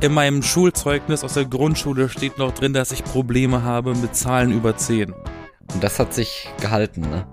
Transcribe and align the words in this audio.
in 0.00 0.12
meinem 0.12 0.42
Schulzeugnis 0.42 1.24
aus 1.24 1.34
der 1.34 1.44
Grundschule 1.44 2.08
steht 2.08 2.38
noch 2.38 2.52
drin, 2.52 2.72
dass 2.72 2.92
ich 2.92 3.02
Probleme 3.02 3.62
habe 3.62 3.94
mit 3.94 4.14
Zahlen 4.14 4.52
über 4.52 4.76
10. 4.76 5.12
Und 5.12 5.84
das 5.84 5.98
hat 5.98 6.14
sich 6.14 6.48
gehalten, 6.60 7.02
ne? 7.02 7.26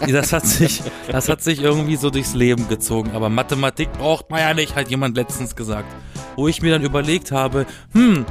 das 0.12 0.32
hat 0.32 0.46
sich, 0.46 0.82
das 1.10 1.28
hat 1.28 1.42
sich 1.42 1.60
irgendwie 1.60 1.96
so 1.96 2.10
durchs 2.10 2.34
Leben 2.34 2.68
gezogen. 2.68 3.10
Aber 3.12 3.28
Mathematik 3.28 3.92
braucht 3.92 4.30
man 4.30 4.40
ja 4.40 4.54
nicht, 4.54 4.76
hat 4.76 4.88
jemand 4.88 5.16
letztens 5.16 5.56
gesagt. 5.56 5.92
Wo 6.36 6.48
ich 6.48 6.62
mir 6.62 6.70
dann 6.70 6.82
überlegt 6.82 7.32
habe, 7.32 7.66
hm, 7.92 8.24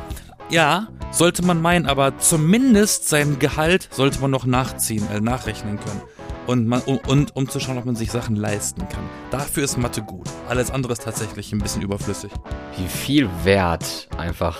ja, 0.49 0.87
sollte 1.11 1.43
man 1.43 1.61
meinen, 1.61 1.85
aber 1.85 2.17
zumindest 2.17 3.09
sein 3.09 3.37
Gehalt 3.37 3.89
sollte 3.91 4.19
man 4.21 4.31
noch 4.31 4.45
nachziehen, 4.45 5.05
äh, 5.13 5.19
nachrechnen 5.19 5.79
können. 5.79 6.01
Und, 6.49 6.65
man, 6.65 6.81
um, 6.87 6.97
und 7.05 7.35
um 7.35 7.47
zu 7.47 7.59
schauen, 7.59 7.77
ob 7.77 7.85
man 7.85 7.95
sich 7.95 8.11
Sachen 8.11 8.35
leisten 8.35 8.79
kann. 8.89 9.03
Dafür 9.29 9.63
ist 9.63 9.77
Mathe 9.77 10.01
gut. 10.01 10.27
Alles 10.47 10.71
andere 10.71 10.93
ist 10.93 11.03
tatsächlich 11.03 11.53
ein 11.53 11.59
bisschen 11.59 11.83
überflüssig. 11.83 12.31
Wie 12.75 12.87
viel 12.87 13.29
Wert 13.43 14.09
einfach 14.17 14.57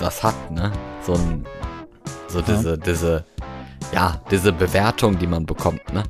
das 0.00 0.24
hat, 0.24 0.50
ne? 0.50 0.72
So 1.06 1.12
ein, 1.12 1.44
so 2.26 2.42
diese, 2.42 2.70
ja. 2.70 2.76
diese, 2.78 3.24
ja, 3.92 4.20
diese 4.28 4.52
Bewertung, 4.52 5.16
die 5.16 5.28
man 5.28 5.46
bekommt, 5.46 5.92
ne? 5.92 6.02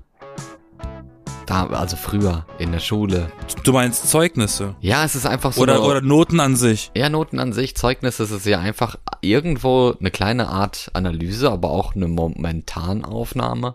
Da, 1.44 1.66
also 1.66 1.96
früher 1.96 2.46
in 2.56 2.72
der 2.72 2.78
Schule. 2.78 3.30
Du 3.62 3.74
meinst 3.74 4.08
Zeugnisse? 4.08 4.74
Ja, 4.80 5.04
es 5.04 5.14
ist 5.16 5.26
einfach 5.26 5.52
so. 5.52 5.60
Oder, 5.60 5.82
oder 5.82 6.00
Noten 6.00 6.40
an 6.40 6.56
sich. 6.56 6.90
Ja, 6.96 7.10
Noten 7.10 7.38
an 7.40 7.52
sich. 7.52 7.76
Zeugnisse 7.76 8.22
ist 8.22 8.30
es 8.30 8.46
ja 8.46 8.58
einfach 8.58 8.96
irgendwo 9.20 9.94
eine 10.00 10.10
kleine 10.10 10.48
Art 10.48 10.90
Analyse, 10.94 11.50
aber 11.50 11.68
auch 11.68 11.94
eine 11.94 12.08
Momentanaufnahme. 12.08 13.74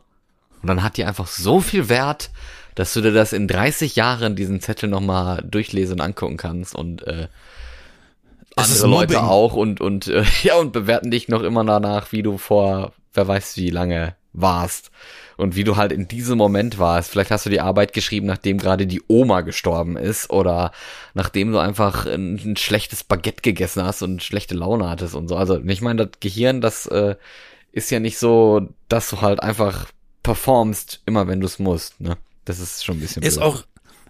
Und 0.61 0.67
dann 0.67 0.83
hat 0.83 0.97
die 0.97 1.05
einfach 1.05 1.27
so 1.27 1.61
viel 1.61 1.89
Wert, 1.89 2.29
dass 2.75 2.93
du 2.93 3.01
dir 3.01 3.11
das 3.11 3.33
in 3.33 3.47
30 3.47 3.95
Jahren 3.95 4.35
diesen 4.35 4.61
Zettel 4.61 4.89
nochmal 4.89 5.43
durchlesen 5.45 5.95
und 5.95 6.01
angucken 6.01 6.37
kannst 6.37 6.75
und 6.75 7.05
äh, 7.07 7.27
andere 8.55 8.87
Leute 8.87 9.21
auch 9.23 9.53
und 9.53 9.81
und 9.81 10.07
äh, 10.07 10.23
ja 10.43 10.55
und 10.55 10.71
bewerten 10.71 11.11
dich 11.11 11.27
noch 11.27 11.43
immer 11.43 11.63
danach, 11.63 12.11
wie 12.11 12.23
du 12.23 12.37
vor 12.37 12.93
wer 13.13 13.27
weiß 13.27 13.57
wie 13.57 13.69
lange 13.69 14.15
warst 14.33 14.91
und 15.37 15.55
wie 15.55 15.63
du 15.63 15.77
halt 15.77 15.91
in 15.91 16.07
diesem 16.07 16.37
Moment 16.37 16.79
warst. 16.79 17.09
Vielleicht 17.09 17.31
hast 17.31 17.45
du 17.45 17.49
die 17.49 17.61
Arbeit 17.61 17.93
geschrieben, 17.93 18.27
nachdem 18.27 18.57
gerade 18.57 18.85
die 18.85 19.01
Oma 19.07 19.41
gestorben 19.41 19.97
ist 19.97 20.29
oder 20.29 20.71
nachdem 21.13 21.51
du 21.51 21.59
einfach 21.59 22.05
ein, 22.05 22.35
ein 22.35 22.57
schlechtes 22.57 23.03
Baguette 23.03 23.41
gegessen 23.41 23.83
hast 23.83 24.01
und 24.01 24.21
schlechte 24.21 24.55
Laune 24.55 24.89
hattest 24.89 25.15
und 25.15 25.27
so. 25.27 25.35
Also 25.35 25.59
ich 25.63 25.81
meine, 25.81 26.05
das 26.05 26.19
Gehirn, 26.19 26.61
das 26.61 26.85
äh, 26.87 27.15
ist 27.71 27.89
ja 27.89 27.99
nicht 27.99 28.17
so, 28.17 28.69
dass 28.89 29.09
du 29.09 29.21
halt 29.21 29.41
einfach 29.41 29.87
performst, 30.23 31.01
immer 31.05 31.27
wenn 31.27 31.39
du 31.39 31.45
es 31.45 31.59
musst. 31.59 31.99
Ne? 31.99 32.17
Das 32.45 32.59
ist 32.59 32.83
schon 32.83 32.97
ein 32.97 33.01
bisschen. 33.01 33.23
Ist 33.23 33.35
blöd. 33.35 33.45
auch, 33.45 33.63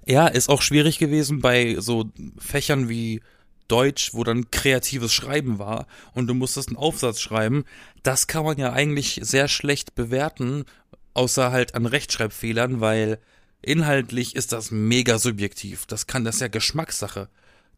ja, 0.05 0.27
ist 0.27 0.49
auch 0.49 0.61
schwierig 0.61 0.97
gewesen 0.97 1.39
bei 1.39 1.75
so 1.79 2.09
Fächern 2.38 2.89
wie 2.89 3.21
Deutsch, 3.67 4.13
wo 4.13 4.23
dann 4.23 4.51
kreatives 4.51 5.13
Schreiben 5.13 5.59
war 5.59 5.88
und 6.13 6.27
du 6.27 6.33
musstest 6.33 6.69
einen 6.69 6.77
Aufsatz 6.77 7.21
schreiben. 7.21 7.63
Das 8.03 8.27
kann 8.27 8.43
man 8.43 8.57
ja 8.57 8.73
eigentlich 8.73 9.19
sehr 9.23 9.47
schlecht 9.47 9.95
bewerten, 9.95 10.66
außer 11.13 11.51
halt 11.51 11.75
an 11.75 11.85
Rechtschreibfehlern, 11.85 12.81
weil 12.81 13.19
inhaltlich 13.61 14.35
ist 14.35 14.51
das 14.51 14.71
mega 14.71 15.19
subjektiv. 15.19 15.85
Das 15.85 16.07
kann, 16.07 16.23
das 16.23 16.35
ist 16.35 16.41
ja 16.41 16.47
Geschmackssache. 16.47 17.29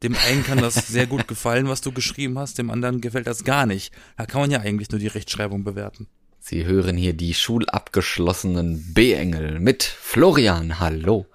Dem 0.03 0.15
einen 0.15 0.43
kann 0.43 0.59
das 0.59 0.87
sehr 0.87 1.07
gut 1.07 1.27
gefallen, 1.27 1.67
was 1.67 1.81
du 1.81 1.91
geschrieben 1.91 2.39
hast, 2.39 2.57
dem 2.57 2.71
anderen 2.71 3.01
gefällt 3.01 3.27
das 3.27 3.43
gar 3.43 3.65
nicht. 3.65 3.93
Da 4.17 4.25
kann 4.25 4.41
man 4.41 4.51
ja 4.51 4.59
eigentlich 4.59 4.89
nur 4.89 4.99
die 4.99 5.07
Rechtschreibung 5.07 5.63
bewerten. 5.63 6.07
Sie 6.43 6.65
hören 6.65 6.97
hier 6.97 7.13
die 7.13 7.35
schulabgeschlossenen 7.35 8.93
B-Engel 8.95 9.59
mit 9.59 9.83
Florian. 9.83 10.79
Hallo. 10.79 11.27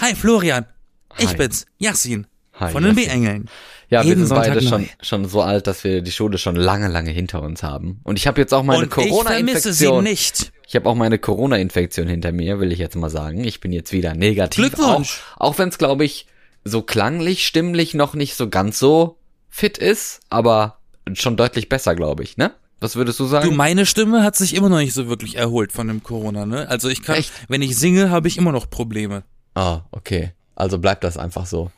Hi 0.00 0.16
Florian. 0.16 0.66
Hi. 1.14 1.24
Ich 1.24 1.36
bin's, 1.36 1.64
Yassin. 1.78 2.26
Hi, 2.54 2.72
von 2.72 2.82
den 2.82 2.96
B-Engeln. 2.96 3.48
Ja, 3.88 4.02
Jeden 4.02 4.22
wir 4.22 4.26
sind 4.26 4.36
beide 4.36 4.60
schon, 4.60 4.88
schon 5.00 5.28
so 5.28 5.42
alt, 5.42 5.68
dass 5.68 5.84
wir 5.84 6.02
die 6.02 6.10
Schule 6.10 6.38
schon 6.38 6.56
lange, 6.56 6.88
lange 6.88 7.12
hinter 7.12 7.40
uns 7.40 7.62
haben. 7.62 8.00
Und 8.02 8.18
ich 8.18 8.26
habe 8.26 8.40
jetzt 8.40 8.52
auch 8.52 8.64
meine 8.64 8.88
Corona-Infektion. 8.88 9.46
Ich 9.46 9.60
vermisse 9.60 9.72
sie 9.72 10.02
nicht. 10.02 10.52
Ich 10.66 10.74
habe 10.74 10.88
auch 10.88 10.96
meine 10.96 11.20
Corona-Infektion 11.20 12.08
hinter 12.08 12.32
mir, 12.32 12.58
will 12.58 12.72
ich 12.72 12.80
jetzt 12.80 12.96
mal 12.96 13.10
sagen. 13.10 13.44
Ich 13.44 13.60
bin 13.60 13.70
jetzt 13.70 13.92
wieder 13.92 14.14
negativ. 14.14 14.56
Glückwunsch. 14.64 15.20
Auch, 15.36 15.52
auch 15.52 15.58
wenn 15.58 15.68
es, 15.68 15.78
glaube 15.78 16.04
ich, 16.04 16.26
so 16.64 16.82
klanglich, 16.82 17.46
stimmlich 17.46 17.94
noch 17.94 18.14
nicht 18.14 18.34
so 18.34 18.48
ganz 18.48 18.80
so 18.80 19.18
fit 19.48 19.78
ist, 19.78 20.18
aber 20.30 20.78
schon 21.12 21.36
deutlich 21.36 21.68
besser, 21.68 21.94
glaube 21.94 22.24
ich, 22.24 22.36
ne? 22.36 22.52
Was 22.82 22.96
würdest 22.96 23.20
du 23.20 23.26
sagen? 23.26 23.48
Du, 23.48 23.54
meine 23.54 23.86
Stimme 23.86 24.24
hat 24.24 24.34
sich 24.34 24.54
immer 24.54 24.68
noch 24.68 24.78
nicht 24.78 24.92
so 24.92 25.06
wirklich 25.06 25.36
erholt 25.36 25.70
von 25.70 25.86
dem 25.86 26.02
Corona, 26.02 26.46
ne? 26.46 26.68
Also 26.68 26.88
ich 26.88 27.02
kann, 27.02 27.14
Echt? 27.14 27.30
wenn 27.46 27.62
ich 27.62 27.76
singe, 27.76 28.10
habe 28.10 28.26
ich 28.26 28.36
immer 28.36 28.50
noch 28.50 28.68
Probleme. 28.68 29.22
Ah, 29.54 29.82
okay. 29.92 30.32
Also 30.56 30.78
bleibt 30.78 31.04
das 31.04 31.16
einfach 31.16 31.46
so. 31.46 31.70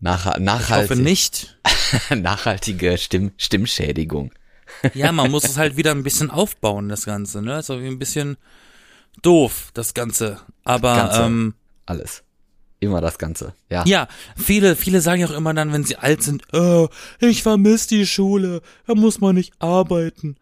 Nach, 0.00 0.38
nachhaltig. 0.38 0.84
Ich 0.84 0.90
hoffe 0.90 1.02
nicht. 1.02 1.58
nachhaltige 2.16 2.96
Stimm, 2.96 3.32
Stimmschädigung. 3.36 4.32
ja, 4.94 5.12
man 5.12 5.30
muss 5.30 5.44
es 5.44 5.58
halt 5.58 5.76
wieder 5.76 5.90
ein 5.90 6.02
bisschen 6.02 6.30
aufbauen, 6.30 6.88
das 6.88 7.04
Ganze, 7.04 7.42
ne? 7.42 7.62
So 7.62 7.82
wie 7.82 7.86
ein 7.86 7.98
bisschen 7.98 8.38
doof, 9.20 9.68
das 9.74 9.92
Ganze. 9.92 10.40
Aber, 10.64 10.96
Ganze, 10.96 11.22
ähm, 11.24 11.54
alles. 11.84 12.22
Immer 12.82 13.00
das 13.00 13.16
Ganze, 13.18 13.54
ja. 13.70 13.84
Ja, 13.86 14.08
viele, 14.36 14.74
viele 14.74 15.00
sagen 15.00 15.20
ja 15.20 15.28
auch 15.28 15.36
immer 15.36 15.54
dann, 15.54 15.72
wenn 15.72 15.84
sie 15.84 15.98
alt 15.98 16.20
sind, 16.24 16.42
oh, 16.52 16.88
ich 17.20 17.44
vermisse 17.44 17.90
die 17.90 18.06
Schule, 18.06 18.60
da 18.88 18.96
muss 18.96 19.20
man 19.20 19.36
nicht 19.36 19.52
arbeiten. 19.60 20.34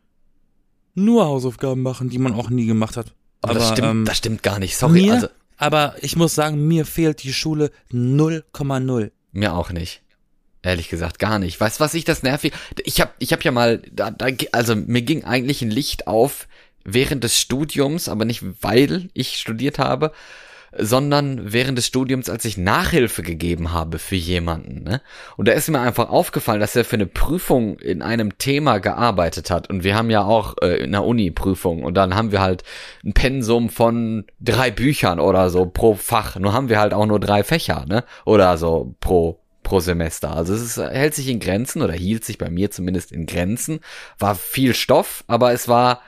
Nur 0.95 1.27
Hausaufgaben 1.27 1.83
machen, 1.83 2.09
die 2.09 2.17
man 2.17 2.33
auch 2.33 2.49
nie 2.49 2.65
gemacht 2.65 2.97
hat. 2.97 3.13
Aber, 3.43 3.51
aber 3.51 3.61
das, 3.61 3.69
stimmt, 3.73 3.89
ähm, 3.89 4.05
das 4.07 4.17
stimmt 4.17 4.43
gar 4.43 4.59
nicht, 4.59 4.75
sorry. 4.75 5.03
Mir, 5.03 5.13
also, 5.13 5.29
aber 5.59 5.97
ich 6.01 6.17
muss 6.17 6.35
sagen, 6.35 6.67
mir 6.67 6.87
fehlt 6.87 7.23
die 7.25 7.35
Schule 7.35 7.73
0,0. 7.93 9.11
Mir 9.33 9.55
auch 9.55 9.71
nicht. 9.71 10.01
Ehrlich 10.63 10.89
gesagt, 10.89 11.19
gar 11.19 11.39
nicht. 11.39 11.61
Weißt 11.61 11.79
du, 11.79 11.85
was 11.85 11.93
ich 11.93 12.07
das 12.07 12.23
nervig? 12.23 12.55
Ich 12.85 13.03
hab, 13.03 13.15
ich 13.19 13.35
hab 13.35 13.45
ja 13.45 13.53
mal, 13.53 13.83
da, 13.93 14.11
da, 14.11 14.29
also 14.53 14.75
mir 14.75 15.03
ging 15.03 15.25
eigentlich 15.25 15.61
ein 15.61 15.71
Licht 15.71 16.07
auf 16.07 16.49
während 16.85 17.23
des 17.23 17.39
Studiums, 17.39 18.09
aber 18.09 18.25
nicht 18.25 18.43
weil 18.63 19.11
ich 19.13 19.39
studiert 19.39 19.79
habe, 19.79 20.13
sondern 20.77 21.53
während 21.53 21.79
des 21.79 21.87
Studiums, 21.87 22.29
als 22.29 22.45
ich 22.45 22.57
Nachhilfe 22.57 23.23
gegeben 23.23 23.73
habe 23.73 23.99
für 23.99 24.17
jemanden. 24.17 24.85
Ne? 24.85 25.01
Und 25.37 25.49
da 25.49 25.53
ist 25.53 25.69
mir 25.69 25.81
einfach 25.81 26.11
aufgefallen, 26.11 26.61
dass 26.61 26.77
er 26.77 26.85
für 26.85 26.97
eine 26.97 27.07
Prüfung 27.07 27.79
in 27.79 28.03
einem 28.03 28.39
Thema 28.39 28.79
gearbeitet 28.79 29.51
hat. 29.51 29.69
Und 29.69 29.85
wir 29.85 29.97
haben 29.97 30.11
ja 30.11 30.25
auch 30.25 30.57
äh, 30.63 30.83
in 30.83 30.93
der 30.93 31.05
Uni 31.05 31.31
Prüfung. 31.31 31.83
Und 31.83 31.95
dann 31.95 32.15
haben 32.15 32.33
wir 32.33 32.41
halt 32.41 32.63
ein 33.05 33.13
Pensum 33.13 33.69
von 33.69 34.25
drei 34.41 34.71
Büchern 34.71 35.19
oder 35.19 35.51
so 35.51 35.67
pro 35.67 35.95
Fach. 35.95 36.37
Nur 36.37 36.53
haben 36.53 36.69
wir 36.69 36.79
halt 36.79 36.95
auch 36.95 37.07
nur 37.07 37.21
drei 37.21 37.43
Fächer, 37.43 37.85
ne? 37.87 38.05
Oder 38.25 38.57
so 38.57 38.95
pro 39.01 39.41
pro 39.63 39.79
Semester. 39.79 40.35
Also 40.35 40.55
es 40.55 40.63
ist, 40.63 40.79
hält 40.79 41.15
sich 41.15 41.29
in 41.29 41.39
Grenzen 41.39 41.83
oder 41.83 41.93
hielt 41.93 42.25
sich 42.25 42.39
bei 42.39 42.51
mir 42.51 42.71
zumindest 42.71 43.13
in 43.13 43.27
Grenzen. 43.27 43.81
War 44.19 44.35
viel 44.35 44.75
Stoff, 44.75 45.23
aber 45.29 45.53
es 45.53 45.69
war 45.69 46.01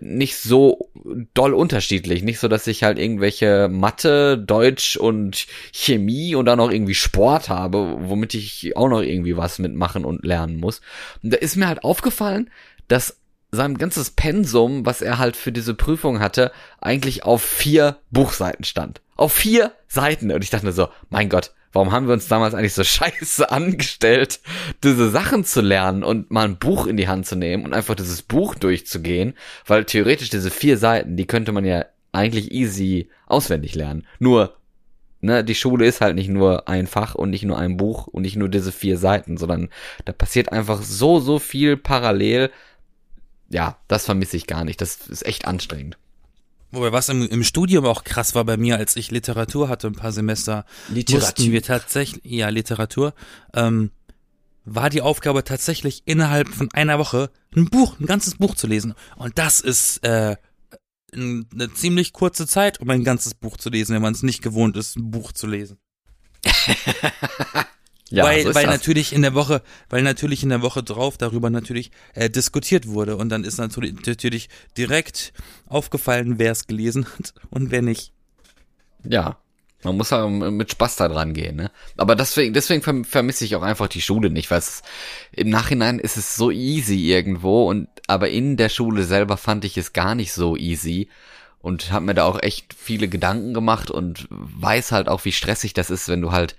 nicht 0.00 0.36
so 0.36 0.90
doll 1.34 1.54
unterschiedlich. 1.54 2.22
Nicht 2.22 2.40
so, 2.40 2.48
dass 2.48 2.66
ich 2.66 2.82
halt 2.82 2.98
irgendwelche 2.98 3.68
Mathe, 3.68 4.38
Deutsch 4.38 4.96
und 4.96 5.46
Chemie 5.72 6.34
und 6.34 6.46
dann 6.46 6.58
noch 6.58 6.70
irgendwie 6.70 6.94
Sport 6.94 7.48
habe, 7.48 7.96
womit 8.00 8.34
ich 8.34 8.76
auch 8.76 8.88
noch 8.88 9.02
irgendwie 9.02 9.36
was 9.36 9.58
mitmachen 9.58 10.04
und 10.04 10.24
lernen 10.24 10.58
muss. 10.58 10.80
Und 11.22 11.32
da 11.32 11.36
ist 11.38 11.56
mir 11.56 11.68
halt 11.68 11.84
aufgefallen, 11.84 12.50
dass 12.88 13.18
sein 13.50 13.78
ganzes 13.78 14.10
Pensum, 14.10 14.84
was 14.84 15.00
er 15.00 15.18
halt 15.18 15.36
für 15.36 15.52
diese 15.52 15.74
Prüfung 15.74 16.20
hatte, 16.20 16.50
eigentlich 16.80 17.24
auf 17.24 17.42
vier 17.42 17.98
Buchseiten 18.10 18.64
stand. 18.64 19.00
Auf 19.16 19.32
vier 19.32 19.72
Seiten. 19.86 20.32
Und 20.32 20.42
ich 20.42 20.50
dachte 20.50 20.66
mir 20.66 20.72
so, 20.72 20.88
mein 21.08 21.28
Gott, 21.28 21.52
warum 21.74 21.92
haben 21.92 22.06
wir 22.06 22.14
uns 22.14 22.28
damals 22.28 22.54
eigentlich 22.54 22.72
so 22.72 22.84
scheiße 22.84 23.50
angestellt, 23.50 24.40
diese 24.82 25.10
Sachen 25.10 25.44
zu 25.44 25.60
lernen 25.60 26.02
und 26.02 26.30
mal 26.30 26.46
ein 26.46 26.58
Buch 26.58 26.86
in 26.86 26.96
die 26.96 27.08
Hand 27.08 27.26
zu 27.26 27.36
nehmen 27.36 27.66
und 27.66 27.74
einfach 27.74 27.94
dieses 27.94 28.22
Buch 28.22 28.54
durchzugehen, 28.54 29.34
weil 29.66 29.84
theoretisch 29.84 30.30
diese 30.30 30.50
vier 30.50 30.78
Seiten, 30.78 31.16
die 31.16 31.26
könnte 31.26 31.52
man 31.52 31.64
ja 31.64 31.84
eigentlich 32.12 32.52
easy 32.52 33.10
auswendig 33.26 33.74
lernen. 33.74 34.06
Nur, 34.18 34.56
ne, 35.20 35.44
die 35.44 35.56
Schule 35.56 35.86
ist 35.86 36.00
halt 36.00 36.14
nicht 36.14 36.28
nur 36.28 36.68
ein 36.68 36.86
Fach 36.86 37.14
und 37.16 37.30
nicht 37.30 37.44
nur 37.44 37.58
ein 37.58 37.76
Buch 37.76 38.06
und 38.06 38.22
nicht 38.22 38.36
nur 38.36 38.48
diese 38.48 38.72
vier 38.72 38.96
Seiten, 38.96 39.36
sondern 39.36 39.68
da 40.04 40.12
passiert 40.12 40.52
einfach 40.52 40.82
so, 40.82 41.18
so 41.18 41.38
viel 41.38 41.76
parallel. 41.76 42.50
Ja, 43.50 43.78
das 43.88 44.06
vermisse 44.06 44.36
ich 44.36 44.46
gar 44.46 44.64
nicht. 44.64 44.80
Das 44.80 45.08
ist 45.08 45.26
echt 45.26 45.46
anstrengend. 45.46 45.98
Wobei 46.74 46.92
was 46.92 47.08
im, 47.08 47.22
im 47.28 47.44
Studium 47.44 47.84
auch 47.86 48.04
krass 48.04 48.34
war 48.34 48.44
bei 48.44 48.56
mir, 48.56 48.76
als 48.76 48.96
ich 48.96 49.10
Literatur 49.10 49.68
hatte, 49.68 49.86
ein 49.86 49.94
paar 49.94 50.12
Semester, 50.12 50.64
Literatur. 50.88 51.26
mussten 51.26 51.52
wir 51.52 51.62
tatsächlich, 51.62 52.24
ja, 52.24 52.48
Literatur, 52.48 53.14
ähm, 53.54 53.90
war 54.64 54.90
die 54.90 55.02
Aufgabe 55.02 55.44
tatsächlich 55.44 56.02
innerhalb 56.06 56.48
von 56.48 56.68
einer 56.72 56.98
Woche 56.98 57.30
ein 57.54 57.66
Buch, 57.66 57.98
ein 58.00 58.06
ganzes 58.06 58.36
Buch 58.36 58.54
zu 58.54 58.66
lesen. 58.66 58.94
Und 59.16 59.38
das 59.38 59.60
ist 59.60 60.04
äh, 60.04 60.36
eine 61.12 61.72
ziemlich 61.74 62.12
kurze 62.12 62.46
Zeit, 62.46 62.80
um 62.80 62.90
ein 62.90 63.04
ganzes 63.04 63.34
Buch 63.34 63.56
zu 63.56 63.70
lesen, 63.70 63.94
wenn 63.94 64.02
man 64.02 64.14
es 64.14 64.22
nicht 64.22 64.42
gewohnt 64.42 64.76
ist, 64.76 64.96
ein 64.96 65.10
Buch 65.10 65.32
zu 65.32 65.46
lesen. 65.46 65.78
Ja, 68.10 68.24
weil, 68.24 68.44
so 68.44 68.54
weil 68.54 68.66
natürlich 68.66 69.12
in 69.12 69.22
der 69.22 69.34
Woche, 69.34 69.62
weil 69.88 70.02
natürlich 70.02 70.42
in 70.42 70.50
der 70.50 70.62
Woche 70.62 70.82
drauf 70.82 71.16
darüber 71.16 71.48
natürlich 71.48 71.90
äh, 72.14 72.28
diskutiert 72.28 72.86
wurde 72.86 73.16
und 73.16 73.30
dann 73.30 73.44
ist 73.44 73.58
natürlich, 73.58 73.94
natürlich 74.06 74.48
direkt 74.76 75.32
aufgefallen, 75.66 76.38
wer 76.38 76.52
es 76.52 76.66
gelesen 76.66 77.06
hat 77.18 77.32
und 77.50 77.70
wer 77.70 77.82
nicht. 77.82 78.12
Ja. 79.04 79.38
Man 79.84 79.98
muss 79.98 80.12
halt 80.12 80.30
mit 80.30 80.70
Spaß 80.70 80.96
da 80.96 81.08
dran 81.08 81.34
gehen, 81.34 81.56
ne? 81.56 81.70
Aber 81.98 82.16
deswegen, 82.16 82.54
deswegen 82.54 83.04
vermisse 83.04 83.44
ich 83.44 83.54
auch 83.54 83.62
einfach 83.62 83.86
die 83.86 84.00
Schule 84.00 84.30
nicht, 84.30 84.50
weil 84.50 84.58
es, 84.58 84.82
im 85.32 85.50
Nachhinein 85.50 85.98
ist 85.98 86.16
es 86.16 86.36
so 86.36 86.50
easy 86.50 87.10
irgendwo 87.10 87.68
und, 87.68 87.88
aber 88.06 88.30
in 88.30 88.56
der 88.56 88.70
Schule 88.70 89.04
selber 89.04 89.36
fand 89.36 89.64
ich 89.66 89.76
es 89.76 89.92
gar 89.92 90.14
nicht 90.14 90.32
so 90.32 90.56
easy 90.56 91.08
und 91.60 91.92
habe 91.92 92.06
mir 92.06 92.14
da 92.14 92.24
auch 92.24 92.42
echt 92.42 92.74
viele 92.74 93.08
Gedanken 93.08 93.52
gemacht 93.52 93.90
und 93.90 94.26
weiß 94.30 94.92
halt 94.92 95.08
auch, 95.08 95.26
wie 95.26 95.32
stressig 95.32 95.74
das 95.74 95.90
ist, 95.90 96.08
wenn 96.08 96.22
du 96.22 96.32
halt 96.32 96.56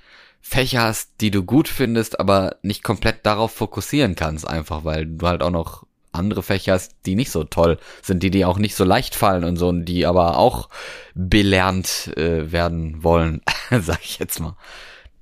Fächer 0.48 0.84
hast, 0.84 1.10
die 1.22 1.32
du 1.32 1.44
gut 1.44 1.68
findest, 1.68 2.20
aber 2.20 2.58
nicht 2.62 2.84
komplett 2.84 3.26
darauf 3.26 3.52
fokussieren 3.52 4.16
kannst, 4.16 4.48
einfach 4.48 4.86
weil 4.86 5.08
du 5.08 5.28
halt 5.28 5.42
auch 5.42 5.50
noch 5.50 5.88
andere 6.12 6.44
Fächer 6.44 6.74
hast, 6.74 6.96
die 7.08 7.16
nicht 7.16 7.32
so 7.32 7.46
toll 7.46 7.80
sind, 8.04 8.22
die 8.22 8.30
dir 8.30 8.48
auch 8.48 8.60
nicht 8.60 8.76
so 8.76 8.84
leicht 8.84 9.16
fallen 9.16 9.44
und 9.44 9.58
so, 9.58 9.70
und 9.70 9.86
die 9.86 10.06
aber 10.06 10.38
auch 10.38 10.70
belernt 11.16 12.16
äh, 12.16 12.52
werden 12.52 13.04
wollen, 13.04 13.42
sag 13.82 14.06
ich 14.06 14.20
jetzt 14.20 14.40
mal. 14.40 14.56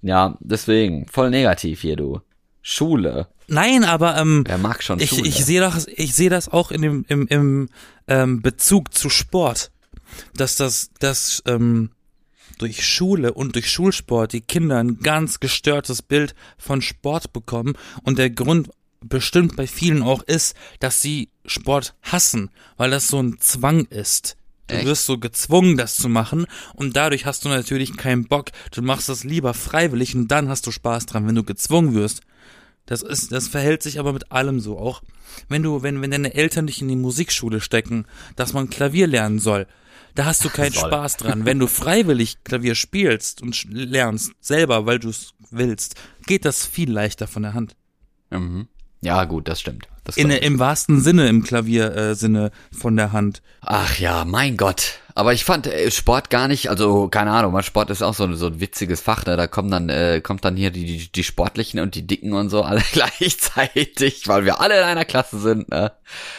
Ja, 0.01 0.37
deswegen, 0.41 1.07
voll 1.07 1.29
negativ 1.29 1.79
hier, 1.79 1.95
du. 1.95 2.19
Schule. 2.61 3.27
Nein, 3.47 3.85
aber 3.85 4.17
ähm, 4.17 4.43
Wer 4.45 4.57
mag 4.57 4.83
schon 4.83 4.99
ich, 4.99 5.11
Schule? 5.11 5.25
ich 5.25 5.45
sehe 5.45 5.61
das, 5.61 5.87
ich 5.87 6.13
sehe 6.15 6.29
das 6.29 6.49
auch 6.49 6.69
in 6.69 6.81
dem 6.81 7.05
im, 7.07 7.27
im 7.27 7.69
ähm, 8.09 8.41
Bezug 8.41 8.93
zu 8.93 9.09
Sport, 9.09 9.71
dass 10.35 10.57
das 10.57 10.91
das 10.99 11.41
ähm, 11.47 11.91
durch 12.57 12.85
Schule 12.85 13.33
und 13.33 13.55
durch 13.55 13.69
Schulsport 13.69 14.33
die 14.33 14.41
Kinder 14.41 14.77
ein 14.77 14.99
ganz 14.99 15.39
gestörtes 15.39 16.01
Bild 16.01 16.35
von 16.57 16.81
Sport 16.81 17.33
bekommen 17.33 17.75
und 18.03 18.17
der 18.17 18.29
Grund 18.29 18.69
bestimmt 19.01 19.55
bei 19.55 19.67
vielen 19.67 20.01
auch 20.01 20.23
ist, 20.23 20.55
dass 20.79 21.01
sie 21.01 21.29
Sport 21.45 21.95
hassen, 22.01 22.49
weil 22.77 22.91
das 22.91 23.07
so 23.07 23.21
ein 23.21 23.37
Zwang 23.39 23.85
ist. 23.85 24.37
Du 24.67 24.75
Echt? 24.75 24.85
wirst 24.85 25.05
so 25.05 25.17
gezwungen, 25.17 25.75
das 25.75 25.97
zu 25.97 26.07
machen 26.07 26.45
und 26.73 26.95
dadurch 26.95 27.25
hast 27.25 27.43
du 27.43 27.49
natürlich 27.49 27.97
keinen 27.97 28.25
Bock. 28.25 28.49
Du 28.71 28.81
machst 28.81 29.09
das 29.09 29.25
lieber 29.25 29.53
freiwillig 29.53 30.15
und 30.15 30.29
dann 30.29 30.47
hast 30.47 30.65
du 30.65 30.71
Spaß 30.71 31.05
dran, 31.05 31.27
wenn 31.27 31.35
du 31.35 31.43
gezwungen 31.43 31.93
wirst. 31.93 32.21
Das 32.85 33.01
ist, 33.01 33.31
das 33.31 33.47
verhält 33.47 33.81
sich 33.83 33.99
aber 33.99 34.13
mit 34.13 34.31
allem 34.31 34.59
so 34.59 34.77
auch. 34.77 35.01
Wenn 35.47 35.63
du, 35.63 35.83
wenn, 35.83 36.01
wenn 36.01 36.11
deine 36.11 36.33
Eltern 36.33 36.67
dich 36.67 36.81
in 36.81 36.87
die 36.87 36.95
Musikschule 36.95 37.61
stecken, 37.61 38.05
dass 38.35 38.53
man 38.53 38.69
Klavier 38.69 39.07
lernen 39.07 39.39
soll, 39.39 39.67
da 40.15 40.25
hast 40.25 40.45
du 40.45 40.49
keinen 40.49 40.73
Soll. 40.73 40.89
Spaß 40.89 41.17
dran. 41.17 41.45
Wenn 41.45 41.59
du 41.59 41.67
freiwillig 41.67 42.43
Klavier 42.43 42.75
spielst 42.75 43.41
und 43.41 43.65
lernst, 43.69 44.31
selber, 44.39 44.85
weil 44.85 44.99
du 44.99 45.09
es 45.09 45.33
willst, 45.49 45.95
geht 46.25 46.45
das 46.45 46.65
viel 46.65 46.91
leichter 46.91 47.27
von 47.27 47.43
der 47.43 47.53
Hand. 47.53 47.75
Mhm. 48.29 48.67
Ja, 49.01 49.25
gut, 49.25 49.47
das 49.47 49.59
stimmt. 49.59 49.87
Das 50.05 50.17
In. 50.17 50.29
Im 50.29 50.59
wahrsten 50.59 51.01
Sinne, 51.01 51.27
im 51.27 51.43
Klaviersinne 51.43 52.11
äh, 52.11 52.15
Sinne 52.15 52.51
von 52.71 52.95
der 52.95 53.11
Hand. 53.11 53.41
Ach 53.61 53.97
ja, 53.99 54.23
mein 54.25 54.55
Gott. 54.57 54.99
Aber 55.15 55.33
ich 55.33 55.43
fand 55.43 55.67
äh, 55.67 55.91
Sport 55.91 56.29
gar 56.29 56.47
nicht, 56.47 56.69
also 56.69 57.07
keine 57.07 57.31
Ahnung, 57.31 57.53
weil 57.53 57.63
Sport 57.63 57.89
ist 57.91 58.01
auch 58.01 58.13
so, 58.13 58.31
so 58.33 58.47
ein 58.47 58.59
witziges 58.59 59.01
Fach, 59.01 59.25
ne? 59.25 59.37
Da 59.37 59.47
kommen 59.47 59.69
dann, 59.69 59.89
äh, 59.89 60.21
kommt 60.21 60.43
dann 60.43 60.55
hier 60.55 60.71
die, 60.71 60.85
die, 60.85 61.11
die 61.11 61.23
Sportlichen 61.23 61.79
und 61.79 61.95
die 61.95 62.07
Dicken 62.07 62.33
und 62.33 62.49
so 62.49 62.63
alle 62.63 62.81
gleichzeitig, 62.91 64.27
weil 64.27 64.45
wir 64.45 64.59
alle 64.59 64.77
in 64.77 64.83
einer 64.83 65.05
Klasse 65.05 65.39
sind, 65.39 65.69
ne? 65.69 65.91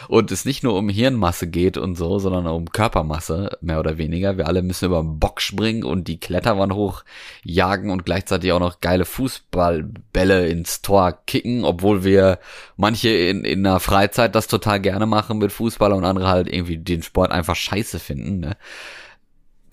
Und 0.08 0.32
es 0.32 0.44
nicht 0.44 0.62
nur 0.62 0.76
um 0.76 0.88
Hirnmasse 0.88 1.46
geht 1.46 1.78
und 1.78 1.94
so, 1.94 2.18
sondern 2.18 2.46
um 2.46 2.70
Körpermasse, 2.70 3.58
mehr 3.60 3.78
oder 3.78 3.98
weniger. 3.98 4.36
Wir 4.38 4.48
alle 4.48 4.62
müssen 4.62 4.86
über 4.86 5.00
den 5.00 5.18
Bock 5.18 5.40
springen 5.40 5.84
und 5.84 6.08
die 6.08 6.18
Kletterwand 6.18 6.72
hochjagen 6.72 7.90
und 7.90 8.04
gleichzeitig 8.04 8.52
auch 8.52 8.60
noch 8.60 8.80
geile 8.80 9.04
Fußballbälle 9.04 10.48
ins 10.48 10.82
Tor 10.82 11.18
kicken, 11.26 11.64
obwohl 11.64 12.04
wir 12.04 12.38
manche 12.76 13.10
in, 13.10 13.44
in 13.44 13.62
der 13.62 13.78
Freizeit 13.78 14.34
das 14.34 14.48
total 14.48 14.80
gerne 14.80 15.06
machen 15.06 15.38
mit 15.38 15.52
Fußball 15.52 15.92
und 15.92 16.04
andere 16.04 16.28
halt 16.28 16.52
irgendwie 16.52 16.78
den 16.78 17.02
Sport 17.02 17.30
einfach 17.30 17.56
scheiße 17.56 17.98
finden. 17.98 18.40
Ne? 18.40 18.56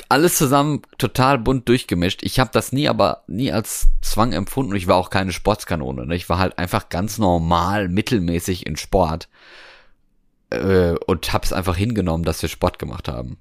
Alles 0.10 0.38
zusammen 0.38 0.82
total 0.98 1.38
bunt 1.40 1.70
durchgemischt. 1.70 2.22
Ich 2.24 2.40
habe 2.40 2.50
das 2.52 2.74
nie, 2.74 2.90
aber 2.90 3.24
nie 3.28 3.52
als 3.52 3.88
Zwang 4.02 4.34
empfunden. 4.34 4.72
und 4.72 4.78
Ich 4.78 4.88
war 4.88 4.98
auch 4.98 5.10
keine 5.10 5.32
Sportskanone. 5.32 6.06
Ne? 6.06 6.16
Ich 6.16 6.28
war 6.28 6.38
halt 6.38 6.58
einfach 6.58 6.90
ganz 6.90 7.18
normal, 7.18 7.88
mittelmäßig 7.88 8.66
in 8.66 8.76
Sport 8.76 9.30
äh, 10.50 10.96
und 11.06 11.32
hab's 11.32 11.54
einfach 11.54 11.78
hingenommen, 11.78 12.26
dass 12.26 12.42
wir 12.42 12.50
Sport 12.50 12.78
gemacht 12.78 13.08
haben. 13.08 13.38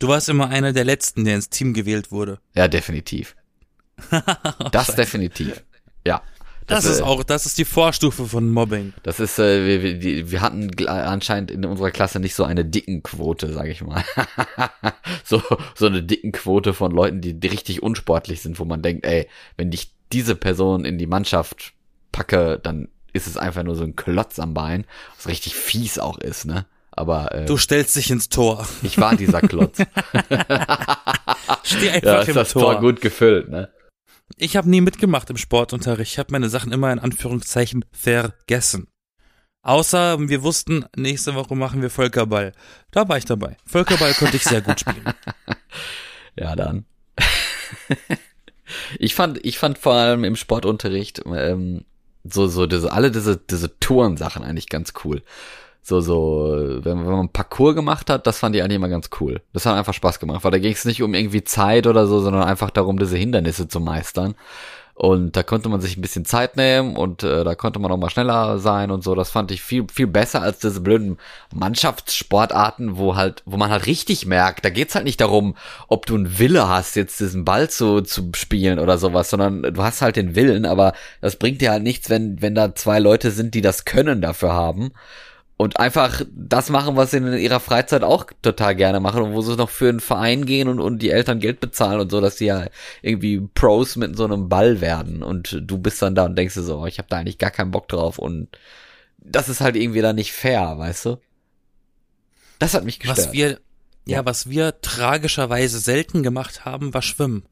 Du 0.00 0.08
warst 0.08 0.28
immer 0.28 0.48
einer 0.48 0.72
der 0.72 0.84
Letzten, 0.84 1.24
der 1.24 1.36
ins 1.36 1.48
Team 1.48 1.72
gewählt 1.72 2.10
wurde. 2.10 2.40
Ja, 2.54 2.68
definitiv. 2.68 3.36
Das 4.72 4.94
definitiv. 4.94 5.64
Ja. 6.06 6.22
Das, 6.66 6.84
ist 6.84 7.00
äh, 7.00 7.02
auch, 7.02 7.22
das 7.22 7.46
ist 7.46 7.58
die 7.58 7.64
Vorstufe 7.64 8.26
von 8.26 8.50
Mobbing. 8.50 8.92
Das 9.02 9.20
ist, 9.20 9.38
äh, 9.38 9.66
wir, 9.66 10.02
wir, 10.02 10.30
wir 10.30 10.40
hatten 10.40 10.70
anscheinend 10.88 11.50
in 11.50 11.64
unserer 11.64 11.90
Klasse 11.90 12.18
nicht 12.20 12.34
so 12.34 12.44
eine 12.44 12.64
dicken 12.64 13.02
Quote, 13.02 13.52
sag 13.52 13.68
ich 13.68 13.82
mal. 13.82 14.04
so, 15.24 15.42
so 15.74 15.86
eine 15.86 16.02
dicken 16.02 16.32
Quote 16.32 16.74
von 16.74 16.90
Leuten, 16.92 17.20
die, 17.20 17.38
die 17.38 17.48
richtig 17.48 17.82
unsportlich 17.82 18.42
sind, 18.42 18.58
wo 18.58 18.64
man 18.64 18.82
denkt, 18.82 19.06
ey, 19.06 19.28
wenn 19.56 19.72
ich 19.72 19.92
diese 20.12 20.34
Person 20.34 20.84
in 20.84 20.98
die 20.98 21.06
Mannschaft 21.06 21.72
packe, 22.12 22.58
dann 22.62 22.88
ist 23.12 23.26
es 23.26 23.36
einfach 23.36 23.62
nur 23.62 23.74
so 23.76 23.84
ein 23.84 23.96
Klotz 23.96 24.38
am 24.38 24.54
Bein, 24.54 24.84
was 25.16 25.28
richtig 25.28 25.54
fies 25.54 25.98
auch 25.98 26.18
ist, 26.18 26.44
ne? 26.44 26.66
Aber 26.90 27.32
äh, 27.32 27.44
Du 27.44 27.58
stellst 27.58 27.94
dich 27.96 28.10
ins 28.10 28.30
Tor. 28.30 28.66
ich 28.82 28.98
war 28.98 29.14
dieser 29.16 29.42
Klotz. 29.42 29.78
Steh 31.62 31.90
einfach 31.90 32.02
ja, 32.02 32.20
ist 32.22 32.28
im 32.28 32.34
das 32.34 32.52
Tor. 32.52 32.72
Tor 32.72 32.80
gut 32.80 33.00
gefüllt, 33.02 33.50
ne? 33.50 33.68
Ich 34.34 34.56
habe 34.56 34.68
nie 34.68 34.80
mitgemacht 34.80 35.30
im 35.30 35.36
Sportunterricht. 35.36 36.12
Ich 36.12 36.18
habe 36.18 36.32
meine 36.32 36.48
Sachen 36.48 36.72
immer 36.72 36.92
in 36.92 36.98
Anführungszeichen 36.98 37.84
vergessen. 37.92 38.88
Außer 39.62 40.28
wir 40.28 40.42
wussten, 40.42 40.84
nächste 40.96 41.34
Woche 41.34 41.56
machen 41.56 41.82
wir 41.82 41.90
Völkerball. 41.90 42.52
Da 42.90 43.08
war 43.08 43.18
ich 43.18 43.24
dabei. 43.24 43.56
Völkerball 43.64 44.14
konnte 44.14 44.36
ich 44.36 44.44
sehr 44.44 44.62
gut 44.62 44.80
spielen. 44.80 45.04
Ja, 46.38 46.54
dann. 46.54 46.84
ich 48.98 49.14
fand, 49.14 49.42
ich 49.42 49.58
fand 49.58 49.78
vor 49.78 49.94
allem 49.94 50.22
im 50.22 50.36
Sportunterricht 50.36 51.22
ähm, 51.24 51.86
so 52.24 52.46
so 52.46 52.66
diese 52.66 52.92
alle 52.92 53.10
diese 53.10 53.38
diese 53.38 53.78
Tourensachen 53.80 54.44
eigentlich 54.44 54.68
ganz 54.68 54.92
cool. 55.04 55.22
So 55.88 56.00
so, 56.00 56.80
wenn, 56.82 57.06
wenn 57.06 57.12
man 57.12 57.28
Parcours 57.28 57.76
gemacht 57.76 58.10
hat, 58.10 58.26
das 58.26 58.40
fand 58.40 58.56
ich 58.56 58.62
eigentlich 58.64 58.74
immer 58.74 58.88
ganz 58.88 59.08
cool. 59.20 59.40
Das 59.52 59.66
hat 59.66 59.76
einfach 59.76 59.94
Spaß 59.94 60.18
gemacht, 60.18 60.42
weil 60.42 60.50
da 60.50 60.58
ging 60.58 60.72
es 60.72 60.84
nicht 60.84 61.00
um 61.00 61.14
irgendwie 61.14 61.44
Zeit 61.44 61.86
oder 61.86 62.08
so, 62.08 62.18
sondern 62.18 62.42
einfach 62.42 62.70
darum, 62.70 62.98
diese 62.98 63.16
Hindernisse 63.16 63.68
zu 63.68 63.78
meistern. 63.78 64.34
Und 64.94 65.36
da 65.36 65.44
konnte 65.44 65.68
man 65.68 65.80
sich 65.80 65.96
ein 65.96 66.00
bisschen 66.00 66.24
Zeit 66.24 66.56
nehmen 66.56 66.96
und 66.96 67.22
äh, 67.22 67.44
da 67.44 67.54
konnte 67.54 67.78
man 67.78 67.92
auch 67.92 67.98
mal 67.98 68.10
schneller 68.10 68.58
sein 68.58 68.90
und 68.90 69.04
so. 69.04 69.14
Das 69.14 69.30
fand 69.30 69.52
ich 69.52 69.62
viel, 69.62 69.86
viel 69.92 70.08
besser 70.08 70.42
als 70.42 70.58
diese 70.58 70.80
blöden 70.80 71.18
Mannschaftssportarten, 71.54 72.96
wo 72.96 73.14
halt, 73.14 73.44
wo 73.46 73.56
man 73.56 73.70
halt 73.70 73.86
richtig 73.86 74.26
merkt, 74.26 74.64
da 74.64 74.70
geht's 74.70 74.96
halt 74.96 75.04
nicht 75.04 75.20
darum, 75.20 75.54
ob 75.86 76.06
du 76.06 76.16
einen 76.16 76.40
Wille 76.40 76.68
hast, 76.68 76.96
jetzt 76.96 77.20
diesen 77.20 77.44
Ball 77.44 77.70
zu, 77.70 78.00
zu 78.00 78.32
spielen 78.34 78.80
oder 78.80 78.98
sowas, 78.98 79.30
sondern 79.30 79.62
du 79.62 79.82
hast 79.84 80.02
halt 80.02 80.16
den 80.16 80.34
Willen, 80.34 80.66
aber 80.66 80.94
das 81.20 81.36
bringt 81.36 81.60
dir 81.60 81.70
halt 81.70 81.84
nichts, 81.84 82.10
wenn, 82.10 82.42
wenn 82.42 82.56
da 82.56 82.74
zwei 82.74 82.98
Leute 82.98 83.30
sind, 83.30 83.54
die 83.54 83.62
das 83.62 83.84
Können 83.84 84.20
dafür 84.20 84.52
haben 84.52 84.90
und 85.58 85.80
einfach 85.80 86.22
das 86.34 86.68
machen, 86.68 86.96
was 86.96 87.12
sie 87.12 87.16
in 87.16 87.32
ihrer 87.32 87.60
Freizeit 87.60 88.02
auch 88.02 88.26
total 88.42 88.76
gerne 88.76 89.00
machen 89.00 89.22
und 89.22 89.32
wo 89.32 89.40
sie 89.40 89.56
noch 89.56 89.70
für 89.70 89.88
einen 89.88 90.00
Verein 90.00 90.44
gehen 90.44 90.68
und, 90.68 90.80
und 90.80 90.98
die 91.00 91.10
Eltern 91.10 91.40
Geld 91.40 91.60
bezahlen 91.60 92.00
und 92.00 92.10
so, 92.10 92.20
dass 92.20 92.36
sie 92.38 92.46
ja 92.46 92.66
irgendwie 93.00 93.40
Pros 93.54 93.96
mit 93.96 94.16
so 94.16 94.24
einem 94.24 94.48
Ball 94.50 94.80
werden 94.82 95.22
und 95.22 95.58
du 95.62 95.78
bist 95.78 96.02
dann 96.02 96.14
da 96.14 96.24
und 96.26 96.36
denkst 96.36 96.54
dir 96.54 96.62
so, 96.62 96.80
oh, 96.80 96.86
ich 96.86 96.98
habe 96.98 97.08
da 97.08 97.16
eigentlich 97.16 97.38
gar 97.38 97.50
keinen 97.50 97.70
Bock 97.70 97.88
drauf 97.88 98.18
und 98.18 98.48
das 99.18 99.48
ist 99.48 99.60
halt 99.62 99.76
irgendwie 99.76 100.02
dann 100.02 100.16
nicht 100.16 100.32
fair, 100.32 100.76
weißt 100.78 101.06
du? 101.06 101.16
Das 102.58 102.74
hat 102.74 102.84
mich 102.84 103.00
gestört. 103.00 103.18
Was 103.28 103.32
wir, 103.32 103.50
ja, 104.06 104.18
Ja. 104.18 104.24
was 104.26 104.48
wir 104.50 104.80
tragischerweise 104.82 105.78
selten 105.78 106.22
gemacht 106.22 106.64
haben, 106.64 106.92
war 106.94 107.02
Schwimmen. 107.02 107.44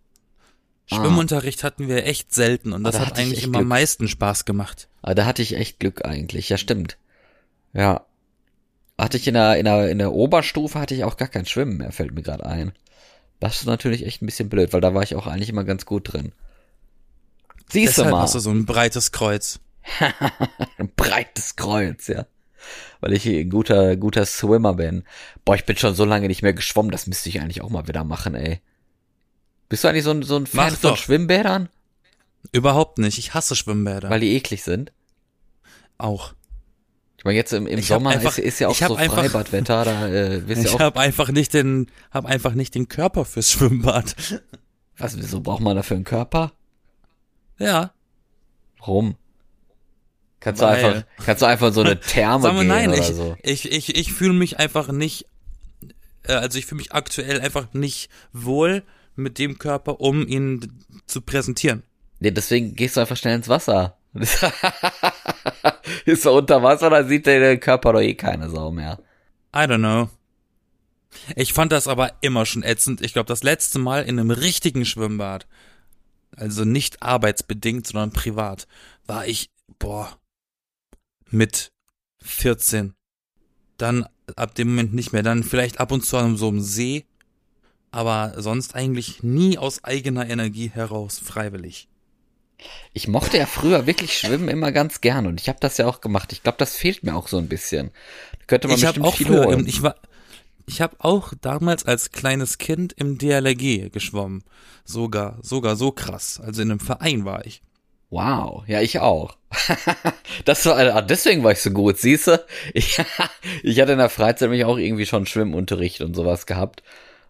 Ah. 0.91 0.97
Schwimmunterricht 0.97 1.65
hatten 1.65 1.89
wir 1.89 2.05
echt 2.07 2.35
selten 2.35 2.73
und 2.75 2.85
Ah, 2.85 2.91
das 2.91 3.01
da 3.01 3.07
hat 3.07 3.19
eigentlich 3.19 3.45
immer 3.45 3.59
am 3.61 3.69
meisten 3.69 4.09
Spaß 4.09 4.45
gemacht. 4.45 4.89
Aber 5.01 5.15
da 5.15 5.25
hatte 5.25 5.41
ich 5.43 5.57
echt 5.57 5.81
Glück 5.81 6.05
eigentlich, 6.05 6.51
ja 6.51 6.59
stimmt. 6.59 6.99
Ja. 7.75 8.07
Hatte 8.97 9.17
ich 9.17 9.27
in 9.27 9.35
der, 9.35 9.57
in 9.57 9.65
der, 9.65 9.91
in 9.91 9.99
der 9.99 10.13
Oberstufe 10.13 10.79
hatte 10.79 10.95
ich 10.95 11.05
auch 11.05 11.17
gar 11.17 11.29
kein 11.29 11.47
Schwimmen 11.47 11.79
mehr, 11.79 11.93
fällt 11.93 12.15
mir 12.15 12.23
gerade 12.23 12.47
ein. 12.47 12.73
Das 13.41 13.57
ist 13.57 13.67
natürlich 13.67 14.07
echt 14.07 14.23
ein 14.23 14.27
bisschen 14.27 14.49
blöd, 14.49 14.73
weil 14.73 14.81
da 14.81 14.95
war 14.95 15.03
ich 15.03 15.17
auch 15.17 15.27
eigentlich 15.27 15.49
immer 15.49 15.65
ganz 15.65 15.85
gut 15.85 16.13
drin. 16.13 16.33
Siehst 17.71 17.99
du 17.99 18.05
mal, 18.05 18.23
hast 18.23 18.37
du 18.37 18.39
so 18.39 18.51
ein 18.51 18.67
breites 18.67 19.11
Kreuz. 19.11 19.59
ein 20.79 20.91
breites 20.95 21.57
Kreuz, 21.57 22.07
ja. 22.07 22.27
Weil 23.01 23.13
ich 23.13 23.27
ein 23.27 23.51
guter, 23.51 23.97
guter 23.97 24.25
Swimmer 24.25 24.75
bin. 24.75 25.05
Boah, 25.45 25.57
ich 25.57 25.67
bin 25.67 25.77
schon 25.77 25.95
so 25.95 26.05
lange 26.05 26.29
nicht 26.29 26.43
mehr 26.43 26.55
geschwommen, 26.55 26.93
das 26.93 27.07
müsste 27.07 27.29
ich 27.29 27.41
eigentlich 27.41 27.63
auch 27.63 27.71
mal 27.71 27.89
wieder 27.89 28.05
machen, 28.05 28.35
ey. 28.35 28.61
Bist 29.69 29.83
du 29.83 29.89
eigentlich 29.89 30.05
so 30.05 30.13
ein, 30.13 30.23
so 30.23 30.37
ein 30.37 30.47
Fan 30.47 30.71
Mach 30.71 30.79
von 30.79 30.91
doch. 30.91 30.97
Schwimmbädern? 30.97 31.69
Überhaupt 32.53 32.99
nicht. 32.99 33.19
Ich 33.19 33.35
hasse 33.35 33.57
Schwimmbäder. 33.57 34.09
Weil 34.09 34.21
die 34.21 34.35
eklig 34.37 34.63
sind? 34.63 34.93
auch. 35.99 36.35
Ich 37.25 37.27
meine, 37.27 37.37
jetzt 37.39 37.55
im, 37.55 37.67
im 37.67 37.81
Sommer 37.81 38.11
einfach- 38.11 38.37
ist, 38.37 38.45
ist 38.45 38.59
ja 38.59 38.69
auch 38.69 38.75
so 38.75 38.97
einfach- 38.97 39.17
Freibadwetter, 39.17 39.83
da 39.87 40.09
äh, 40.09 40.47
wirst 40.47 40.67
Ich 40.67 40.79
habe 40.79 41.01
einfach 41.01 41.31
nicht 41.31 41.55
den, 41.55 41.91
hab 42.11 42.27
einfach 42.27 42.53
nicht 42.53 42.75
den 42.75 42.87
Körper 42.89 43.25
fürs 43.25 43.51
Schwimmbad. 43.51 44.15
Was, 44.99 45.17
wieso 45.17 45.41
braucht 45.41 45.63
man 45.63 45.75
dafür 45.75 45.95
einen 45.97 46.05
Körper? 46.05 46.53
Ja. 47.59 47.95
Warum? 48.79 49.15
Kannst 50.41 50.61
Weil- 50.61 50.83
du 50.83 50.87
einfach, 50.97 51.07
kannst 51.25 51.41
du 51.43 51.47
einfach 51.47 51.69
in 51.69 51.73
so 51.73 51.81
eine 51.81 51.99
Therme 52.01 52.43
Sag 52.43 52.53
mal, 52.53 52.59
gehen 52.61 52.69
nein, 52.69 52.89
oder 52.91 52.99
ich, 52.99 53.07
so? 53.07 53.37
ich, 53.43 53.73
ich, 53.73 53.97
ich 53.97 54.13
fühle 54.13 54.35
mich 54.35 54.59
einfach 54.59 54.89
nicht, 54.93 55.25
äh, 56.25 56.35
also 56.35 56.59
ich 56.59 56.67
fühle 56.67 56.77
mich 56.81 56.93
aktuell 56.93 57.41
einfach 57.41 57.73
nicht 57.73 58.11
wohl 58.35 58.83
mit 59.17 59.39
dem 59.39 59.57
Körper, 59.59 59.99
um 60.03 60.29
ihn 60.29 60.71
zu 61.07 61.23
präsentieren. 61.23 61.85
Nee, 62.21 62.33
deswegen 62.33 62.75
gehst 62.75 62.99
du 62.99 63.01
einfach 63.01 63.17
schnell 63.17 63.35
ins 63.37 63.49
Wasser. 63.49 63.97
ist 66.05 66.25
er 66.25 66.33
unter 66.33 66.63
Wasser, 66.63 66.91
dann 66.91 67.09
sieht 67.09 67.27
der 67.27 67.59
Körper 67.59 67.95
doch 67.95 68.01
eh 68.01 68.15
keine 68.15 68.49
Sau 68.49 68.71
mehr. 68.71 69.01
I 69.55 69.61
don't 69.61 69.79
know. 69.79 70.09
Ich 71.37 71.53
fand 71.53 71.73
das 71.73 71.89
aber 71.89 72.13
immer 72.21 72.47
schon 72.47 72.63
ätzend. 72.63 73.01
Ich 73.01 73.13
glaube, 73.13 73.27
das 73.27 73.43
letzte 73.43 73.79
Mal 73.79 74.05
in 74.05 74.19
einem 74.19 74.31
richtigen 74.31 74.85
Schwimmbad, 74.85 75.47
also 76.37 76.65
nicht 76.65 77.03
arbeitsbedingt, 77.03 77.87
sondern 77.87 78.13
privat, 78.13 78.67
war 79.07 79.27
ich, 79.27 79.51
boah, 79.79 80.19
mit 81.31 81.73
14. 82.23 82.95
Dann 83.79 84.07
ab 84.37 84.55
dem 84.55 84.69
Moment 84.69 84.95
nicht 84.95 85.13
mehr. 85.13 85.23
Dann 85.23 85.45
vielleicht 85.45 85.81
ab 85.81 85.93
und 85.93 86.05
zu 86.05 86.17
an 86.17 86.37
so 86.37 86.49
einem 86.49 86.61
See, 86.61 87.07
aber 87.91 88.35
sonst 88.37 88.75
eigentlich 88.75 89.23
nie 89.23 89.59
aus 89.59 89.85
eigener 89.85 90.29
Energie 90.29 90.69
heraus, 90.69 91.19
freiwillig. 91.19 91.89
Ich 92.93 93.09
mochte 93.09 93.39
ja 93.39 93.47
früher 93.47 93.87
wirklich 93.87 94.19
Schwimmen 94.19 94.49
immer 94.49 94.73
ganz 94.73 95.01
gern 95.01 95.27
und 95.27 95.41
ich 95.41 95.49
habe 95.49 95.59
das 95.61 95.77
ja 95.77 95.87
auch 95.87 96.01
gemacht. 96.01 96.33
Ich 96.33 96.43
glaube, 96.43 96.59
das 96.59 96.77
fehlt 96.77 97.03
mir 97.03 97.15
auch 97.15 97.29
so 97.29 97.39
ein 97.39 97.49
bisschen. 97.49 97.91
Da 98.41 98.45
könnte 98.47 98.69
man 98.69 98.77
ich 98.77 98.83
bestimmt 98.83 99.07
auch 99.07 99.17
viel 99.17 99.27
früher, 99.27 99.47
holen. 99.47 99.67
ich 99.67 99.83
war, 99.83 99.97
ich 100.67 100.81
habe 100.81 100.97
auch 100.99 101.33
damals 101.41 101.85
als 101.85 102.13
kleines 102.13 102.59
Kind 102.59 102.93
im 102.95 103.19
DLRG 103.19 103.91
geschwommen. 103.93 104.45
Sogar, 104.85 105.39
sogar 105.43 105.77
so 105.77 105.93
krass. 105.93 106.41
Also 106.45 106.63
in 106.63 106.71
einem 106.71 106.81
Verein 106.81 107.25
war 107.25 107.45
ich. 107.47 107.63
Wow, 108.11 108.63
ja, 108.69 108.81
ich 108.81 109.01
auch. 109.01 109.37
das 110.45 110.65
war, 110.67 110.79
ah, 110.79 111.03
deswegen 111.03 111.43
war 111.43 111.53
ich 111.53 111.61
so 111.61 111.71
gut, 111.71 111.99
siehst 111.99 112.29
du? 112.29 112.45
Ich, 112.73 112.99
ich 113.63 113.81
hatte 113.81 113.93
in 113.93 113.99
der 113.99 114.09
Freizeit 114.09 114.51
mich 114.51 114.65
auch 114.65 114.79
irgendwie 114.79 115.07
schon 115.07 115.27
Schwimmunterricht 115.27 116.01
und 116.01 116.15
sowas 116.15 116.47
gehabt. 116.47 116.83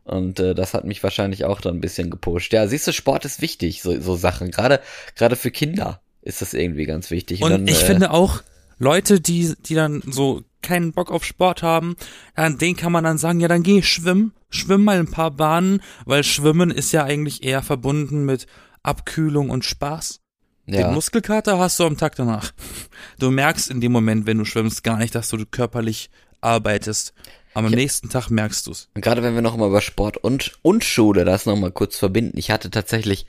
Und 0.04 0.38
äh, 0.38 0.54
das 0.54 0.74
hat 0.74 0.84
mich 0.84 1.02
wahrscheinlich 1.02 1.44
auch 1.44 1.60
dann 1.60 1.76
ein 1.76 1.80
bisschen 1.80 2.10
gepusht. 2.10 2.52
Ja, 2.52 2.66
siehst 2.66 2.86
du, 2.86 2.92
Sport 2.92 3.24
ist 3.24 3.40
wichtig, 3.40 3.82
so, 3.82 3.98
so 4.00 4.16
Sachen. 4.16 4.50
Gerade 4.50 4.80
gerade 5.16 5.34
für 5.34 5.50
Kinder 5.50 6.02
ist 6.20 6.42
das 6.42 6.54
irgendwie 6.54 6.84
ganz 6.84 7.10
wichtig. 7.10 7.42
Und, 7.42 7.50
dann, 7.50 7.66
ich 7.66 7.82
äh, 7.82 7.86
finde 7.86 8.10
auch, 8.10 8.42
Leute, 8.78 9.20
die, 9.20 9.54
die 9.64 9.74
dann 9.74 10.02
so 10.06 10.42
keinen 10.62 10.92
Bock 10.92 11.10
auf 11.10 11.24
Sport 11.24 11.62
haben, 11.62 11.96
an 12.34 12.58
denen 12.58 12.76
kann 12.76 12.92
man 12.92 13.04
dann 13.04 13.18
sagen, 13.18 13.40
ja, 13.40 13.48
dann 13.48 13.62
geh 13.62 13.82
schwimmen, 13.82 14.32
schwimm 14.50 14.84
mal 14.84 14.98
ein 14.98 15.10
paar 15.10 15.30
Bahnen, 15.30 15.80
weil 16.04 16.24
Schwimmen 16.24 16.70
ist 16.70 16.92
ja 16.92 17.04
eigentlich 17.04 17.44
eher 17.44 17.62
verbunden 17.62 18.24
mit 18.24 18.46
Abkühlung 18.82 19.50
und 19.50 19.64
Spaß. 19.64 20.20
ja. 20.66 20.82
Den 20.82 20.94
Muskelkater 20.94 21.58
hast 21.58 21.78
du 21.80 21.84
am 21.84 21.96
Tag 21.96 22.16
danach. 22.16 22.52
Du 23.18 23.30
merkst 23.30 23.70
in 23.70 23.80
dem 23.80 23.92
Moment, 23.92 24.26
wenn 24.26 24.38
du 24.38 24.44
schwimmst, 24.44 24.82
gar 24.82 24.98
nicht, 24.98 25.14
dass 25.14 25.28
du 25.28 25.44
körperlich 25.46 26.10
arbeitest. 26.40 27.14
Aber 27.54 27.68
am 27.68 27.72
Ja. 27.72 27.78
nächsten 27.78 28.08
Tag 28.10 28.30
merkst 28.30 28.66
du's. 28.66 28.88
Gerade 28.94 29.22
wenn 29.22 29.34
wir 29.34 29.42
noch 29.42 29.56
mal 29.56 29.68
über 29.68 29.80
Sport 29.80 30.16
und, 30.16 30.58
und 30.62 30.84
Schule 30.84 31.24
das 31.24 31.46
noch 31.46 31.56
mal 31.56 31.72
kurz 31.72 31.96
verbinden. 31.96 32.36
Ich 32.36 32.50
hatte 32.50 32.70
tatsächlich, 32.70 33.26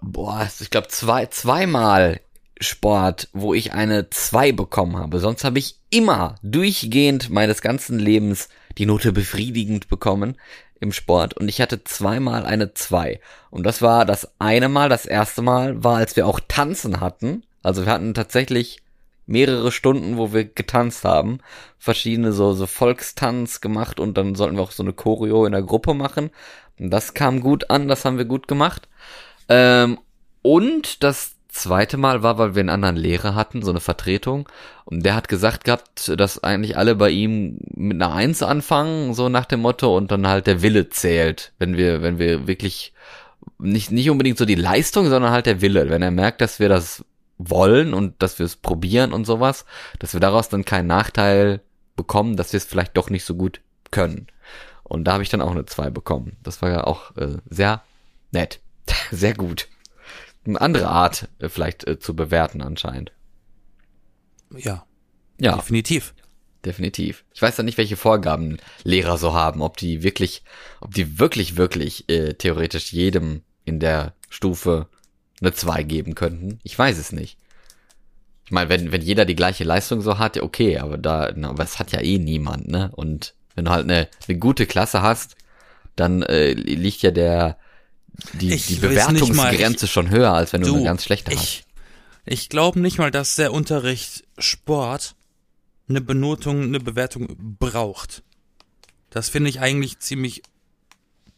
boah, 0.00 0.48
ich 0.60 0.70
glaube 0.70 0.88
zwei, 0.88 1.26
zweimal 1.26 2.20
Sport, 2.60 3.28
wo 3.32 3.54
ich 3.54 3.72
eine 3.72 4.10
2 4.10 4.52
bekommen 4.52 4.96
habe. 4.98 5.18
Sonst 5.18 5.44
habe 5.44 5.58
ich 5.58 5.76
immer 5.90 6.36
durchgehend 6.42 7.30
meines 7.30 7.62
ganzen 7.62 7.98
Lebens 7.98 8.48
die 8.78 8.86
Note 8.86 9.12
befriedigend 9.12 9.88
bekommen 9.88 10.36
im 10.78 10.92
Sport. 10.92 11.34
Und 11.34 11.48
ich 11.48 11.60
hatte 11.60 11.84
zweimal 11.84 12.44
eine 12.44 12.74
2. 12.74 13.20
Und 13.50 13.64
das 13.64 13.82
war 13.82 14.04
das 14.04 14.30
eine 14.38 14.68
Mal, 14.68 14.88
das 14.88 15.06
erste 15.06 15.42
Mal 15.42 15.82
war, 15.82 15.96
als 15.96 16.16
wir 16.16 16.26
auch 16.26 16.40
tanzen 16.48 17.00
hatten. 17.00 17.44
Also 17.62 17.84
wir 17.86 17.92
hatten 17.92 18.14
tatsächlich 18.14 18.82
mehrere 19.30 19.70
Stunden, 19.70 20.16
wo 20.16 20.32
wir 20.32 20.44
getanzt 20.44 21.04
haben, 21.04 21.38
verschiedene 21.78 22.32
so, 22.32 22.52
so 22.52 22.66
Volkstanz 22.66 23.60
gemacht 23.60 24.00
und 24.00 24.18
dann 24.18 24.34
sollten 24.34 24.56
wir 24.56 24.62
auch 24.62 24.72
so 24.72 24.82
eine 24.82 24.92
Choreo 24.92 25.46
in 25.46 25.52
der 25.52 25.62
Gruppe 25.62 25.94
machen. 25.94 26.30
Und 26.78 26.90
das 26.90 27.14
kam 27.14 27.40
gut 27.40 27.70
an, 27.70 27.88
das 27.88 28.04
haben 28.04 28.18
wir 28.18 28.24
gut 28.24 28.48
gemacht. 28.48 28.88
Ähm, 29.48 29.98
und 30.42 31.02
das 31.04 31.36
zweite 31.48 31.96
Mal 31.96 32.22
war, 32.22 32.38
weil 32.38 32.54
wir 32.54 32.60
einen 32.60 32.70
anderen 32.70 32.96
Lehrer 32.96 33.34
hatten, 33.34 33.62
so 33.62 33.70
eine 33.70 33.80
Vertretung. 33.80 34.48
Und 34.84 35.04
der 35.04 35.14
hat 35.14 35.28
gesagt 35.28 35.64
gehabt, 35.64 36.12
dass 36.16 36.42
eigentlich 36.42 36.76
alle 36.76 36.96
bei 36.96 37.10
ihm 37.10 37.58
mit 37.74 38.02
einer 38.02 38.12
Eins 38.12 38.42
anfangen, 38.42 39.14
so 39.14 39.28
nach 39.28 39.46
dem 39.46 39.60
Motto, 39.60 39.96
und 39.96 40.10
dann 40.10 40.26
halt 40.26 40.46
der 40.48 40.62
Wille 40.62 40.88
zählt, 40.88 41.52
wenn 41.58 41.76
wir, 41.76 42.02
wenn 42.02 42.18
wir 42.18 42.48
wirklich 42.48 42.92
nicht, 43.58 43.92
nicht 43.92 44.10
unbedingt 44.10 44.38
so 44.38 44.44
die 44.44 44.54
Leistung, 44.54 45.08
sondern 45.08 45.32
halt 45.32 45.46
der 45.46 45.60
Wille. 45.60 45.88
Wenn 45.88 46.02
er 46.02 46.10
merkt, 46.10 46.40
dass 46.40 46.58
wir 46.58 46.68
das 46.68 47.04
wollen 47.48 47.94
und 47.94 48.22
dass 48.22 48.38
wir 48.38 48.46
es 48.46 48.56
probieren 48.56 49.12
und 49.12 49.24
sowas, 49.24 49.64
dass 49.98 50.12
wir 50.12 50.20
daraus 50.20 50.48
dann 50.48 50.64
keinen 50.64 50.86
Nachteil 50.88 51.62
bekommen, 51.96 52.36
dass 52.36 52.52
wir 52.52 52.58
es 52.58 52.64
vielleicht 52.64 52.96
doch 52.96 53.10
nicht 53.10 53.24
so 53.24 53.34
gut 53.34 53.60
können. 53.90 54.26
Und 54.82 55.04
da 55.04 55.12
habe 55.14 55.22
ich 55.22 55.28
dann 55.28 55.40
auch 55.40 55.52
eine 55.52 55.66
2 55.66 55.90
bekommen. 55.90 56.36
Das 56.42 56.62
war 56.62 56.70
ja 56.70 56.84
auch 56.84 57.16
äh, 57.16 57.38
sehr 57.48 57.82
nett. 58.32 58.60
Sehr 59.12 59.34
gut. 59.34 59.68
Eine 60.44 60.60
andere 60.60 60.88
Art 60.88 61.28
äh, 61.38 61.48
vielleicht 61.48 61.86
äh, 61.86 61.98
zu 61.98 62.16
bewerten 62.16 62.60
anscheinend. 62.62 63.12
Ja, 64.56 64.84
Ja, 65.38 65.56
definitiv. 65.56 66.14
definitiv. 66.64 67.24
Ich 67.32 67.40
weiß 67.40 67.56
ja 67.56 67.62
nicht, 67.62 67.78
welche 67.78 67.96
Vorgaben 67.96 68.58
Lehrer 68.82 69.16
so 69.16 69.32
haben, 69.32 69.62
ob 69.62 69.76
die 69.76 70.02
wirklich, 70.02 70.42
ob 70.80 70.92
die 70.94 71.18
wirklich, 71.20 71.56
wirklich 71.56 72.08
äh, 72.08 72.34
theoretisch 72.34 72.92
jedem 72.92 73.42
in 73.64 73.78
der 73.78 74.14
Stufe 74.28 74.88
eine 75.40 75.52
2 75.52 75.82
geben 75.82 76.14
könnten. 76.14 76.58
Ich 76.62 76.78
weiß 76.78 76.98
es 76.98 77.12
nicht. 77.12 77.38
Ich 78.44 78.50
meine, 78.50 78.68
wenn, 78.68 78.92
wenn 78.92 79.02
jeder 79.02 79.24
die 79.24 79.36
gleiche 79.36 79.64
Leistung 79.64 80.00
so 80.00 80.18
hat, 80.18 80.36
ja, 80.36 80.42
okay, 80.42 80.78
aber 80.78 80.98
da, 80.98 81.32
na, 81.34 81.50
aber 81.50 81.62
es 81.62 81.78
hat 81.78 81.92
ja 81.92 82.00
eh 82.00 82.18
niemand, 82.18 82.68
ne? 82.68 82.90
Und 82.94 83.34
wenn 83.54 83.64
du 83.64 83.70
halt 83.70 83.84
eine, 83.84 84.08
eine 84.26 84.38
gute 84.38 84.66
Klasse 84.66 85.02
hast, 85.02 85.36
dann 85.96 86.22
äh, 86.22 86.52
liegt 86.52 87.02
ja 87.02 87.10
der 87.10 87.58
die, 88.34 88.52
Ich 88.52 88.66
die 88.66 88.74
Bewertungsgrenze 88.76 89.86
schon 89.86 90.10
höher, 90.10 90.32
als 90.32 90.52
wenn 90.52 90.62
du, 90.62 90.74
eine 90.74 90.84
ganz 90.84 91.04
schlechte 91.04 91.32
hast. 91.32 91.42
ich, 91.42 91.64
ich 92.26 92.48
glaube 92.48 92.80
nicht 92.80 92.98
mal, 92.98 93.10
dass 93.10 93.36
der 93.36 93.52
Unterricht 93.52 94.24
Sport 94.38 95.14
eine 95.88 96.00
Benotung, 96.00 96.62
eine 96.62 96.80
Bewertung 96.80 97.36
braucht. 97.58 98.22
Das 99.10 99.28
finde 99.28 99.50
ich 99.50 99.60
eigentlich 99.60 99.98
ziemlich 99.98 100.42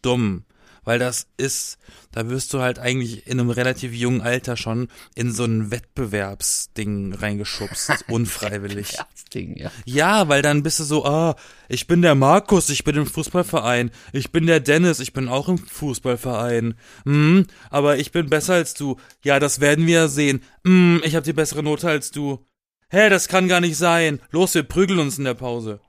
dumm, 0.03 0.45
weil 0.85 0.99
das 0.99 1.27
ist, 1.37 1.79
da 2.11 2.29
wirst 2.29 2.53
du 2.53 2.61
halt 2.61 2.79
eigentlich 2.79 3.27
in 3.27 3.39
einem 3.39 3.51
relativ 3.51 3.93
jungen 3.93 4.21
Alter 4.21 4.57
schon 4.57 4.89
in 5.15 5.33
so 5.33 5.45
ein 5.45 5.71
Wettbewerbsding 5.71 7.15
reingeschubst, 7.15 8.05
unfreiwillig. 8.09 8.93
Ja, 8.93 9.07
das 9.13 9.25
Ding, 9.27 9.57
ja. 9.57 9.71
Ja, 9.85 10.29
weil 10.29 10.43
dann 10.43 10.63
bist 10.63 10.81
du 10.81 10.85
so, 10.85 11.05
ah, 11.05 11.37
ich 11.69 11.87
bin 11.87 12.03
der 12.03 12.15
Markus, 12.15 12.69
ich 12.69 12.85
bin 12.85 12.97
im 12.97 13.07
Fußballverein, 13.07 13.91
ich 14.13 14.33
bin 14.33 14.47
der 14.47 14.61
Dennis, 14.61 15.01
ich 15.01 15.13
bin 15.13 15.29
auch 15.29 15.49
im 15.49 15.59
Fußballverein. 15.59 16.75
Hm, 17.05 17.47
aber 17.71 17.99
ich 17.99 18.13
bin 18.13 18.29
besser 18.29 18.55
als 18.55 18.75
du. 18.75 18.97
Ja, 19.23 19.39
das 19.39 19.61
werden 19.61 19.87
wir 19.87 19.95
ja 19.95 20.09
sehen. 20.09 20.43
Hm, 20.65 21.01
ich 21.05 21.15
habe 21.15 21.25
die 21.25 21.33
bessere 21.33 21.63
Note 21.63 21.89
als 21.89 22.11
du. 22.11 22.45
Hä, 22.91 23.09
das 23.09 23.29
kann 23.29 23.49
gar 23.49 23.61
nicht 23.61 23.77
sein. 23.77 24.21
Los, 24.31 24.55
wir 24.55 24.65
prügeln 24.65 24.99
uns 24.99 25.19
in 25.19 25.25
der 25.25 25.35
Pause. 25.35 25.81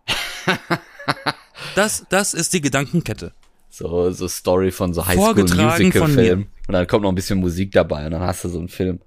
Das, 1.75 2.05
das 2.09 2.33
ist 2.33 2.53
die 2.53 2.61
Gedankenkette. 2.61 3.33
So, 3.75 4.11
so 4.11 4.27
Story 4.27 4.69
von 4.69 4.93
so 4.93 5.07
Highschool-Musical-Film. 5.07 6.45
Und 6.67 6.73
dann 6.73 6.85
kommt 6.85 7.01
noch 7.01 7.11
ein 7.11 7.15
bisschen 7.15 7.39
Musik 7.39 7.71
dabei 7.71 8.05
und 8.05 8.11
dann 8.11 8.21
hast 8.21 8.43
du 8.43 8.49
so 8.49 8.59
einen 8.59 8.67
Film. 8.67 8.99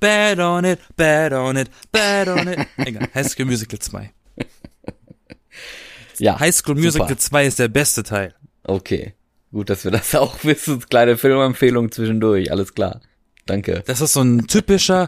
Bad 0.00 0.40
on 0.40 0.64
it, 0.64 0.80
bad 0.96 1.32
on 1.32 1.56
it, 1.56 1.70
bad 1.92 2.26
on 2.26 2.48
it. 2.48 2.58
Egal, 2.76 3.08
High 3.14 3.28
School 3.28 3.46
Musical 3.46 3.78
2. 3.78 4.10
Ja, 6.18 6.40
High 6.40 6.52
School 6.52 6.74
super. 6.74 7.04
Musical 7.04 7.16
2 7.16 7.46
ist 7.46 7.58
der 7.60 7.68
beste 7.68 8.02
Teil. 8.02 8.34
Okay. 8.64 9.14
Gut, 9.52 9.70
dass 9.70 9.84
wir 9.84 9.92
das 9.92 10.12
auch 10.16 10.34
wissen. 10.42 10.80
Kleine 10.80 11.16
Filmempfehlung 11.16 11.92
zwischendurch. 11.92 12.50
Alles 12.50 12.74
klar. 12.74 13.00
Danke. 13.46 13.84
Das 13.86 14.00
ist 14.00 14.14
so 14.14 14.22
ein 14.22 14.48
typischer 14.48 15.06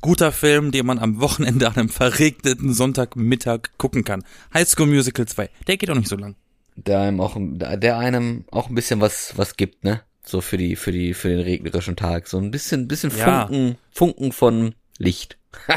guter 0.00 0.32
Film, 0.32 0.70
den 0.70 0.86
man 0.86 0.98
am 0.98 1.20
Wochenende 1.20 1.68
an 1.68 1.76
einem 1.76 1.88
verregneten 1.90 2.72
Sonntagmittag 2.72 3.72
gucken 3.76 4.04
kann. 4.04 4.24
High 4.54 4.66
School 4.66 4.86
Musical 4.86 5.26
2. 5.26 5.50
Der 5.66 5.76
geht 5.76 5.90
auch 5.90 5.94
nicht 5.94 6.08
so 6.08 6.16
lang. 6.16 6.36
Der 6.76 7.00
einem 7.00 7.20
auch, 7.20 7.36
der 7.38 7.98
einem 7.98 8.44
auch 8.50 8.68
ein 8.68 8.74
bisschen 8.74 9.00
was, 9.00 9.32
was 9.36 9.56
gibt, 9.56 9.84
ne? 9.84 10.02
So 10.24 10.40
für 10.40 10.56
die, 10.56 10.76
für 10.76 10.92
die, 10.92 11.14
für 11.14 11.28
den 11.28 11.40
regnerischen 11.40 11.96
Tag. 11.96 12.28
So 12.28 12.38
ein 12.38 12.50
bisschen, 12.50 12.86
bisschen 12.88 13.10
Ja. 13.16 13.46
Funken, 13.46 13.78
Funken 13.90 14.32
von 14.32 14.74
Licht. 14.98 15.38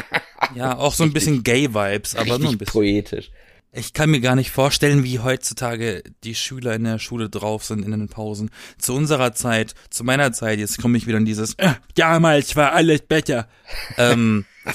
Ja, 0.54 0.76
auch 0.78 0.94
so 0.94 1.04
ein 1.04 1.12
bisschen 1.12 1.44
Gay-Vibes, 1.44 2.16
aber 2.16 2.38
nur 2.38 2.50
ein 2.50 2.58
bisschen. 2.58 2.72
poetisch. 2.72 3.30
Ich 3.72 3.92
kann 3.92 4.10
mir 4.10 4.20
gar 4.20 4.34
nicht 4.34 4.50
vorstellen, 4.50 5.04
wie 5.04 5.20
heutzutage 5.20 6.02
die 6.24 6.34
Schüler 6.34 6.74
in 6.74 6.82
der 6.82 6.98
Schule 6.98 7.28
drauf 7.28 7.62
sind 7.64 7.84
in 7.84 7.92
den 7.92 8.08
Pausen. 8.08 8.50
Zu 8.78 8.94
unserer 8.94 9.32
Zeit, 9.32 9.74
zu 9.90 10.02
meiner 10.02 10.32
Zeit, 10.32 10.58
jetzt 10.58 10.80
komme 10.82 10.96
ich 10.98 11.06
wieder 11.06 11.18
in 11.18 11.24
dieses, 11.24 11.54
äh, 11.54 11.74
damals 11.94 12.56
war 12.56 12.72
alles 12.72 13.02
besser. 13.02 13.46
ähm, 13.96 14.44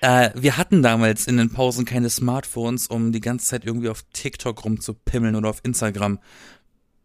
äh, 0.00 0.30
wir 0.34 0.56
hatten 0.56 0.82
damals 0.82 1.26
in 1.26 1.36
den 1.36 1.50
Pausen 1.50 1.84
keine 1.84 2.10
Smartphones, 2.10 2.86
um 2.86 3.12
die 3.12 3.20
ganze 3.20 3.46
Zeit 3.46 3.64
irgendwie 3.64 3.88
auf 3.88 4.04
TikTok 4.12 4.64
rumzupimmeln 4.64 5.34
oder 5.36 5.48
auf 5.50 5.60
Instagram. 5.64 6.18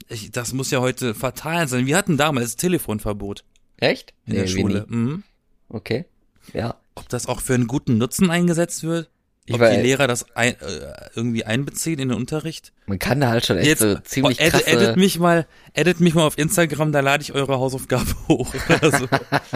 Ich, 0.10 0.32
das 0.32 0.54
muss 0.54 0.72
ja 0.72 0.80
heute 0.80 1.16
fatal 1.16 1.68
sein. 1.68 1.86
Wir 1.86 1.98
hatten 1.98 2.18
damals 2.18 2.56
Telefonverbot 2.56 3.44
Echt? 3.78 4.14
in 4.26 4.34
der 4.34 4.44
Nee, 4.44 4.54
wir 4.54 4.62
Schule. 4.62 4.86
Mhm. 4.88 5.24
Okay. 5.70 6.06
Ja. 6.54 6.76
Ob 6.96 7.10
das 7.10 7.28
auch 7.28 7.42
für 7.42 7.54
einen 7.56 7.68
guten 7.68 7.98
Nutzen 7.98 8.30
eingesetzt 8.30 8.84
wird? 8.84 9.10
Ob 9.52 9.60
war- 9.60 9.72
die 9.72 9.82
Lehrer 9.82 10.08
das 10.08 10.26
ein, 10.36 10.54
äh, 10.62 11.10
irgendwie 11.16 11.44
einbeziehen 11.44 12.00
in 12.00 12.10
den 12.10 12.18
Unterricht. 12.18 12.72
Man 12.86 13.00
kann 13.00 13.20
da 13.20 13.30
halt 13.30 13.46
schon 13.46 13.58
echt 13.58 13.68
Jetzt 13.68 13.80
so 13.80 13.96
ziemlich 14.00 14.40
oh, 14.40 14.44
edit, 14.44 14.64
krasse... 14.66 14.68
edit 14.78 14.96
mich 14.98 15.20
mal, 15.20 15.48
edit 15.74 16.00
mich 16.00 16.14
mal 16.14 16.26
auf 16.26 16.38
Instagram, 16.38 16.92
da 16.94 17.02
lade 17.02 17.24
ich 17.24 17.34
eure 17.34 17.58
Hausaufgabe 17.60 18.06
hoch. 18.30 18.54
Also, 18.82 19.08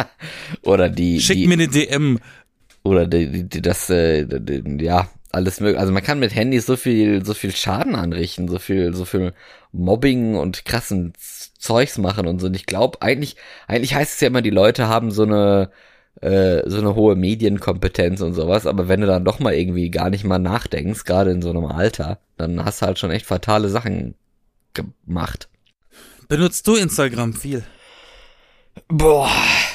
oder 0.64 0.90
die, 0.90 1.22
schickt 1.22 1.40
die 1.40 1.48
mir 1.48 1.54
eine 1.54 1.68
DM. 1.68 2.20
Oder 2.88 3.08
die, 3.08 3.48
die, 3.48 3.62
das 3.62 3.90
äh, 3.90 4.26
die, 4.26 4.84
ja 4.84 5.10
alles 5.32 5.60
mögliche. 5.60 5.80
Also 5.80 5.94
man 5.94 6.04
kann 6.04 6.20
mit 6.20 6.34
Handys 6.36 6.66
so 6.66 6.76
viel 6.76 7.26
so 7.26 7.34
viel 7.34 7.56
Schaden 7.56 7.96
anrichten, 7.96 8.48
so 8.48 8.60
viel 8.60 8.94
so 8.94 9.06
viel 9.06 9.34
Mobbing 9.72 10.36
und 10.36 10.66
krassen 10.66 11.14
Zeugs 11.60 11.98
machen 11.98 12.28
und 12.28 12.40
so. 12.40 12.48
Und 12.48 12.56
ich 12.56 12.66
glaube 12.66 13.02
eigentlich 13.02 13.36
eigentlich 13.68 13.96
heißt 13.96 14.16
es 14.16 14.22
ja 14.22 14.28
immer, 14.28 14.42
die 14.42 14.50
Leute 14.50 14.88
haben 14.88 15.12
so 15.12 15.24
eine 15.24 15.72
äh, 16.22 16.68
so 16.68 16.78
eine 16.80 16.96
hohe 16.96 17.16
Medienkompetenz 17.16 18.22
und 18.22 18.34
sowas, 18.34 18.66
aber 18.66 18.88
wenn 18.88 19.02
du 19.02 19.08
dann 19.08 19.26
doch 19.26 19.40
mal 19.40 19.54
irgendwie 19.54 19.92
gar 19.92 20.10
nicht 20.10 20.24
mal 20.24 20.40
nachdenkst, 20.40 21.04
gerade 21.04 21.32
in 21.32 21.42
so 21.42 21.52
einem 21.52 21.66
Alter, 21.66 22.20
dann 22.38 22.64
hast 22.64 22.82
du 22.82 22.88
halt 22.88 22.98
schon 23.00 23.12
echt 23.12 23.26
fatale 23.26 23.70
Sachen 23.70 24.16
gemacht. 24.74 25.50
Benutzt 26.28 26.68
du 26.68 26.76
Instagram 26.76 27.34
viel? 27.34 27.64
Boah, 28.88 29.30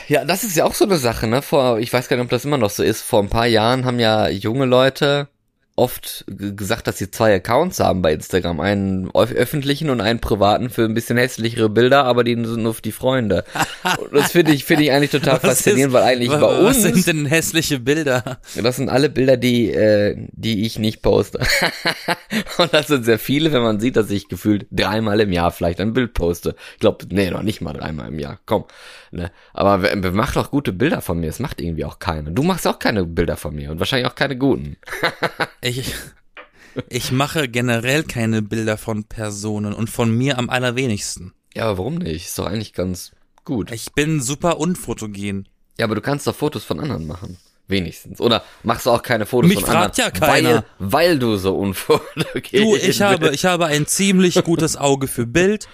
ja, 0.08 0.24
das 0.24 0.44
ist 0.44 0.56
ja 0.56 0.64
auch 0.64 0.74
so 0.74 0.84
eine 0.84 0.96
Sache, 0.98 1.26
ne? 1.26 1.42
Vor, 1.42 1.78
ich 1.78 1.92
weiß 1.92 2.08
gar 2.08 2.16
nicht, 2.16 2.24
ob 2.24 2.30
das 2.30 2.44
immer 2.44 2.58
noch 2.58 2.70
so 2.70 2.82
ist. 2.82 3.02
Vor 3.02 3.22
ein 3.22 3.28
paar 3.28 3.46
Jahren 3.46 3.84
haben 3.84 3.98
ja 3.98 4.28
junge 4.28 4.64
Leute 4.64 5.28
oft 5.82 6.24
gesagt, 6.28 6.86
dass 6.86 6.98
sie 6.98 7.10
zwei 7.10 7.34
Accounts 7.34 7.80
haben 7.80 8.02
bei 8.02 8.12
Instagram. 8.12 8.60
Einen 8.60 9.10
öf- 9.10 9.34
öffentlichen 9.34 9.90
und 9.90 10.00
einen 10.00 10.20
privaten 10.20 10.70
für 10.70 10.84
ein 10.84 10.94
bisschen 10.94 11.16
hässlichere 11.18 11.68
Bilder, 11.68 12.04
aber 12.04 12.24
die 12.24 12.34
sind 12.34 12.62
nur 12.62 12.74
für 12.74 12.82
die 12.82 12.92
Freunde. 12.92 13.44
Und 13.98 14.14
das 14.14 14.32
finde 14.32 14.52
ich, 14.52 14.64
finde 14.64 14.84
ich 14.84 14.92
eigentlich 14.92 15.10
total 15.10 15.34
Was 15.42 15.42
faszinierend, 15.42 15.92
ist- 15.94 16.00
weil 16.00 16.04
eigentlich 16.04 16.30
bei 16.30 16.40
Was 16.40 16.76
uns, 16.76 16.82
sind 16.82 17.06
denn 17.06 17.26
hässliche 17.26 17.80
Bilder? 17.80 18.38
das 18.62 18.76
sind 18.76 18.88
alle 18.88 19.10
Bilder, 19.10 19.36
die, 19.36 19.70
äh, 19.72 20.16
die 20.32 20.64
ich 20.64 20.78
nicht 20.78 21.02
poste. 21.02 21.40
und 22.58 22.72
das 22.72 22.86
sind 22.86 23.04
sehr 23.04 23.18
viele, 23.18 23.52
wenn 23.52 23.62
man 23.62 23.80
sieht, 23.80 23.96
dass 23.96 24.10
ich 24.10 24.28
gefühlt 24.28 24.66
dreimal 24.70 25.20
im 25.20 25.32
Jahr 25.32 25.50
vielleicht 25.50 25.80
ein 25.80 25.92
Bild 25.92 26.14
poste. 26.14 26.54
Ich 26.74 26.80
glaube, 26.80 27.06
nee, 27.10 27.30
noch 27.30 27.42
nicht 27.42 27.60
mal 27.60 27.72
dreimal 27.72 28.08
im 28.08 28.18
Jahr. 28.18 28.38
Komm. 28.46 28.64
Ne? 29.10 29.30
Aber 29.52 29.78
macht 30.12 30.36
doch 30.36 30.50
gute 30.50 30.72
Bilder 30.72 31.02
von 31.02 31.20
mir? 31.20 31.26
Das 31.26 31.38
macht 31.38 31.60
irgendwie 31.60 31.84
auch 31.84 31.98
keiner. 31.98 32.30
Du 32.30 32.42
machst 32.42 32.66
auch 32.66 32.78
keine 32.78 33.04
Bilder 33.04 33.36
von 33.36 33.54
mir 33.54 33.70
und 33.70 33.78
wahrscheinlich 33.78 34.08
auch 34.10 34.14
keine 34.14 34.36
guten. 34.38 34.76
Ich, 35.78 35.94
ich 36.88 37.12
mache 37.12 37.48
generell 37.48 38.02
keine 38.04 38.42
Bilder 38.42 38.76
von 38.76 39.04
Personen 39.04 39.72
und 39.72 39.88
von 39.88 40.14
mir 40.14 40.38
am 40.38 40.50
allerwenigsten. 40.50 41.32
Ja, 41.54 41.64
aber 41.64 41.78
warum 41.78 41.96
nicht? 41.96 42.26
Ist 42.26 42.38
doch 42.38 42.46
eigentlich 42.46 42.72
ganz 42.72 43.12
gut. 43.44 43.70
Ich 43.72 43.92
bin 43.92 44.20
super 44.20 44.58
unfotogen. 44.58 45.48
Ja, 45.78 45.86
aber 45.86 45.94
du 45.94 46.00
kannst 46.00 46.26
doch 46.26 46.34
Fotos 46.34 46.64
von 46.64 46.80
anderen 46.80 47.06
machen. 47.06 47.38
Wenigstens. 47.68 48.20
Oder 48.20 48.44
machst 48.62 48.86
du 48.86 48.90
auch 48.90 49.02
keine 49.02 49.24
Fotos 49.24 49.48
Mich 49.48 49.60
von 49.60 49.68
fragt 49.68 49.98
anderen? 49.98 50.20
ja 50.20 50.26
keiner. 50.26 50.64
Weil, 50.78 50.90
weil 50.92 51.18
du 51.18 51.36
so 51.36 51.56
unfotogen 51.56 52.42
Du, 52.52 52.76
ich 52.76 53.00
habe, 53.00 53.30
ich 53.30 53.44
habe 53.44 53.66
ein 53.66 53.86
ziemlich 53.86 54.42
gutes 54.44 54.76
Auge 54.76 55.06
für 55.08 55.26
Bild. 55.26 55.68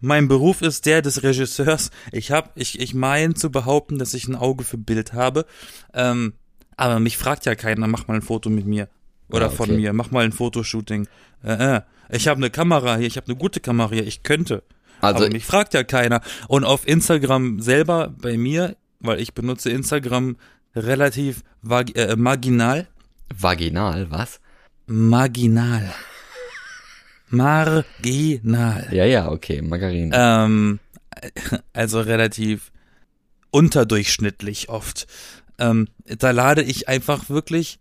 Mein 0.00 0.28
Beruf 0.28 0.60
ist 0.62 0.86
der 0.86 1.02
des 1.02 1.22
Regisseurs. 1.22 1.90
Ich 2.12 2.30
hab, 2.30 2.56
ich, 2.58 2.80
ich 2.80 2.94
meine 2.94 3.34
zu 3.34 3.50
behaupten, 3.50 3.98
dass 3.98 4.14
ich 4.14 4.28
ein 4.28 4.36
Auge 4.36 4.64
für 4.64 4.78
Bild 4.78 5.12
habe. 5.12 5.46
Ähm, 5.94 6.34
aber 6.76 6.98
mich 6.98 7.18
fragt 7.18 7.44
ja 7.44 7.54
keiner, 7.54 7.86
mach 7.86 8.06
mal 8.08 8.14
ein 8.14 8.22
Foto 8.22 8.48
mit 8.48 8.66
mir. 8.66 8.88
Oder 9.32 9.46
Ah, 9.46 9.48
okay. 9.48 9.56
von 9.56 9.76
mir, 9.76 9.92
mach 9.92 10.10
mal 10.10 10.24
ein 10.24 10.32
Fotoshooting. 10.32 11.06
Äh, 11.44 11.76
äh. 11.76 11.80
Ich 12.12 12.26
habe 12.28 12.38
eine 12.38 12.50
Kamera 12.50 12.96
hier, 12.96 13.06
ich 13.06 13.16
habe 13.16 13.28
eine 13.28 13.36
gute 13.36 13.60
Kamera 13.60 13.90
hier, 13.92 14.06
ich 14.06 14.22
könnte. 14.22 14.62
Also, 15.00 15.24
aber 15.24 15.32
mich 15.32 15.46
fragt 15.46 15.74
ja 15.74 15.84
keiner. 15.84 16.20
Und 16.48 16.64
auf 16.64 16.86
Instagram 16.86 17.60
selber 17.60 18.12
bei 18.20 18.36
mir, 18.36 18.76
weil 18.98 19.20
ich 19.20 19.32
benutze 19.32 19.70
Instagram 19.70 20.36
relativ 20.74 21.42
vag 21.62 21.96
äh, 21.96 22.16
marginal. 22.16 22.86
vaginal, 23.34 24.10
was? 24.10 24.40
Marginal. 24.86 25.88
Marginal. 27.28 28.88
Ja, 28.90 29.04
ja, 29.04 29.30
okay, 29.30 29.62
Margarine. 29.62 30.10
Ähm, 30.12 30.80
also 31.72 32.00
relativ 32.00 32.72
unterdurchschnittlich 33.50 34.68
oft. 34.68 35.06
Ähm, 35.58 35.88
da 36.04 36.30
lade 36.32 36.62
ich 36.62 36.88
einfach 36.88 37.28
wirklich 37.30 37.78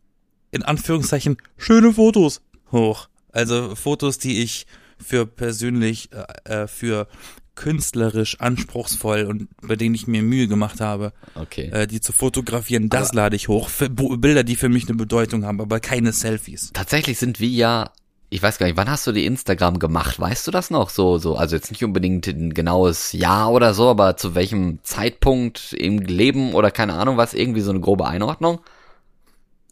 in 0.51 0.63
Anführungszeichen 0.63 1.37
schöne 1.57 1.93
Fotos 1.93 2.41
hoch. 2.71 3.07
Also 3.31 3.75
Fotos, 3.75 4.17
die 4.17 4.41
ich 4.41 4.65
für 4.97 5.25
persönlich, 5.25 6.09
äh, 6.45 6.63
äh, 6.63 6.67
für 6.67 7.07
künstlerisch 7.55 8.39
anspruchsvoll 8.39 9.23
und 9.23 9.47
bei 9.61 9.75
denen 9.75 9.93
ich 9.93 10.07
mir 10.07 10.23
Mühe 10.23 10.47
gemacht 10.47 10.79
habe, 10.79 11.11
Okay. 11.35 11.69
äh, 11.73 11.87
die 11.87 11.99
zu 11.99 12.13
fotografieren, 12.13 12.89
das 12.89 13.09
Aber- 13.09 13.17
lade 13.17 13.35
ich 13.35 13.47
hoch. 13.49 13.67
Für 13.69 13.89
Bilder, 13.89 14.43
die 14.43 14.55
für 14.55 14.69
mich 14.69 14.87
eine 14.87 14.95
Bedeutung 14.95 15.45
haben, 15.45 15.59
aber 15.59 15.79
keine 15.79 16.13
Selfies. 16.13 16.71
Tatsächlich 16.73 17.19
sind 17.19 17.39
wir 17.41 17.49
ja, 17.49 17.91
ich 18.29 18.41
weiß 18.41 18.59
gar 18.59 18.67
nicht, 18.67 18.77
wann 18.77 18.89
hast 18.89 19.05
du 19.07 19.11
die 19.11 19.25
Instagram 19.25 19.77
gemacht? 19.79 20.19
Weißt 20.19 20.47
du 20.47 20.51
das 20.51 20.69
noch? 20.71 20.89
So, 20.89 21.17
so, 21.17 21.35
also 21.35 21.55
jetzt 21.57 21.69
nicht 21.71 21.83
unbedingt 21.83 22.27
ein 22.27 22.53
genaues 22.53 23.11
Jahr 23.11 23.51
oder 23.51 23.73
so, 23.73 23.89
aber 23.89 24.15
zu 24.15 24.35
welchem 24.35 24.79
Zeitpunkt 24.83 25.73
im 25.73 25.99
Leben 25.99 26.53
oder 26.53 26.71
keine 26.71 26.93
Ahnung 26.93 27.17
was, 27.17 27.33
irgendwie 27.33 27.61
so 27.61 27.71
eine 27.71 27.81
grobe 27.81 28.07
Einordnung? 28.07 28.59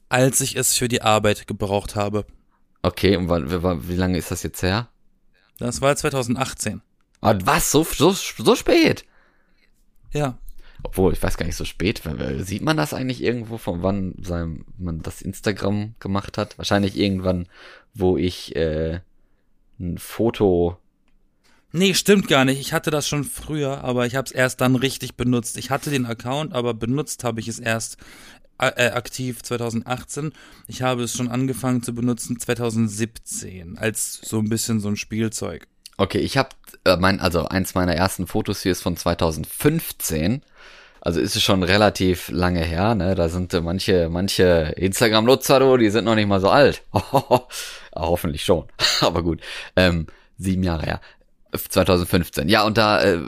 Als 0.09 0.41
ich 0.41 0.55
es 0.55 0.75
für 0.75 0.87
die 0.87 1.01
Arbeit 1.01 1.47
gebraucht 1.47 1.95
habe. 1.95 2.25
Okay, 2.81 3.17
und 3.17 3.29
wann, 3.29 3.89
wie, 3.89 3.95
lange 3.95 4.17
ist 4.17 4.31
das 4.31 4.43
jetzt 4.43 4.61
her? 4.61 4.87
Das 5.59 5.81
war 5.81 5.95
2018. 5.95 6.81
Ah, 7.21 7.35
was? 7.43 7.71
So, 7.71 7.83
so, 7.83 8.11
so 8.11 8.55
spät? 8.55 9.05
Ja. 10.13 10.37
Obwohl, 10.83 11.13
ich 11.13 11.21
weiß 11.21 11.37
gar 11.37 11.45
nicht, 11.45 11.55
so 11.55 11.65
spät. 11.65 12.03
Sieht 12.39 12.61
man 12.61 12.77
das 12.77 12.93
eigentlich 12.93 13.21
irgendwo, 13.21 13.57
von 13.57 13.83
wann 13.83 14.13
sein, 14.21 14.65
man 14.77 15.01
das 15.01 15.21
Instagram 15.21 15.95
gemacht 15.99 16.37
hat? 16.37 16.57
Wahrscheinlich 16.57 16.97
irgendwann, 16.97 17.47
wo 17.93 18.17
ich 18.17 18.55
äh, 18.55 18.99
ein 19.79 19.97
Foto 19.97 20.77
Nee, 21.73 21.93
stimmt 21.93 22.27
gar 22.27 22.45
nicht. 22.45 22.59
Ich 22.59 22.71
hatte 22.71 22.91
das 22.91 23.07
schon 23.07 23.23
früher, 23.25 23.83
aber 23.83 24.05
ich 24.05 24.15
habe 24.15 24.25
es 24.25 24.31
erst 24.31 24.61
dann 24.61 24.75
richtig 24.75 25.15
benutzt. 25.15 25.57
Ich 25.57 25.69
hatte 25.69 25.89
den 25.89 26.05
Account, 26.05 26.53
aber 26.53 26.73
benutzt 26.73 27.23
habe 27.23 27.41
ich 27.41 27.47
es 27.47 27.59
erst 27.59 27.97
äh, 28.59 28.89
aktiv 28.89 29.43
2018. 29.43 30.33
Ich 30.67 30.81
habe 30.81 31.03
es 31.03 31.15
schon 31.15 31.29
angefangen 31.29 31.83
zu 31.83 31.93
benutzen 31.93 32.39
2017 32.39 33.77
als 33.77 34.19
so 34.23 34.39
ein 34.39 34.49
bisschen 34.49 34.79
so 34.79 34.89
ein 34.89 34.95
Spielzeug. 34.95 35.67
Okay, 35.97 36.19
ich 36.19 36.37
habe 36.37 36.49
äh, 36.85 36.97
mein, 36.97 37.19
also 37.19 37.47
eins 37.47 37.73
meiner 37.75 37.95
ersten 37.95 38.27
Fotos 38.27 38.61
hier 38.61 38.71
ist 38.71 38.81
von 38.81 38.95
2015. 38.95 40.43
Also 41.01 41.19
ist 41.19 41.35
es 41.35 41.43
schon 41.43 41.63
relativ 41.63 42.29
lange 42.29 42.63
her, 42.63 42.93
ne? 42.93 43.15
Da 43.15 43.29
sind 43.29 43.53
äh, 43.53 43.61
manche, 43.61 44.09
manche 44.09 44.73
Instagram-Nutzer, 44.75 45.59
du, 45.59 45.77
die 45.77 45.89
sind 45.89 46.05
noch 46.05 46.15
nicht 46.15 46.27
mal 46.27 46.41
so 46.41 46.49
alt. 46.49 46.83
Hoffentlich 47.95 48.43
schon. 48.43 48.65
Aber 49.01 49.23
gut. 49.23 49.41
Ähm, 49.75 50.07
sieben 50.37 50.63
Jahre 50.63 50.85
her. 50.85 51.01
2015. 51.63 52.49
Ja, 52.49 52.63
und 52.63 52.77
da, 52.77 53.01
äh, 53.01 53.19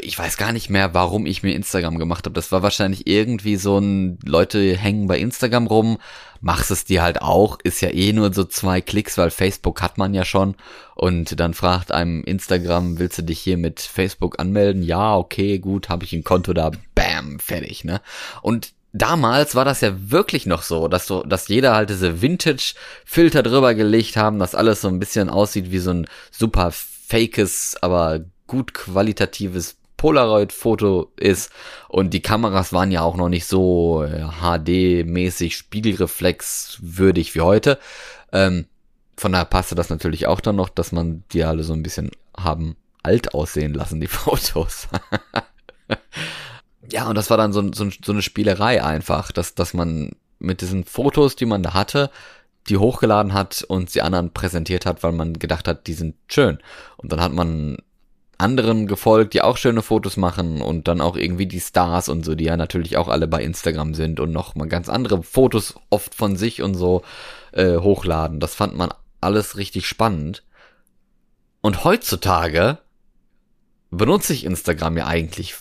ich 0.00 0.18
weiß 0.18 0.36
gar 0.36 0.52
nicht 0.52 0.70
mehr, 0.70 0.94
warum 0.94 1.26
ich 1.26 1.42
mir 1.42 1.54
Instagram 1.54 1.98
gemacht 1.98 2.26
habe. 2.26 2.34
Das 2.34 2.52
war 2.52 2.62
wahrscheinlich 2.62 3.06
irgendwie 3.06 3.56
so 3.56 3.78
ein, 3.78 4.18
Leute 4.24 4.76
hängen 4.76 5.06
bei 5.06 5.18
Instagram 5.18 5.66
rum, 5.66 5.98
machst 6.40 6.70
es 6.70 6.84
dir 6.84 7.02
halt 7.02 7.22
auch, 7.22 7.58
ist 7.62 7.80
ja 7.80 7.90
eh 7.90 8.12
nur 8.12 8.32
so 8.32 8.44
zwei 8.44 8.80
Klicks, 8.80 9.16
weil 9.16 9.30
Facebook 9.30 9.80
hat 9.82 9.98
man 9.98 10.14
ja 10.14 10.24
schon. 10.24 10.56
Und 10.94 11.40
dann 11.40 11.54
fragt 11.54 11.90
einem 11.92 12.22
Instagram, 12.24 12.98
willst 12.98 13.18
du 13.18 13.22
dich 13.22 13.40
hier 13.40 13.56
mit 13.56 13.80
Facebook 13.80 14.38
anmelden? 14.38 14.82
Ja, 14.82 15.16
okay, 15.16 15.58
gut, 15.58 15.88
habe 15.88 16.04
ich 16.04 16.12
ein 16.12 16.24
Konto 16.24 16.52
da, 16.52 16.70
bam, 16.94 17.38
fertig, 17.38 17.84
ne? 17.84 18.00
Und 18.42 18.72
damals 18.94 19.54
war 19.54 19.64
das 19.64 19.80
ja 19.80 19.92
wirklich 20.10 20.46
noch 20.46 20.62
so, 20.62 20.88
dass 20.88 21.06
so, 21.06 21.22
dass 21.24 21.48
jeder 21.48 21.74
halt 21.74 21.90
diese 21.90 22.22
Vintage-Filter 22.22 23.42
drüber 23.42 23.74
gelegt 23.74 24.16
haben, 24.16 24.38
dass 24.38 24.54
alles 24.54 24.80
so 24.80 24.88
ein 24.88 25.00
bisschen 25.00 25.28
aussieht 25.28 25.70
wie 25.70 25.78
so 25.78 25.90
ein 25.90 26.06
super 26.30 26.72
fakes, 27.06 27.76
aber 27.80 28.20
gut 28.46 28.74
qualitatives 28.74 29.76
Polaroid-Foto 29.96 31.12
ist. 31.16 31.50
Und 31.88 32.12
die 32.12 32.20
Kameras 32.20 32.72
waren 32.72 32.90
ja 32.90 33.02
auch 33.02 33.16
noch 33.16 33.28
nicht 33.28 33.46
so 33.46 34.04
äh, 34.04 34.24
HD-mäßig 34.40 35.56
spiegelreflexwürdig 35.56 37.34
wie 37.34 37.40
heute. 37.40 37.78
Ähm, 38.32 38.66
von 39.16 39.32
daher 39.32 39.46
passte 39.46 39.74
das 39.74 39.90
natürlich 39.90 40.26
auch 40.26 40.40
dann 40.40 40.56
noch, 40.56 40.68
dass 40.68 40.92
man 40.92 41.24
die 41.32 41.44
alle 41.44 41.62
so 41.62 41.72
ein 41.72 41.82
bisschen 41.82 42.10
haben 42.36 42.76
alt 43.02 43.34
aussehen 43.34 43.74
lassen, 43.74 44.00
die 44.00 44.06
Fotos. 44.08 44.88
ja, 46.90 47.08
und 47.08 47.14
das 47.14 47.30
war 47.30 47.36
dann 47.36 47.52
so, 47.52 47.72
so, 47.72 47.88
so 48.04 48.12
eine 48.12 48.22
Spielerei 48.22 48.82
einfach, 48.82 49.32
dass, 49.32 49.54
dass 49.54 49.72
man 49.72 50.10
mit 50.38 50.60
diesen 50.60 50.84
Fotos, 50.84 51.36
die 51.36 51.46
man 51.46 51.62
da 51.62 51.74
hatte, 51.74 52.10
die 52.68 52.76
hochgeladen 52.76 53.34
hat 53.34 53.64
und 53.66 53.90
sie 53.90 54.02
anderen 54.02 54.32
präsentiert 54.32 54.86
hat, 54.86 55.02
weil 55.02 55.12
man 55.12 55.38
gedacht 55.38 55.68
hat, 55.68 55.86
die 55.86 55.92
sind 55.92 56.16
schön. 56.28 56.58
Und 56.96 57.12
dann 57.12 57.20
hat 57.20 57.32
man 57.32 57.76
anderen 58.38 58.86
gefolgt, 58.86 59.34
die 59.34 59.42
auch 59.42 59.56
schöne 59.56 59.82
Fotos 59.82 60.16
machen 60.16 60.60
und 60.60 60.88
dann 60.88 61.00
auch 61.00 61.16
irgendwie 61.16 61.46
die 61.46 61.60
Stars 61.60 62.08
und 62.08 62.24
so, 62.24 62.34
die 62.34 62.44
ja 62.44 62.56
natürlich 62.56 62.96
auch 62.96 63.08
alle 63.08 63.28
bei 63.28 63.42
Instagram 63.42 63.94
sind 63.94 64.18
und 64.18 64.32
noch 64.32 64.54
mal 64.54 64.68
ganz 64.68 64.88
andere 64.88 65.22
Fotos 65.22 65.74
oft 65.90 66.14
von 66.14 66.36
sich 66.36 66.62
und 66.62 66.74
so 66.74 67.02
äh, 67.52 67.76
hochladen. 67.76 68.40
Das 68.40 68.54
fand 68.54 68.76
man 68.76 68.90
alles 69.20 69.56
richtig 69.56 69.86
spannend. 69.86 70.42
Und 71.60 71.84
heutzutage 71.84 72.78
benutze 73.90 74.32
ich 74.32 74.44
Instagram 74.44 74.96
ja 74.98 75.06
eigentlich 75.06 75.54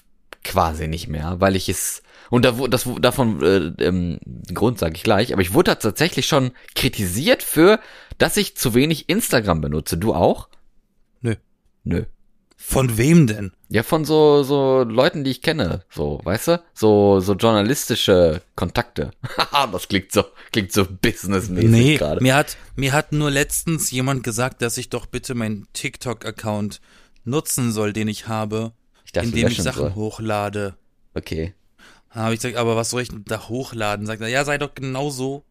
quasi 0.44 0.88
nicht 0.88 1.08
mehr, 1.08 1.40
weil 1.40 1.56
ich 1.56 1.70
es 1.70 2.04
Und 2.30 2.46
da, 2.46 2.58
wo- 2.58 2.68
das, 2.68 2.86
wo- 2.86 3.00
davon, 3.00 3.42
äh, 3.44 3.84
ähm, 3.84 4.20
den 4.24 4.56
Grund 4.56 4.80
sage 4.80 4.96
ich 4.96 5.04
gleich, 5.04 5.34
aber 5.34 5.42
ich 5.42 5.54
wurde 5.54 5.78
tatsächlich 5.78 6.26
schon 6.26 6.52
kritisiert 6.76 7.44
für, 7.44 7.80
dass 8.18 8.38
ich 8.38 8.56
zu 8.58 8.74
wenig 8.74 9.10
Instagram 9.10 9.62
benutze. 9.62 9.98
Du 9.98 10.14
auch? 10.14 10.50
Nö. 11.22 11.36
Nö. 11.84 12.04
Von 12.56 12.98
wem 12.98 13.28
denn? 13.28 13.52
Ja, 13.68 13.84
von 13.84 14.06
so, 14.06 14.44
so 14.44 14.84
Leuten, 14.88 15.26
die 15.26 15.32
ich 15.32 15.42
kenne, 15.42 15.84
so, 15.90 16.22
weißt 16.24 16.48
du? 16.48 16.64
So, 16.74 17.20
so 17.20 17.34
journalistische 17.34 18.42
Kontakte. 18.56 19.12
Haha, 19.38 19.68
das 19.72 19.90
klingt 19.90 20.14
so, 20.14 20.24
klingt 20.54 20.72
so 20.72 20.86
businessmäßig 20.86 21.70
Nee, 21.70 21.98
gerade. 21.98 22.22
mir 22.22 22.36
hat, 22.36 22.56
mir 22.78 22.94
hat 22.94 23.12
nur 23.12 23.32
letztens 23.32 23.92
jemand 23.92 24.24
gesagt, 24.24 24.62
dass 24.62 24.78
ich 24.78 24.90
doch 24.90 25.08
bitte 25.08 25.36
meinen 25.36 25.68
TikTok-Account 25.74 26.80
nutzen 27.26 27.72
soll, 27.74 27.92
den 27.92 28.08
ich 28.08 28.28
habe, 28.30 28.72
Ich 29.06 29.12
dachte, 29.12 29.28
indem 29.28 29.48
ich 29.50 29.62
Sachen 29.62 29.80
soll. 29.82 29.96
hochlade. 29.96 30.76
Okay. 31.16 31.54
Habe 32.14 32.34
ich 32.34 32.40
gesagt, 32.42 32.58
aber 32.58 32.76
was 32.76 32.90
soll 32.92 33.02
ich 33.02 33.10
denn 33.10 33.24
da 33.26 33.48
hochladen? 33.50 34.06
Sagt 34.06 34.22
er, 34.22 34.28
ja, 34.28 34.46
sei 34.46 34.58
doch 34.58 34.76
genauso, 34.76 35.44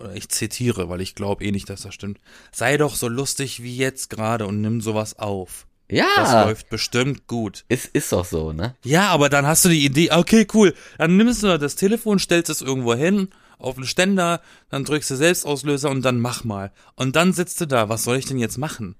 oder 0.00 0.14
ich 0.14 0.28
zitiere, 0.28 0.88
weil 0.88 1.00
ich 1.00 1.14
glaube 1.14 1.44
eh 1.44 1.50
nicht, 1.50 1.68
dass 1.68 1.82
das 1.82 1.94
stimmt. 1.94 2.18
Sei 2.52 2.76
doch 2.76 2.94
so 2.94 3.08
lustig 3.08 3.62
wie 3.62 3.76
jetzt 3.76 4.10
gerade 4.10 4.46
und 4.46 4.60
nimm 4.60 4.80
sowas 4.80 5.18
auf. 5.18 5.66
Das 5.88 5.98
Ja, 5.98 6.44
läuft 6.44 6.70
bestimmt 6.70 7.26
gut. 7.26 7.64
ist, 7.68 7.86
ist 7.86 8.12
doch 8.12 8.24
so, 8.24 8.52
ne? 8.52 8.76
Ja, 8.84 9.08
aber 9.08 9.28
dann 9.28 9.46
hast 9.46 9.64
du 9.64 9.68
die 9.68 9.84
Idee, 9.84 10.10
okay, 10.12 10.46
cool. 10.54 10.74
Dann 10.98 11.16
nimmst 11.16 11.42
du 11.42 11.58
das 11.58 11.76
Telefon, 11.76 12.18
stellst 12.18 12.48
es 12.48 12.62
irgendwo 12.62 12.94
hin, 12.94 13.28
auf 13.58 13.74
den 13.74 13.84
Ständer, 13.84 14.40
dann 14.70 14.84
drückst 14.84 15.10
du 15.10 15.16
Selbstauslöser 15.16 15.90
und 15.90 16.02
dann 16.02 16.20
mach 16.20 16.44
mal. 16.44 16.72
Und 16.94 17.16
dann 17.16 17.32
sitzt 17.32 17.60
du 17.60 17.66
da, 17.66 17.88
was 17.88 18.04
soll 18.04 18.16
ich 18.16 18.24
denn 18.26 18.38
jetzt 18.38 18.56
machen? 18.56 18.96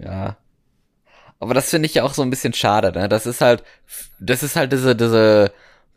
Ja. 0.00 0.36
Aber 1.40 1.54
das 1.54 1.70
finde 1.70 1.86
ich 1.86 1.94
ja 1.94 2.02
auch 2.02 2.14
so 2.14 2.22
ein 2.22 2.30
bisschen 2.30 2.52
schade, 2.54 2.92
ne? 2.92 3.08
Das 3.08 3.26
ist 3.26 3.40
halt, 3.40 3.64
das 4.20 4.42
ist 4.42 4.56
halt 4.56 4.72
diese, 4.72 4.94
diese 4.94 5.52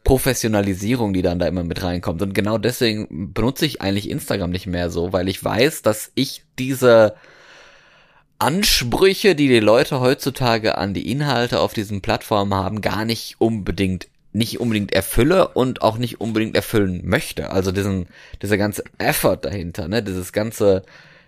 Professionalisierung, 0.08 1.12
die 1.12 1.22
dann 1.22 1.38
da 1.38 1.48
immer 1.48 1.66
mit 1.66 1.84
reinkommt. 1.84 2.22
Und 2.22 2.34
genau 2.34 2.58
deswegen 2.58 3.34
benutze 3.34 3.66
ich 3.66 3.82
eigentlich 3.82 4.10
Instagram 4.10 4.52
nicht 4.52 4.66
mehr 4.66 4.90
so, 4.90 5.12
weil 5.12 5.28
ich 5.28 5.44
weiß, 5.44 5.82
dass 5.82 6.14
ich 6.16 6.44
diese 6.58 7.16
Ansprüche, 8.40 9.36
die 9.36 9.50
die 9.50 9.60
Leute 9.60 10.00
heutzutage 10.00 10.78
an 10.78 10.94
die 10.94 11.12
Inhalte 11.12 11.60
auf 11.60 11.74
diesen 11.74 12.00
Plattformen 12.00 12.54
haben, 12.54 12.80
gar 12.80 13.04
nicht 13.04 13.36
unbedingt 13.40 14.08
nicht 14.32 14.62
unbedingt 14.62 14.94
erfülle 14.94 15.50
und 15.50 15.82
auch 15.82 15.98
nicht 15.98 16.22
unbedingt 16.22 16.56
erfüllen 16.56 17.02
möchte. 17.04 17.50
Also 17.50 17.74
diesen, 17.74 18.08
dieser 18.42 18.58
ganze 18.58 18.86
Effort 19.00 19.40
dahinter, 19.42 19.90
ne, 19.90 20.02
dieses 20.02 20.32
ganze, 20.32 20.84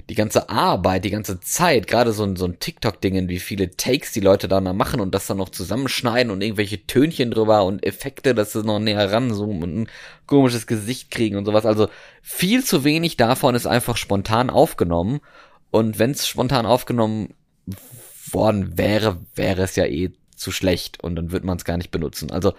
die 0.09 0.15
ganze 0.15 0.49
Arbeit, 0.49 1.05
die 1.05 1.11
ganze 1.11 1.39
Zeit, 1.39 1.85
gerade 1.85 2.13
so 2.13 2.23
ein, 2.23 2.35
so 2.35 2.45
ein 2.45 2.57
TikTok-Dingen, 2.59 3.29
wie 3.29 3.39
viele 3.39 3.69
Takes 3.69 4.11
die 4.11 4.19
Leute 4.19 4.47
da 4.47 4.59
machen 4.59 4.99
und 4.99 5.13
das 5.13 5.27
dann 5.27 5.37
noch 5.37 5.49
zusammenschneiden 5.49 6.31
und 6.31 6.41
irgendwelche 6.41 6.85
Tönchen 6.87 7.29
drüber 7.29 7.63
und 7.63 7.85
Effekte, 7.85 8.33
dass 8.33 8.53
sie 8.53 8.63
noch 8.63 8.79
näher 8.79 9.11
ranzoomen 9.11 9.63
und 9.63 9.81
ein 9.81 9.89
komisches 10.25 10.65
Gesicht 10.65 11.11
kriegen 11.11 11.37
und 11.37 11.45
sowas. 11.45 11.65
Also 11.65 11.89
viel 12.23 12.63
zu 12.63 12.83
wenig 12.83 13.17
davon 13.17 13.53
ist 13.53 13.67
einfach 13.67 13.97
spontan 13.97 14.49
aufgenommen. 14.49 15.19
Und 15.69 15.99
wenn 15.99 16.11
es 16.11 16.27
spontan 16.27 16.65
aufgenommen 16.65 17.35
worden 18.31 18.79
wäre, 18.79 19.19
wäre 19.35 19.61
es 19.61 19.75
ja 19.75 19.85
eh 19.85 20.11
zu 20.35 20.51
schlecht 20.51 21.03
und 21.03 21.15
dann 21.15 21.31
wird 21.31 21.43
man 21.43 21.57
es 21.57 21.65
gar 21.65 21.77
nicht 21.77 21.91
benutzen. 21.91 22.31
Also 22.31 22.53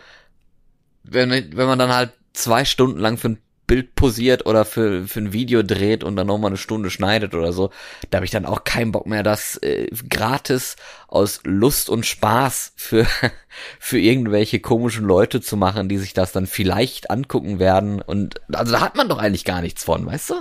wenn, 1.02 1.30
wenn 1.30 1.66
man 1.66 1.78
dann 1.80 1.92
halt 1.92 2.12
zwei 2.32 2.64
Stunden 2.64 3.00
lang 3.00 3.16
für 3.16 3.30
ein 3.30 3.38
Bild 3.70 3.94
posiert 3.94 4.46
oder 4.46 4.64
für, 4.64 5.06
für 5.06 5.20
ein 5.20 5.32
Video 5.32 5.62
dreht 5.62 6.02
und 6.02 6.16
dann 6.16 6.26
nochmal 6.26 6.50
eine 6.50 6.56
Stunde 6.56 6.90
schneidet 6.90 7.36
oder 7.36 7.52
so, 7.52 7.70
da 8.10 8.16
habe 8.16 8.24
ich 8.24 8.32
dann 8.32 8.44
auch 8.44 8.64
keinen 8.64 8.90
Bock 8.90 9.06
mehr, 9.06 9.22
das 9.22 9.58
äh, 9.58 9.86
gratis 10.08 10.74
aus 11.06 11.38
Lust 11.44 11.88
und 11.88 12.04
Spaß 12.04 12.72
für, 12.74 13.06
für 13.78 14.00
irgendwelche 14.00 14.58
komischen 14.58 15.04
Leute 15.04 15.40
zu 15.40 15.56
machen, 15.56 15.88
die 15.88 15.98
sich 15.98 16.14
das 16.14 16.32
dann 16.32 16.48
vielleicht 16.48 17.12
angucken 17.12 17.60
werden. 17.60 18.02
Und 18.02 18.40
also 18.52 18.72
da 18.72 18.80
hat 18.80 18.96
man 18.96 19.08
doch 19.08 19.18
eigentlich 19.18 19.44
gar 19.44 19.62
nichts 19.62 19.84
von, 19.84 20.04
weißt 20.04 20.30
du? 20.30 20.34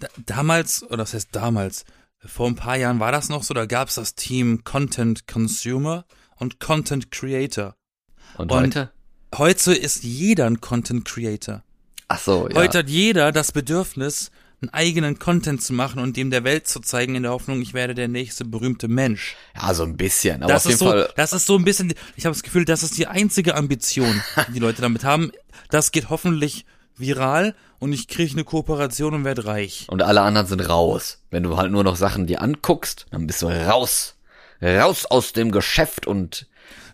Da, 0.00 0.08
damals, 0.26 0.82
oder 0.82 0.96
das 0.96 1.14
heißt 1.14 1.28
damals, 1.30 1.84
vor 2.18 2.48
ein 2.48 2.56
paar 2.56 2.76
Jahren 2.76 2.98
war 2.98 3.12
das 3.12 3.28
noch 3.28 3.44
so, 3.44 3.54
da 3.54 3.66
gab 3.66 3.86
es 3.86 3.94
das 3.94 4.16
Team 4.16 4.64
Content 4.64 5.28
Consumer 5.28 6.06
und 6.38 6.58
Content 6.58 7.12
Creator. 7.12 7.76
Und, 8.36 8.50
Und- 8.50 8.58
heute? 8.58 8.90
Heute 9.36 9.72
ist 9.74 10.02
jeder 10.02 10.46
ein 10.46 10.60
Content 10.60 11.04
Creator. 11.04 11.62
Ach 12.14 12.18
so, 12.18 12.46
ja. 12.50 12.56
Heute 12.56 12.78
hat 12.80 12.90
jeder 12.90 13.32
das 13.32 13.52
Bedürfnis, 13.52 14.30
einen 14.60 14.68
eigenen 14.74 15.18
Content 15.18 15.62
zu 15.62 15.72
machen 15.72 15.98
und 15.98 16.16
dem 16.18 16.30
der 16.30 16.44
Welt 16.44 16.68
zu 16.68 16.80
zeigen, 16.80 17.14
in 17.14 17.22
der 17.22 17.32
Hoffnung, 17.32 17.62
ich 17.62 17.72
werde 17.72 17.94
der 17.94 18.06
nächste 18.08 18.44
berühmte 18.44 18.86
Mensch. 18.86 19.34
ja, 19.56 19.72
so 19.72 19.82
ein 19.84 19.96
bisschen. 19.96 20.42
Aber 20.42 20.52
Das 20.52 20.66
auf 20.66 20.72
jeden 20.72 20.74
ist 20.74 20.78
so, 20.80 20.86
Fall. 20.90 21.12
das 21.16 21.32
ist 21.32 21.46
so 21.46 21.56
ein 21.56 21.64
bisschen, 21.64 21.94
ich 22.16 22.26
habe 22.26 22.34
das 22.34 22.42
Gefühl, 22.42 22.64
das 22.66 22.82
ist 22.82 22.98
die 22.98 23.06
einzige 23.06 23.54
Ambition, 23.56 24.22
die 24.48 24.52
die 24.52 24.58
Leute 24.58 24.82
damit 24.82 25.04
haben. 25.04 25.32
Das 25.70 25.90
geht 25.90 26.10
hoffentlich 26.10 26.66
viral 26.98 27.54
und 27.78 27.92
ich 27.94 28.06
kriege 28.08 28.32
eine 28.32 28.44
Kooperation 28.44 29.14
und 29.14 29.24
werde 29.24 29.46
reich. 29.46 29.86
Und 29.88 30.02
alle 30.02 30.20
anderen 30.20 30.46
sind 30.46 30.60
raus. 30.60 31.18
Wenn 31.30 31.42
du 31.44 31.56
halt 31.56 31.72
nur 31.72 31.82
noch 31.82 31.96
Sachen 31.96 32.26
dir 32.26 32.42
anguckst, 32.42 33.06
dann 33.10 33.26
bist 33.26 33.40
du 33.40 33.46
raus. 33.46 34.16
Raus 34.60 35.06
aus 35.06 35.32
dem 35.32 35.50
Geschäft 35.50 36.06
und 36.06 36.46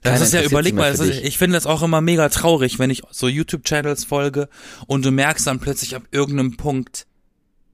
Das 0.03 0.21
ist 0.21 0.33
ja, 0.33 0.43
überleg 0.43 0.75
mal, 0.75 0.93
ist, 0.93 1.01
ich 1.01 1.39
finde 1.39 1.57
das 1.57 1.67
auch 1.67 1.83
immer 1.83 2.01
mega 2.01 2.29
traurig, 2.29 2.79
wenn 2.79 2.91
ich 2.91 3.03
so 3.11 3.29
YouTube-Channels 3.29 4.05
folge 4.05 4.49
und 4.87 5.05
du 5.05 5.11
merkst 5.11 5.47
dann 5.47 5.61
plötzlich 5.61 5.97
ab 5.97 6.05
irgendeinem 6.11 6.57
Punkt, 6.57 7.07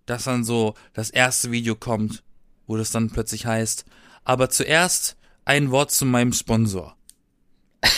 dass 0.07 0.25
dann 0.25 0.45
so 0.45 0.75
das 0.93 1.11
erste 1.11 1.51
Video 1.51 1.75
kommt, 1.75 2.23
wo 2.67 2.77
das 2.77 2.91
dann 2.91 3.11
plötzlich 3.11 3.47
heißt, 3.47 3.85
aber 4.25 4.51
zuerst 4.51 5.17
ein 5.45 5.71
Wort 5.71 5.91
zu 5.91 6.07
meinem 6.07 6.33
Sponsor. 6.33 6.97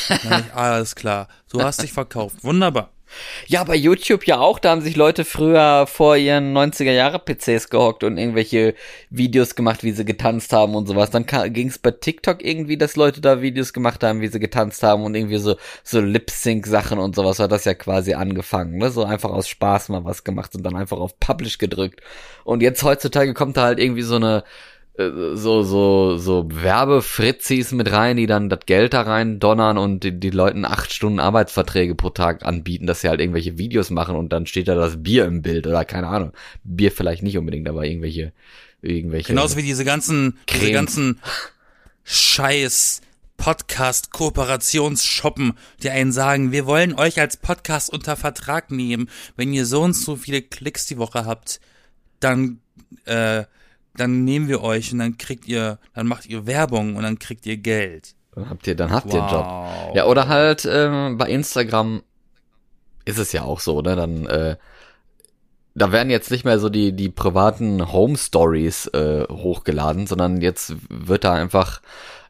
Ich, 0.09 0.53
alles 0.53 0.97
klar, 0.97 1.29
du 1.51 1.63
hast 1.63 1.83
dich 1.83 1.93
verkauft, 1.93 2.43
wunderbar. 2.43 2.93
Ja, 3.47 3.65
bei 3.65 3.77
YouTube 3.77 4.27
ja 4.27 4.39
auch, 4.39 4.59
da 4.59 4.71
haben 4.71 4.81
sich 4.81 4.97
Leute 4.97 5.25
früher 5.25 5.87
vor 5.87 6.17
ihren 6.17 6.57
90er 6.57 6.93
Jahre 6.93 7.19
PCs 7.19 7.71
gehockt 7.71 8.05
und 8.05 8.19
irgendwelche 8.19 8.75
Videos 9.11 9.55
gemacht, 9.55 9.85
wie 9.85 9.93
sie 9.93 10.05
getanzt 10.05 10.53
haben 10.53 10.75
und 10.75 10.87
sowas. 10.87 11.11
Dann 11.11 11.27
ging 11.27 11.69
es 11.69 11.79
bei 11.79 11.93
TikTok 11.93 12.45
irgendwie, 12.45 12.77
dass 12.77 12.97
Leute 12.97 13.21
da 13.21 13.43
Videos 13.43 13.73
gemacht 13.73 14.03
haben, 14.03 14.21
wie 14.21 14.29
sie 14.29 14.41
getanzt 14.41 14.83
haben 14.83 15.05
und 15.05 15.15
irgendwie 15.15 15.39
so 15.39 15.57
so 15.83 16.01
Lip-Sync-Sachen 16.01 16.99
und 16.99 17.15
sowas 17.15 17.39
hat 17.39 17.53
das 17.53 17.65
ja 17.65 17.75
quasi 17.75 18.15
angefangen, 18.15 18.79
ne? 18.79 18.91
So 18.91 19.05
einfach 19.05 19.31
aus 19.31 19.49
Spaß 19.49 19.89
mal 19.91 20.05
was 20.05 20.25
gemacht 20.25 20.55
und 20.55 20.63
dann 20.63 20.77
einfach 20.77 20.99
auf 20.99 21.19
Publish 21.21 21.59
gedrückt. 21.59 22.01
Und 22.45 22.63
jetzt 22.63 22.83
heutzutage 22.83 23.35
kommt 23.35 23.57
da 23.57 23.63
halt 23.65 23.79
irgendwie 23.79 24.03
so 24.03 24.17
eine 24.17 24.45
so, 24.99 25.63
so, 25.63 26.17
so 26.17 26.49
Werbefritzis 26.51 27.73
mit 27.73 27.93
rein, 27.93 28.17
die 28.17 28.27
dann 28.27 28.49
das 28.49 28.61
Geld 28.65 28.95
da 28.95 29.03
rein 29.03 29.39
donnern 29.39 29.77
und 29.77 30.05
die, 30.05 30.19
die 30.19 30.31
Leuten 30.31 30.65
acht 30.65 30.91
Stunden 30.93 31.21
Arbeitsverträge 31.21 31.95
pro 31.95 32.09
Tag 32.11 32.47
anbieten, 32.47 32.87
dass 32.87 33.03
sie 33.03 33.09
halt 33.09 33.21
irgendwelche 33.21 33.59
Videos 33.59 33.91
machen 33.91 34.17
und 34.17 34.33
dann 34.33 34.47
steht 34.47 34.69
da 34.69 34.75
das 34.75 35.03
Bier 35.03 35.27
im 35.27 35.43
Bild 35.43 35.67
oder 35.67 35.85
keine 35.85 36.07
Ahnung. 36.09 36.33
Bier 36.65 36.91
vielleicht 36.91 37.23
nicht 37.23 37.37
unbedingt, 37.37 37.69
aber 37.69 37.85
irgendwelche, 37.85 38.33
irgendwelche. 38.81 39.29
Genauso 39.29 39.59
wie 39.59 39.63
diese 39.63 39.85
ganzen, 39.85 40.39
diese 40.49 40.61
Creme. 40.61 40.73
ganzen 40.73 41.21
Scheiß 42.05 43.03
Podcast-Kooperationsshoppen, 43.37 45.59
die 45.83 45.91
einen 45.91 46.13
sagen, 46.13 46.53
wir 46.53 46.65
wollen 46.65 46.95
euch 46.95 47.21
als 47.21 47.37
Podcast 47.37 47.93
unter 47.93 48.17
Vertrag 48.17 48.71
nehmen. 48.71 49.11
Wenn 49.37 49.53
ihr 49.53 49.67
so 49.67 49.83
und 49.83 49.93
so 49.93 50.17
viele 50.17 50.41
Klicks 50.41 50.87
die 50.87 50.97
Woche 50.97 51.27
habt, 51.27 51.61
dann, 52.19 52.61
äh, 53.05 53.45
dann 53.97 54.25
nehmen 54.25 54.49
wir 54.49 54.63
euch 54.63 54.93
und 54.93 54.99
dann 54.99 55.19
kriegt 55.19 55.47
ihr, 55.49 55.79
dann 55.95 56.07
macht 56.07 56.27
ihr 56.27 56.47
Werbung 56.47 56.97
und 56.97 57.03
dann 57.03 57.19
kriegt 57.19 57.47
ihr 57.47 57.57
Geld. 57.57 58.15
Dann 58.35 58.51
habt 58.51 58.67
ihr, 58.67 58.75
dann 58.75 58.93
habt 58.93 59.13
ihr 59.13 59.23
einen 59.23 59.33
Job. 59.33 59.47
Wow. 59.47 59.97
Ja, 59.97 60.07
oder 60.07 60.29
halt 60.29 60.69
ähm, 60.71 61.17
bei 61.17 61.29
Instagram 61.29 62.03
ist 63.05 63.19
es 63.19 63.33
ja 63.33 63.43
auch 63.43 63.61
so, 63.61 63.81
ne? 63.81 63.97
Dann 63.97 64.27
äh, 64.27 64.57
da 65.75 65.93
werden 65.93 66.11
jetzt 66.11 66.31
nicht 66.31 66.45
mehr 66.45 66.59
so 66.59 66.69
die 66.69 66.93
die 66.93 67.09
privaten 67.09 67.93
Home 67.93 68.17
Stories 68.17 68.87
äh, 68.89 69.25
hochgeladen, 69.31 70.07
sondern 70.07 70.41
jetzt 70.41 70.75
wird 70.89 71.25
da 71.25 71.33
einfach 71.33 71.81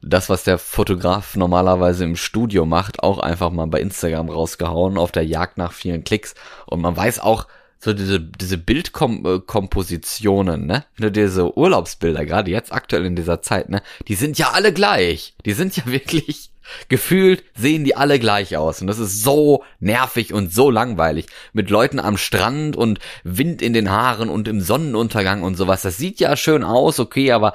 das, 0.01 0.29
was 0.29 0.43
der 0.43 0.57
Fotograf 0.57 1.35
normalerweise 1.35 2.03
im 2.03 2.15
Studio 2.15 2.65
macht, 2.65 3.03
auch 3.03 3.19
einfach 3.19 3.49
mal 3.51 3.67
bei 3.67 3.81
Instagram 3.81 4.29
rausgehauen 4.29 4.97
auf 4.97 5.11
der 5.11 5.25
Jagd 5.25 5.57
nach 5.57 5.73
vielen 5.73 6.03
Klicks 6.03 6.35
und 6.67 6.81
man 6.81 6.95
weiß 6.95 7.19
auch 7.19 7.47
so 7.79 7.93
diese 7.93 8.19
diese 8.19 8.57
Bildkompositionen, 8.57 10.65
ne? 10.65 10.85
Wenn 10.95 11.05
du 11.05 11.11
dir 11.11 11.29
so 11.29 11.53
Urlaubsbilder 11.55 12.25
gerade 12.25 12.51
jetzt 12.51 12.73
aktuell 12.73 13.05
in 13.05 13.15
dieser 13.15 13.41
Zeit, 13.41 13.69
ne? 13.69 13.81
Die 14.07 14.15
sind 14.15 14.37
ja 14.37 14.51
alle 14.51 14.73
gleich. 14.73 15.35
Die 15.45 15.53
sind 15.53 15.77
ja 15.77 15.85
wirklich 15.91 16.51
gefühlt 16.89 17.43
sehen 17.55 17.83
die 17.83 17.95
alle 17.95 18.19
gleich 18.19 18.57
aus 18.57 18.81
und 18.81 18.87
das 18.87 18.99
ist 18.99 19.23
so 19.23 19.63
nervig 19.79 20.33
und 20.33 20.53
so 20.53 20.69
langweilig 20.69 21.27
mit 21.53 21.69
Leuten 21.69 21.99
am 21.99 22.17
Strand 22.17 22.75
und 22.75 22.99
Wind 23.23 23.61
in 23.61 23.73
den 23.73 23.89
Haaren 23.89 24.29
und 24.29 24.47
im 24.47 24.59
Sonnenuntergang 24.59 25.43
und 25.43 25.55
sowas. 25.55 25.81
Das 25.81 25.97
sieht 25.97 26.19
ja 26.19 26.35
schön 26.35 26.63
aus, 26.63 26.99
okay, 26.99 27.31
aber 27.31 27.53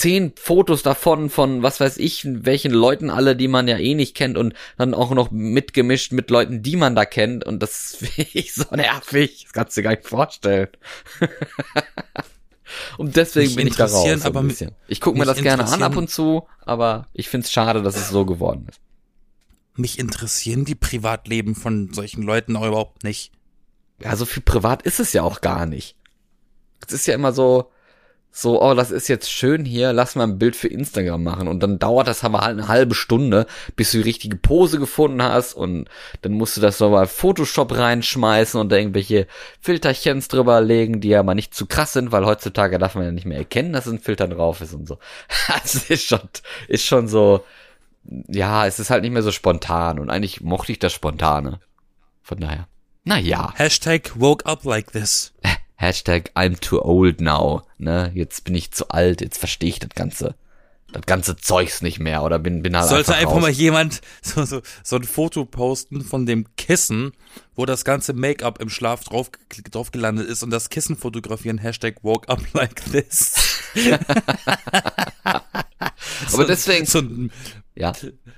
zehn 0.00 0.32
Fotos 0.34 0.82
davon 0.82 1.28
von 1.28 1.62
was 1.62 1.78
weiß 1.78 1.98
ich, 1.98 2.24
welchen 2.24 2.72
Leuten 2.72 3.10
alle, 3.10 3.36
die 3.36 3.48
man 3.48 3.68
ja 3.68 3.76
eh 3.76 3.94
nicht 3.94 4.16
kennt 4.16 4.38
und 4.38 4.54
dann 4.78 4.94
auch 4.94 5.10
noch 5.10 5.30
mitgemischt 5.30 6.12
mit 6.12 6.30
Leuten, 6.30 6.62
die 6.62 6.76
man 6.76 6.94
da 6.94 7.04
kennt 7.04 7.44
und 7.44 7.62
das 7.62 7.96
finde 7.98 8.30
ich 8.32 8.54
so 8.54 8.64
nervig. 8.74 9.44
Das 9.44 9.52
kannst 9.52 9.76
du 9.76 9.80
dir 9.80 9.84
gar 9.84 9.90
nicht 9.90 10.08
vorstellen. 10.08 10.68
und 12.96 13.16
deswegen 13.16 13.48
Mich 13.48 13.56
bin 13.56 13.66
ich 13.66 13.76
da 13.76 13.84
raus. 13.84 14.22
So 14.22 14.26
aber 14.26 14.42
bisschen. 14.42 14.74
Ich 14.88 15.02
gucke 15.02 15.18
mir 15.18 15.26
das 15.26 15.42
gerne 15.42 15.66
an 15.66 15.82
ab 15.82 15.96
und 15.96 16.08
zu, 16.08 16.46
aber 16.64 17.08
ich 17.12 17.28
find's 17.28 17.52
schade, 17.52 17.82
dass 17.82 17.96
es 17.96 18.08
so 18.08 18.24
geworden 18.24 18.68
ist. 18.70 18.80
mich 19.76 19.98
interessieren 19.98 20.64
die 20.64 20.76
Privatleben 20.76 21.54
von 21.54 21.92
solchen 21.92 22.22
Leuten 22.22 22.56
auch 22.56 22.66
überhaupt 22.66 23.04
nicht. 23.04 23.32
Ja, 24.02 24.16
so 24.16 24.24
viel 24.24 24.42
privat 24.42 24.80
ist 24.82 24.98
es 24.98 25.12
ja 25.12 25.22
auch 25.24 25.42
gar 25.42 25.66
nicht. 25.66 25.94
Es 26.86 26.94
ist 26.94 27.06
ja 27.06 27.14
immer 27.14 27.32
so, 27.32 27.70
so, 28.32 28.62
oh, 28.62 28.74
das 28.74 28.92
ist 28.92 29.08
jetzt 29.08 29.30
schön 29.30 29.64
hier, 29.64 29.92
lass 29.92 30.14
mal 30.14 30.22
ein 30.24 30.38
Bild 30.38 30.54
für 30.54 30.68
Instagram 30.68 31.22
machen. 31.24 31.48
Und 31.48 31.60
dann 31.60 31.80
dauert 31.80 32.06
das 32.06 32.22
aber 32.22 32.42
halt 32.42 32.58
eine 32.58 32.68
halbe 32.68 32.94
Stunde, 32.94 33.46
bis 33.74 33.90
du 33.90 33.98
die 33.98 34.04
richtige 34.04 34.36
Pose 34.36 34.78
gefunden 34.78 35.20
hast. 35.22 35.54
Und 35.54 35.88
dann 36.22 36.32
musst 36.32 36.56
du 36.56 36.60
das 36.60 36.78
so 36.78 36.90
mal 36.90 37.08
Photoshop 37.08 37.76
reinschmeißen 37.76 38.60
und 38.60 38.70
da 38.70 38.76
irgendwelche 38.76 39.26
Filterchens 39.60 40.28
drüber 40.28 40.60
legen, 40.60 41.00
die 41.00 41.08
ja 41.08 41.24
mal 41.24 41.34
nicht 41.34 41.54
zu 41.54 41.66
krass 41.66 41.92
sind, 41.92 42.12
weil 42.12 42.24
heutzutage 42.24 42.78
darf 42.78 42.94
man 42.94 43.04
ja 43.04 43.12
nicht 43.12 43.26
mehr 43.26 43.38
erkennen, 43.38 43.72
dass 43.72 43.88
ein 43.88 43.98
Filter 43.98 44.28
drauf 44.28 44.60
ist 44.60 44.74
und 44.74 44.86
so. 44.86 44.98
Das 45.48 45.90
ist 45.90 46.04
schon, 46.04 46.20
ist 46.68 46.86
schon 46.86 47.08
so, 47.08 47.44
ja, 48.04 48.66
es 48.66 48.78
ist 48.78 48.90
halt 48.90 49.02
nicht 49.02 49.12
mehr 49.12 49.22
so 49.22 49.32
spontan. 49.32 49.98
Und 49.98 50.08
eigentlich 50.08 50.40
mochte 50.40 50.72
ich 50.72 50.78
das 50.78 50.92
Spontane. 50.92 51.60
Von 52.22 52.38
daher. 52.38 52.68
Naja. 53.04 53.52
Hashtag 53.56 54.12
woke 54.14 54.46
up 54.46 54.64
like 54.64 54.92
this. 54.92 55.32
Hashtag 55.80 56.30
I'm 56.34 56.60
too 56.60 56.78
old 56.84 57.22
now. 57.22 57.62
Ne, 57.78 58.12
jetzt 58.14 58.44
bin 58.44 58.54
ich 58.54 58.70
zu 58.70 58.90
alt, 58.90 59.22
jetzt 59.22 59.38
verstehe 59.38 59.70
ich 59.70 59.78
das 59.78 59.88
ganze, 59.94 60.34
das 60.92 61.06
ganze 61.06 61.38
Zeugs 61.38 61.80
nicht 61.80 61.98
mehr 61.98 62.22
oder 62.22 62.38
bin, 62.38 62.62
bin 62.62 62.76
halt 62.76 62.90
Sollte 62.90 63.14
einfach, 63.14 63.30
einfach 63.30 63.40
mal 63.40 63.50
jemand 63.50 64.02
so, 64.22 64.44
so, 64.44 64.60
so 64.84 64.96
ein 64.96 65.04
Foto 65.04 65.46
posten 65.46 66.02
von 66.02 66.26
dem 66.26 66.44
Kissen, 66.56 67.12
wo 67.54 67.64
das 67.64 67.86
ganze 67.86 68.12
Make-up 68.12 68.60
im 68.60 68.68
Schlaf 68.68 69.04
drauf, 69.04 69.30
drauf 69.70 69.90
gelandet 69.90 70.28
ist 70.28 70.42
und 70.42 70.50
das 70.50 70.68
Kissen 70.68 70.96
fotografieren. 70.96 71.56
Hashtag 71.56 72.04
woke 72.04 72.28
up 72.28 72.42
like 72.52 72.84
this. 72.92 73.62
Aber 76.34 76.44
deswegen, 76.44 76.84
So 76.84 76.98
ein 76.98 77.32
ja. 77.74 77.94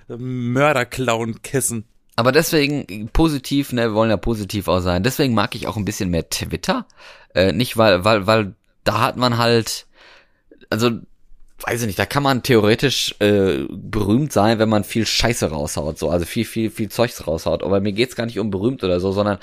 Mörderclown-Kissen. 0.07 1.87
Aber 2.14 2.31
deswegen 2.31 3.09
positiv, 3.12 3.72
ne, 3.72 3.88
wir 3.88 3.94
wollen 3.94 4.11
ja 4.11 4.18
positiv 4.18 4.68
auch 4.68 4.81
sein. 4.81 5.02
Deswegen 5.02 5.35
mag 5.35 5.55
ich 5.55 5.66
auch 5.66 5.76
ein 5.76 5.87
bisschen 5.87 6.11
mehr 6.11 6.28
Twitter. 6.28 6.87
Äh, 7.35 7.53
nicht 7.53 7.77
weil, 7.77 8.05
weil, 8.05 8.27
weil 8.27 8.55
da 8.85 9.01
hat 9.01 9.16
man 9.16 9.38
halt, 9.38 9.87
also 10.71 10.90
weiß 11.64 11.83
ich 11.83 11.87
nicht, 11.87 11.99
da 11.99 12.07
kann 12.07 12.23
man 12.23 12.42
theoretisch 12.42 13.14
äh, 13.21 13.64
berühmt 13.71 14.33
sein, 14.33 14.59
wenn 14.59 14.68
man 14.68 14.85
viel 14.85 15.07
Scheiße 15.07 15.51
raushaut, 15.51 15.99
so, 15.99 16.11
also 16.11 16.27
viel, 16.27 16.45
viel, 16.45 16.71
viel 16.71 16.88
Zeugs 16.88 17.27
raushaut. 17.27 17.62
Aber 17.62 17.81
mir 17.81 17.92
geht's 17.92 18.16
gar 18.16 18.27
nicht 18.27 18.38
um 18.38 18.51
berühmt 18.51 18.83
oder 18.83 19.01
so, 19.01 19.12
sondern 19.12 19.38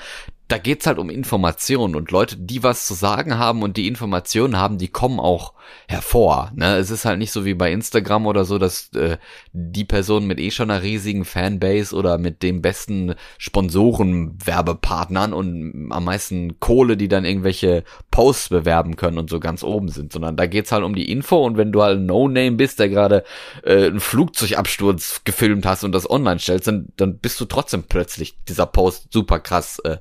da 0.50 0.58
geht's 0.58 0.86
halt 0.86 0.98
um 0.98 1.10
Informationen 1.10 1.94
und 1.94 2.10
Leute, 2.10 2.36
die 2.36 2.64
was 2.64 2.84
zu 2.84 2.94
sagen 2.94 3.38
haben 3.38 3.62
und 3.62 3.76
die 3.76 3.86
Informationen 3.86 4.56
haben, 4.56 4.78
die 4.78 4.88
kommen 4.88 5.20
auch 5.20 5.52
hervor. 5.86 6.50
Ne? 6.56 6.76
Es 6.76 6.90
ist 6.90 7.04
halt 7.04 7.20
nicht 7.20 7.30
so 7.30 7.44
wie 7.44 7.54
bei 7.54 7.70
Instagram 7.70 8.26
oder 8.26 8.44
so, 8.44 8.58
dass 8.58 8.92
äh, 8.94 9.18
die 9.52 9.84
Person 9.84 10.26
mit 10.26 10.40
eh 10.40 10.50
schon 10.50 10.70
einer 10.70 10.82
riesigen 10.82 11.24
Fanbase 11.24 11.94
oder 11.94 12.18
mit 12.18 12.42
dem 12.42 12.62
besten 12.62 13.14
Sponsoren-Werbepartnern 13.38 15.32
und 15.32 15.88
am 15.92 16.04
meisten 16.04 16.58
Kohle, 16.58 16.96
die 16.96 17.06
dann 17.06 17.24
irgendwelche 17.24 17.84
Posts 18.10 18.48
bewerben 18.48 18.96
können 18.96 19.18
und 19.18 19.30
so 19.30 19.38
ganz 19.38 19.62
oben 19.62 19.88
sind, 19.88 20.12
sondern 20.12 20.36
da 20.36 20.46
geht's 20.46 20.72
halt 20.72 20.82
um 20.82 20.96
die 20.96 21.12
Info 21.12 21.46
und 21.46 21.56
wenn 21.58 21.70
du 21.70 21.80
halt 21.82 21.98
ein 21.98 22.06
No-Name 22.06 22.52
bist, 22.52 22.80
der 22.80 22.88
gerade 22.88 23.22
äh, 23.62 23.86
einen 23.86 24.00
Flugzeugabsturz 24.00 25.22
gefilmt 25.24 25.64
hast 25.64 25.84
und 25.84 25.92
das 25.92 26.10
online 26.10 26.40
stellst, 26.40 26.66
dann, 26.66 26.88
dann 26.96 27.18
bist 27.18 27.40
du 27.40 27.44
trotzdem 27.44 27.84
plötzlich 27.84 28.36
dieser 28.48 28.66
Post 28.66 29.12
super 29.12 29.38
krass 29.38 29.78
äh, 29.84 29.98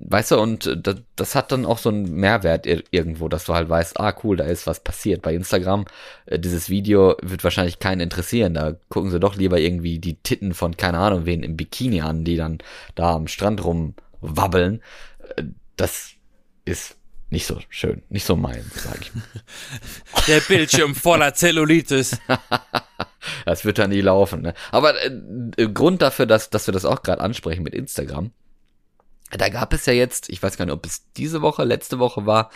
Weißt 0.00 0.30
du, 0.30 0.38
und 0.38 0.78
das, 0.82 0.96
das 1.16 1.34
hat 1.34 1.50
dann 1.52 1.66
auch 1.66 1.78
so 1.78 1.88
einen 1.88 2.10
Mehrwert 2.12 2.66
ir 2.66 2.84
irgendwo, 2.90 3.28
dass 3.28 3.44
du 3.44 3.54
halt 3.54 3.68
weißt, 3.68 3.98
ah 3.98 4.14
cool, 4.22 4.36
da 4.36 4.44
ist 4.44 4.66
was 4.66 4.80
passiert. 4.80 5.22
Bei 5.22 5.34
Instagram, 5.34 5.86
äh, 6.26 6.38
dieses 6.38 6.68
Video 6.68 7.16
wird 7.22 7.44
wahrscheinlich 7.44 7.78
keinen 7.78 8.00
interessieren. 8.00 8.54
Da 8.54 8.76
gucken 8.88 9.10
sie 9.10 9.20
doch 9.20 9.36
lieber 9.36 9.58
irgendwie 9.58 9.98
die 9.98 10.16
Titten 10.16 10.54
von, 10.54 10.76
keine 10.76 10.98
Ahnung, 10.98 11.26
wen 11.26 11.42
im 11.42 11.56
Bikini 11.56 12.00
an, 12.00 12.24
die 12.24 12.36
dann 12.36 12.58
da 12.94 13.14
am 13.14 13.26
Strand 13.28 13.64
rumwabbeln. 13.64 14.82
Äh, 15.36 15.44
Das 15.76 16.12
ist 16.64 16.96
nicht 17.30 17.46
so 17.46 17.58
schön, 17.68 18.02
nicht 18.08 18.24
so 18.24 18.36
meins, 18.36 18.64
sag 18.74 19.00
ich 19.02 19.14
mal. 19.14 19.22
Der 20.28 20.40
Bildschirm 20.40 20.94
voller 20.94 21.34
Zellulitis. 21.34 22.18
Das 23.44 23.64
wird 23.64 23.78
dann 23.78 23.90
nie 23.90 24.00
laufen. 24.00 24.40
Ne? 24.42 24.54
Aber 24.70 24.94
äh, 25.04 25.68
Grund 25.68 26.00
dafür, 26.02 26.24
dass, 26.24 26.50
dass 26.50 26.66
wir 26.66 26.72
das 26.72 26.84
auch 26.84 27.02
gerade 27.02 27.20
ansprechen 27.20 27.62
mit 27.62 27.74
Instagram, 27.74 28.30
da 29.30 29.48
gab 29.48 29.72
es 29.72 29.86
ja 29.86 29.92
jetzt, 29.92 30.28
ich 30.28 30.42
weiß 30.42 30.56
gar 30.56 30.64
nicht, 30.64 30.74
ob 30.74 30.86
es 30.86 31.04
diese 31.16 31.42
Woche, 31.42 31.64
letzte 31.64 31.98
Woche 31.98 32.26
war, 32.26 32.50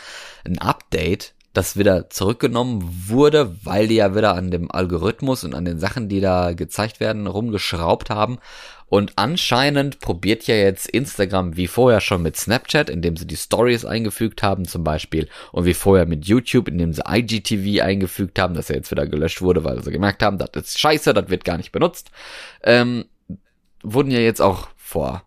ein 0.45 0.59
Update, 0.59 1.35
das 1.53 1.77
wieder 1.77 2.09
zurückgenommen 2.09 3.07
wurde, 3.09 3.55
weil 3.63 3.87
die 3.89 3.97
ja 3.97 4.15
wieder 4.17 4.35
an 4.35 4.51
dem 4.51 4.71
Algorithmus 4.71 5.45
und 5.45 5.55
an 5.55 5.67
den 5.67 5.79
Sachen, 5.79 6.09
die 6.09 6.21
da 6.21 6.55
gezeigt 6.55 6.99
werden, 6.99 7.27
rumgeschraubt 7.27 8.09
haben. 8.09 8.39
Und 8.87 9.13
anscheinend 9.17 10.01
probiert 10.01 10.47
ja 10.47 10.55
jetzt 10.55 10.89
Instagram 10.89 11.57
wie 11.57 11.67
vorher 11.67 12.01
schon 12.01 12.23
mit 12.23 12.37
Snapchat, 12.37 12.91
indem 12.91 13.17
sie 13.17 13.27
die 13.27 13.37
Stories 13.37 13.85
eingefügt 13.85 14.43
haben 14.43 14.67
zum 14.67 14.85
Beispiel, 14.85 15.29
und 15.51 15.65
wie 15.65 15.75
vorher 15.75 16.07
mit 16.07 16.27
YouTube, 16.27 16.69
indem 16.69 16.93
sie 16.93 17.03
IGTV 17.07 17.83
eingefügt 17.83 18.39
haben, 18.39 18.55
das 18.55 18.69
ja 18.69 18.77
jetzt 18.77 18.91
wieder 18.91 19.07
gelöscht 19.07 19.41
wurde, 19.43 19.65
weil 19.65 19.83
sie 19.83 19.93
gemerkt 19.93 20.23
haben, 20.23 20.39
das 20.39 20.51
ist 20.55 20.79
scheiße, 20.79 21.15
das 21.15 21.29
wird 21.29 21.45
gar 21.45 21.57
nicht 21.57 21.73
benutzt. 21.73 22.11
Ähm, 22.63 23.07
wurden 23.83 24.11
ja 24.11 24.21
jetzt 24.21 24.41
auch 24.41 24.69
vor 24.77 25.23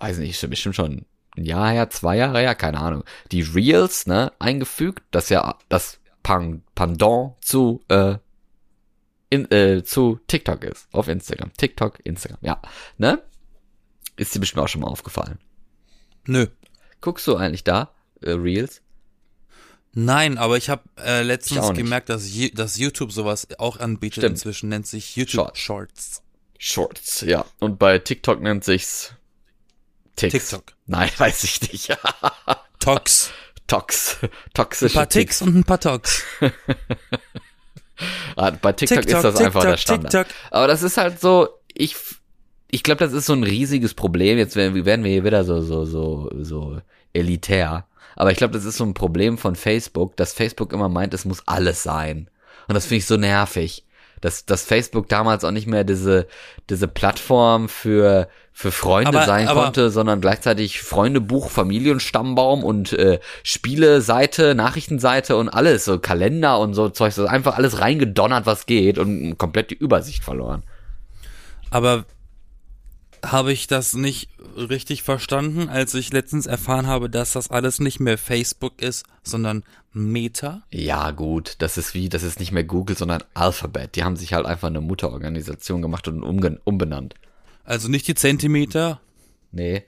weiß 0.00 0.18
nicht, 0.18 0.48
bestimmt 0.50 0.76
schon 0.76 1.06
ein 1.36 1.44
Jahr 1.44 1.70
her, 1.70 1.90
zwei 1.90 2.16
Jahre 2.16 2.40
her, 2.40 2.54
keine 2.54 2.78
Ahnung, 2.78 3.04
die 3.30 3.42
Reels, 3.42 4.06
ne, 4.06 4.32
eingefügt, 4.38 5.02
das 5.10 5.28
ja 5.28 5.56
das 5.68 5.98
Pendant 6.22 7.34
zu, 7.40 7.82
äh, 7.88 8.16
in, 9.30 9.50
äh, 9.50 9.82
zu 9.84 10.20
TikTok 10.26 10.64
ist, 10.64 10.88
auf 10.92 11.08
Instagram. 11.08 11.52
TikTok, 11.56 11.98
Instagram, 12.04 12.38
ja, 12.42 12.60
ne? 12.98 13.22
Ist 14.16 14.34
dir 14.34 14.40
bestimmt 14.40 14.62
auch 14.62 14.68
schon 14.68 14.82
mal 14.82 14.88
aufgefallen. 14.88 15.38
Nö. 16.26 16.46
Guckst 17.00 17.26
du 17.26 17.36
eigentlich 17.36 17.64
da, 17.64 17.94
äh, 18.20 18.32
Reels? 18.32 18.82
Nein, 19.92 20.36
aber 20.38 20.56
ich 20.56 20.68
habe 20.68 20.82
äh, 20.98 21.22
Ich 21.22 21.26
letztens 21.26 21.68
nicht. 21.68 21.78
gemerkt, 21.78 22.10
dass, 22.10 22.30
dass 22.52 22.76
YouTube 22.76 23.12
sowas 23.12 23.48
auch 23.58 23.80
anbietet. 23.80 24.18
Stimmt. 24.18 24.32
Inzwischen 24.32 24.68
nennt 24.68 24.86
sich 24.86 25.16
YouTube 25.16 25.56
Shorts. 25.56 25.58
Shorts. 25.58 26.22
Shorts, 26.58 27.20
ja. 27.22 27.44
Und 27.58 27.78
bei 27.78 27.98
TikTok 27.98 28.40
nennt 28.42 28.62
sich's 28.64 29.14
Ticks. 30.16 30.50
TikTok. 30.50 30.72
Nein, 30.86 31.10
weiß 31.18 31.44
ich 31.44 31.72
nicht. 31.72 31.96
Tox. 32.78 33.30
Tox. 33.66 34.18
Ein 34.22 34.30
Toxische 34.54 34.94
paar 34.94 35.08
Ticks 35.08 35.42
und 35.42 35.54
ein 35.54 35.64
paar 35.64 35.80
Tox. 35.80 36.24
Ah, 38.36 38.50
Bei 38.50 38.72
TikTok, 38.72 39.04
ist 39.04 39.12
das 39.12 39.36
einfach 39.36 39.62
der 39.62 39.76
Standard. 39.76 40.10
TikTok. 40.10 40.26
Aber 40.50 40.66
das 40.66 40.82
ist 40.82 40.96
halt 40.96 41.20
so, 41.20 41.48
ich, 41.72 41.96
ich 42.70 42.82
glaube, 42.82 43.04
das 43.04 43.12
ist 43.12 43.26
so 43.26 43.34
ein 43.34 43.44
riesiges 43.44 43.94
Problem. 43.94 44.38
Jetzt 44.38 44.56
werden, 44.56 44.84
werden 44.84 45.04
wir 45.04 45.12
hier 45.12 45.24
wieder 45.24 45.44
so, 45.44 45.60
so, 45.60 45.84
so, 45.84 46.30
so 46.40 46.80
elitär. 47.12 47.86
Aber 48.16 48.32
ich 48.32 48.38
glaube, 48.38 48.54
das 48.54 48.64
ist 48.64 48.76
so 48.76 48.84
ein 48.84 48.94
Problem 48.94 49.38
von 49.38 49.54
Facebook, 49.54 50.16
dass 50.16 50.32
Facebook 50.32 50.72
immer 50.72 50.88
meint, 50.88 51.14
es 51.14 51.24
muss 51.24 51.46
alles 51.46 51.82
sein. 51.82 52.28
Und 52.68 52.74
das 52.74 52.86
finde 52.86 52.98
ich 52.98 53.06
so 53.06 53.16
nervig. 53.16 53.84
Dass, 54.20 54.44
dass 54.44 54.64
Facebook 54.64 55.08
damals 55.08 55.44
auch 55.44 55.50
nicht 55.50 55.66
mehr 55.66 55.82
diese, 55.82 56.26
diese 56.68 56.88
Plattform 56.88 57.70
für, 57.70 58.28
für 58.52 58.70
Freunde 58.70 59.16
Aber- 59.16 59.24
sein 59.26 59.48
aber- 59.48 59.62
konnte, 59.64 59.90
sondern 59.90 60.20
gleichzeitig 60.20 60.82
Freundebuch, 60.82 61.50
Familienstammbaum 61.50 62.62
und 62.62 62.92
äh, 62.92 63.18
Spieleseite, 63.42 64.54
Nachrichtenseite 64.54 65.36
und 65.36 65.48
alles, 65.48 65.86
so 65.86 65.98
Kalender 65.98 66.58
und 66.58 66.74
so 66.74 66.90
Zeug, 66.90 67.14
so 67.14 67.26
einfach 67.26 67.56
alles 67.56 67.80
reingedonnert, 67.80 68.44
was 68.44 68.66
geht 68.66 68.98
und 68.98 69.38
komplett 69.38 69.70
die 69.70 69.76
Übersicht 69.78 70.22
verloren. 70.22 70.64
Aber 71.70 72.04
habe 73.24 73.52
ich 73.52 73.66
das 73.66 73.94
nicht 73.94 74.28
richtig 74.56 75.02
verstanden, 75.02 75.68
als 75.68 75.94
ich 75.94 76.12
letztens 76.12 76.46
erfahren 76.46 76.86
habe, 76.86 77.10
dass 77.10 77.32
das 77.32 77.50
alles 77.50 77.80
nicht 77.80 78.00
mehr 78.00 78.18
Facebook 78.18 78.80
ist, 78.80 79.04
sondern 79.22 79.64
Meta? 79.92 80.62
Ja, 80.70 81.10
gut, 81.10 81.56
das 81.58 81.78
ist 81.78 81.94
wie, 81.94 82.08
das 82.08 82.22
ist 82.22 82.40
nicht 82.40 82.52
mehr 82.52 82.64
Google, 82.64 82.96
sondern 82.96 83.22
Alphabet. 83.34 83.96
Die 83.96 84.04
haben 84.04 84.16
sich 84.16 84.32
halt 84.32 84.46
einfach 84.46 84.68
eine 84.68 84.80
Mutterorganisation 84.80 85.82
gemacht 85.82 86.08
und 86.08 86.22
umbenannt. 86.22 87.14
Also 87.64 87.88
nicht 87.88 88.06
die 88.08 88.14
Zentimeter. 88.14 89.00
Nee, 89.52 89.84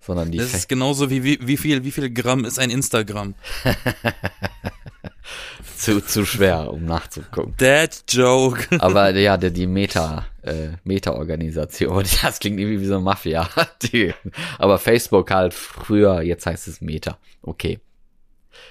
sondern 0.00 0.30
die 0.30 0.38
Das 0.38 0.50
Fe 0.50 0.56
ist 0.56 0.68
genauso 0.68 1.10
wie, 1.10 1.22
wie, 1.24 1.38
wie 1.42 1.56
viel, 1.56 1.84
wie 1.84 1.90
viel 1.90 2.10
Gramm 2.10 2.44
ist 2.44 2.58
ein 2.58 2.70
Instagram. 2.70 3.34
zu, 5.76 6.00
zu 6.00 6.24
schwer, 6.24 6.72
um 6.72 6.84
nachzugucken. 6.84 7.54
Dad 7.56 8.04
Joke. 8.08 8.66
Aber 8.80 9.10
ja, 9.10 9.36
die, 9.36 9.52
die 9.52 9.66
Meta, 9.66 10.26
äh, 10.42 10.70
Meta-Organisation, 10.84 12.04
das 12.22 12.38
klingt 12.38 12.58
irgendwie 12.58 12.80
wie 12.80 12.86
so 12.86 12.94
eine 12.94 13.02
Mafia. 13.02 13.48
Die, 13.82 14.14
aber 14.58 14.78
Facebook 14.78 15.30
halt 15.30 15.54
früher, 15.54 16.22
jetzt 16.22 16.46
heißt 16.46 16.68
es 16.68 16.80
Meta. 16.80 17.18
Okay. 17.42 17.80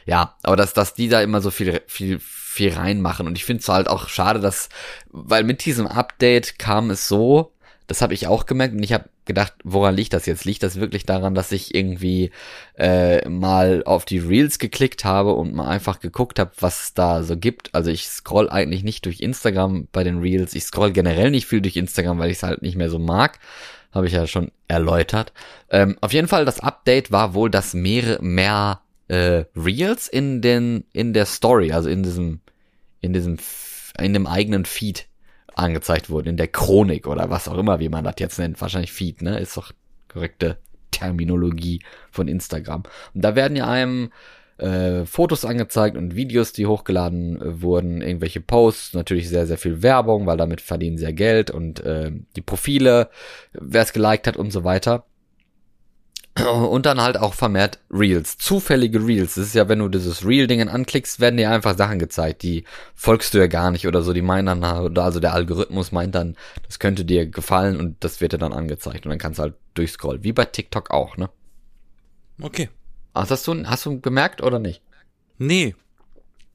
Ja, 0.05 0.35
aber 0.43 0.55
dass, 0.55 0.73
dass 0.73 0.93
die 0.93 1.09
da 1.09 1.21
immer 1.21 1.41
so 1.41 1.51
viel, 1.51 1.81
viel, 1.88 2.19
viel 2.19 2.73
reinmachen. 2.73 3.27
Und 3.27 3.38
ich 3.38 3.45
finde 3.45 3.62
es 3.62 3.69
halt 3.69 3.88
auch 3.88 4.07
schade, 4.09 4.39
dass, 4.39 4.69
weil 5.09 5.43
mit 5.43 5.65
diesem 5.65 5.88
Update 5.88 6.59
kam 6.59 6.89
es 6.89 7.07
so, 7.07 7.53
das 7.89 8.04
habe 8.04 8.13
ich 8.13 8.28
auch 8.28 8.45
gemerkt 8.45 8.75
und 8.75 8.84
ich 8.84 8.93
habe 8.93 9.10
gedacht, 9.25 9.54
woran 9.63 9.95
liegt 9.95 10.13
das 10.13 10.28
jetzt? 10.28 10.45
Liegt 10.45 10.62
das 10.62 10.80
wirklich 10.80 11.08
daran, 11.08 11.34
dass 11.34 11.52
ich 11.52 11.73
irgendwie 11.73 12.30
äh, 12.78 13.28
mal 13.28 13.82
auf 13.84 14.06
die 14.06 14.19
Reels 14.19 14.60
geklickt 14.60 15.06
habe 15.06 15.34
und 15.34 15.56
mal 15.56 15.67
einfach 15.67 15.99
geguckt 15.99 16.38
habe, 16.38 16.52
was 16.60 16.93
da 16.93 17.23
so 17.23 17.36
gibt? 17.36 17.73
Also 17.73 17.89
ich 17.89 18.08
scroll 18.08 18.47
eigentlich 18.47 18.84
nicht 18.84 19.08
durch 19.08 19.21
Instagram 19.21 19.88
bei 19.91 20.04
den 20.04 20.19
Reels. 20.19 20.54
Ich 20.54 20.65
scroll 20.65 20.91
generell 20.91 21.32
nicht 21.32 21.47
viel 21.47 21.62
durch 21.62 21.78
Instagram, 21.78 22.19
weil 22.19 22.30
ich 22.30 22.38
es 22.38 22.43
halt 22.43 22.62
nicht 22.62 22.78
mehr 22.78 22.91
so 22.91 22.99
mag. 22.99 23.39
Habe 23.91 24.06
ich 24.06 24.13
ja 24.13 24.28
schon 24.28 24.52
erläutert. 24.67 25.34
Ähm, 25.71 25.97
auf 25.99 26.13
jeden 26.13 26.28
Fall, 26.28 26.45
das 26.45 26.60
Update 26.60 27.12
war 27.12 27.34
wohl, 27.34 27.49
dass 27.49 27.73
mehr, 27.73 28.19
mehr 28.21 28.82
äh, 29.08 29.45
Reels 29.56 30.08
in 30.08 30.43
den 30.43 30.84
in 30.93 31.13
der 31.13 31.25
Story, 31.25 31.71
also 31.71 31.89
in 31.89 32.04
diesem 32.04 32.41
in 33.02 33.13
diesem 33.13 33.39
in 33.97 34.13
dem 34.13 34.28
eigenen 34.28 34.65
Feed 34.65 35.08
angezeigt 35.60 36.10
wurden, 36.10 36.30
in 36.30 36.38
der 36.38 36.48
Chronik 36.48 37.08
oder 37.08 37.30
was 37.30 37.48
auch 37.48 37.58
immer, 37.58 37.80
wie 37.80 37.89
man 37.89 38.04
das 38.04 38.15
jetzt 38.19 38.39
nennt. 38.39 38.60
Wahrscheinlich 38.62 38.91
Feed, 38.91 39.22
ne? 39.22 39.39
Ist 39.39 39.58
doch 39.58 39.72
korrekte 40.08 40.58
Terminologie 40.91 41.82
von 42.12 42.28
Instagram. 42.28 42.84
Und 43.13 43.22
da 43.22 43.36
werden 43.36 43.56
ja 43.56 43.67
einem 43.67 44.12
äh, 44.58 45.06
Fotos 45.06 45.45
angezeigt 45.45 45.95
und 45.95 46.15
Videos, 46.15 46.52
die 46.52 46.65
hochgeladen 46.65 47.41
äh, 47.41 47.62
wurden, 47.62 48.02
irgendwelche 48.02 48.41
Posts, 48.41 48.93
natürlich 48.93 49.30
sehr, 49.30 49.48
sehr 49.48 49.58
viel 49.58 49.82
Werbung, 49.82 50.26
weil 50.26 50.38
damit 50.38 50.62
verdienen 50.62 50.98
sie 50.98 51.06
ja 51.06 51.12
Geld 51.12 51.52
und 51.52 51.80
äh, 51.82 52.12
die 52.36 52.41
Profile, 52.41 53.10
wer 53.54 53.84
es 53.84 53.93
geliked 53.93 54.28
hat 54.28 54.38
und 54.38 54.52
so 54.52 54.63
weiter. 54.63 55.06
Und 56.69 56.85
dann 56.85 57.01
halt 57.01 57.17
auch 57.17 57.33
vermehrt 57.33 57.79
Reels, 57.91 58.37
zufällige 58.37 59.05
Reels. 59.05 59.35
Das 59.35 59.47
ist 59.47 59.55
ja, 59.55 59.67
wenn 59.67 59.79
du 59.79 59.89
dieses 59.89 60.25
Reel-Dingen 60.25 60.69
anklickst, 60.69 61.19
werden 61.19 61.37
dir 61.37 61.51
einfach 61.51 61.77
Sachen 61.77 61.99
gezeigt, 61.99 62.43
die 62.43 62.63
folgst 62.95 63.33
du 63.33 63.39
ja 63.39 63.47
gar 63.47 63.71
nicht 63.71 63.87
oder 63.87 64.01
so. 64.01 64.13
Die 64.13 64.21
meinen 64.21 64.45
dann, 64.45 64.63
also 64.63 65.19
der 65.19 65.33
Algorithmus 65.33 65.91
meint 65.91 66.15
dann, 66.15 66.35
das 66.65 66.79
könnte 66.79 67.05
dir 67.05 67.27
gefallen 67.27 67.77
und 67.79 68.03
das 68.03 68.21
wird 68.21 68.33
dir 68.33 68.37
dann 68.37 68.53
angezeigt 68.53 69.05
und 69.05 69.09
dann 69.09 69.19
kannst 69.19 69.39
du 69.39 69.43
halt 69.43 69.55
durchscrollen. 69.73 70.23
Wie 70.23 70.33
bei 70.33 70.45
TikTok 70.45 70.91
auch, 70.91 71.17
ne? 71.17 71.29
Okay. 72.41 72.69
Ach, 73.13 73.29
hast 73.29 73.47
du, 73.47 73.65
hast 73.65 73.85
du 73.85 73.99
gemerkt 73.99 74.41
oder 74.41 74.59
nicht? 74.59 74.81
Nee. 75.37 75.75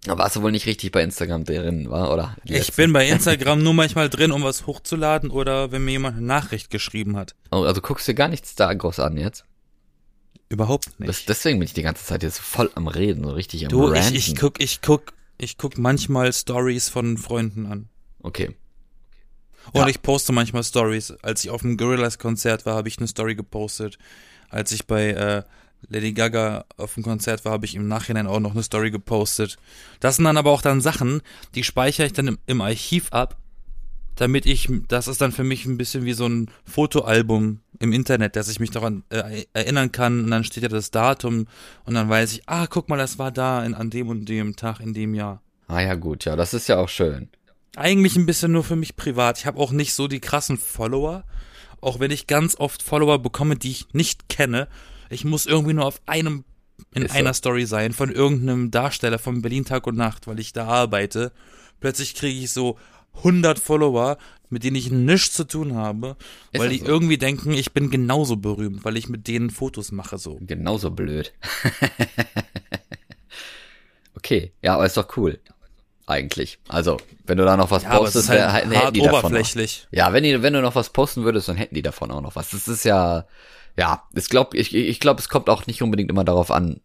Warst 0.06 0.36
du 0.36 0.42
wohl 0.42 0.52
nicht 0.52 0.66
richtig 0.66 0.92
bei 0.92 1.02
Instagram 1.02 1.44
drin, 1.44 1.90
war, 1.90 2.12
oder? 2.12 2.36
Ich 2.44 2.74
bin 2.74 2.92
bei 2.92 3.08
Instagram 3.08 3.62
nur 3.62 3.72
manchmal 3.72 4.10
drin, 4.10 4.32
um 4.32 4.42
was 4.42 4.66
hochzuladen 4.66 5.30
oder 5.30 5.72
wenn 5.72 5.84
mir 5.84 5.92
jemand 5.92 6.18
eine 6.18 6.26
Nachricht 6.26 6.70
geschrieben 6.70 7.16
hat. 7.16 7.34
Oh, 7.50 7.62
also 7.62 7.80
guckst 7.80 8.06
du 8.06 8.14
gar 8.14 8.28
nichts 8.28 8.54
da 8.54 8.72
groß 8.72 9.00
an 9.00 9.16
jetzt? 9.16 9.44
Überhaupt 10.54 10.98
nicht. 11.00 11.08
Das, 11.08 11.24
deswegen 11.26 11.58
bin 11.58 11.66
ich 11.66 11.74
die 11.74 11.82
ganze 11.82 12.04
Zeit 12.04 12.22
jetzt 12.22 12.38
voll 12.38 12.70
am 12.74 12.86
Reden, 12.88 13.24
so 13.24 13.30
richtig 13.30 13.64
am 13.64 13.68
du, 13.70 13.84
Ranten. 13.86 14.14
ich, 14.14 14.28
ich 14.30 14.36
guck, 14.36 14.60
ich 14.62 14.80
guck, 14.80 15.12
ich 15.36 15.58
guck 15.58 15.76
manchmal 15.78 16.32
Stories 16.32 16.88
von 16.88 17.18
Freunden 17.18 17.66
an. 17.66 17.88
Okay. 18.20 18.54
Und 19.72 19.80
Ja. 19.82 19.88
ich 19.88 20.00
poste 20.02 20.32
manchmal 20.32 20.62
Stories. 20.62 21.10
Als 21.22 21.42
ich 21.44 21.50
auf 21.50 21.62
dem 21.62 21.76
Gorillaz-Konzert 21.76 22.66
war, 22.66 22.76
habe 22.76 22.88
ich 22.88 22.98
eine 22.98 23.08
Story 23.08 23.34
gepostet. 23.34 23.98
Als 24.48 24.70
ich 24.72 24.86
bei 24.86 25.08
äh, 25.10 25.42
Lady 25.88 26.12
Gaga 26.12 26.64
auf 26.76 26.94
dem 26.94 27.02
Konzert 27.02 27.44
war, 27.44 27.52
habe 27.52 27.66
ich 27.66 27.74
im 27.74 27.88
Nachhinein 27.88 28.26
auch 28.26 28.40
noch 28.40 28.52
eine 28.52 28.62
Story 28.62 28.90
gepostet. 28.90 29.56
Das 30.00 30.16
sind 30.16 30.24
dann 30.24 30.36
aber 30.36 30.50
auch 30.52 30.62
dann 30.62 30.80
Sachen, 30.80 31.20
die 31.54 31.64
speichere 31.64 32.06
ich 32.06 32.12
dann 32.12 32.28
im, 32.28 32.38
im 32.46 32.60
Archiv 32.60 33.08
ab, 33.12 33.36
damit 34.14 34.46
ich, 34.46 34.68
das 34.88 35.08
ist 35.08 35.20
dann 35.20 35.32
für 35.32 35.44
mich 35.44 35.64
ein 35.66 35.76
bisschen 35.78 36.04
wie 36.04 36.12
so 36.12 36.26
ein 36.26 36.50
Fotoalbum 36.64 37.58
im 37.84 37.92
Internet, 37.92 38.34
dass 38.36 38.48
ich 38.48 38.58
mich 38.58 38.70
daran 38.70 39.04
äh, 39.10 39.44
erinnern 39.52 39.92
kann 39.92 40.24
und 40.24 40.30
dann 40.30 40.42
steht 40.44 40.64
ja 40.64 40.68
das 40.68 40.90
Datum 40.90 41.46
und 41.84 41.94
dann 41.94 42.08
weiß 42.08 42.32
ich, 42.32 42.42
ah, 42.46 42.66
guck 42.66 42.88
mal, 42.88 42.96
das 42.96 43.18
war 43.18 43.30
da 43.30 43.64
in, 43.64 43.74
an 43.74 43.90
dem 43.90 44.08
und 44.08 44.24
dem 44.28 44.56
Tag 44.56 44.80
in 44.80 44.92
dem 44.94 45.14
Jahr 45.14 45.40
Ah 45.68 45.80
ja, 45.80 45.94
gut, 45.94 46.24
ja, 46.26 46.36
das 46.36 46.52
ist 46.52 46.68
ja 46.68 46.76
auch 46.78 46.88
schön. 46.90 47.28
eigentlich 47.76 48.16
ein 48.16 48.26
bisschen 48.26 48.52
nur 48.52 48.64
für 48.64 48.76
mich 48.76 48.96
privat. 48.96 49.38
Ich 49.38 49.46
habe 49.46 49.58
auch 49.58 49.72
nicht 49.72 49.94
so 49.94 50.08
die 50.08 50.20
krassen 50.20 50.58
Follower. 50.58 51.24
Auch 51.80 52.00
wenn 52.00 52.10
ich 52.10 52.26
ganz 52.26 52.56
oft 52.58 52.82
Follower 52.82 53.18
bekomme, 53.18 53.56
die 53.56 53.70
ich 53.70 53.86
nicht 53.94 54.28
kenne. 54.28 54.68
Ich 55.10 55.24
muss 55.24 55.46
irgendwie 55.46 55.74
nur 55.74 55.86
auf 55.86 56.00
einem, 56.06 56.44
in 56.94 57.02
Ist 57.02 57.12
so. 57.12 57.18
einer 57.18 57.34
Story 57.34 57.66
sein, 57.66 57.92
von 57.92 58.10
irgendeinem 58.10 58.70
Darsteller 58.70 59.18
von 59.18 59.42
Berlin 59.42 59.64
Tag 59.64 59.86
und 59.86 59.96
Nacht, 59.96 60.26
weil 60.26 60.38
ich 60.38 60.52
da 60.52 60.66
arbeite. 60.66 61.32
Plötzlich 61.80 62.14
kriege 62.14 62.40
ich 62.40 62.52
so 62.52 62.78
100 63.18 63.58
Follower, 63.58 64.18
mit 64.50 64.64
denen 64.64 64.76
ich 64.76 64.90
nichts 64.90 65.34
zu 65.34 65.44
tun 65.44 65.74
habe, 65.74 66.16
Ist 66.52 66.60
weil 66.60 66.70
die 66.70 66.78
so? 66.78 66.86
irgendwie 66.86 67.18
denken, 67.18 67.52
ich 67.52 67.72
bin 67.72 67.90
genauso 67.90 68.36
berühmt, 68.36 68.84
weil 68.84 68.96
ich 68.96 69.08
mit 69.08 69.26
denen 69.26 69.50
Fotos 69.50 69.92
mache 69.92 70.18
so. 70.18 70.38
Genauso 70.40 70.90
blöd. 70.90 71.32
okay, 74.16 74.52
ja, 74.62 74.74
aber 74.74 74.86
ist 74.86 74.96
doch 74.96 75.16
cool. 75.16 75.40
Eigentlich. 76.06 76.58
Also, 76.68 76.98
wenn 77.24 77.38
du 77.38 77.44
da 77.44 77.56
noch 77.56 77.70
was 77.70 77.84
Ja, 77.84 77.96
postest, 77.96 78.28
halt 78.28 78.70
hätten 78.70 78.92
die 78.92 79.00
davon 79.00 79.18
oberflächlich. 79.20 79.88
Ja, 79.90 80.12
wenn, 80.12 80.22
die, 80.22 80.42
wenn 80.42 80.52
du 80.52 80.60
noch 80.60 80.74
was 80.74 80.90
posten 80.90 81.24
würdest, 81.24 81.48
dann 81.48 81.56
hätten 81.56 81.74
die 81.74 81.82
davon 81.82 82.10
auch 82.10 82.20
noch 82.20 82.36
was. 82.36 82.50
Das 82.50 82.68
ist 82.68 82.84
ja, 82.84 83.26
ja, 83.76 84.02
ich 84.14 84.28
glaube, 84.28 84.56
ich, 84.56 84.74
ich 84.74 85.00
glaube, 85.00 85.20
es 85.20 85.30
kommt 85.30 85.48
auch 85.48 85.66
nicht 85.66 85.82
unbedingt 85.82 86.10
immer 86.10 86.24
darauf 86.24 86.50
an, 86.50 86.80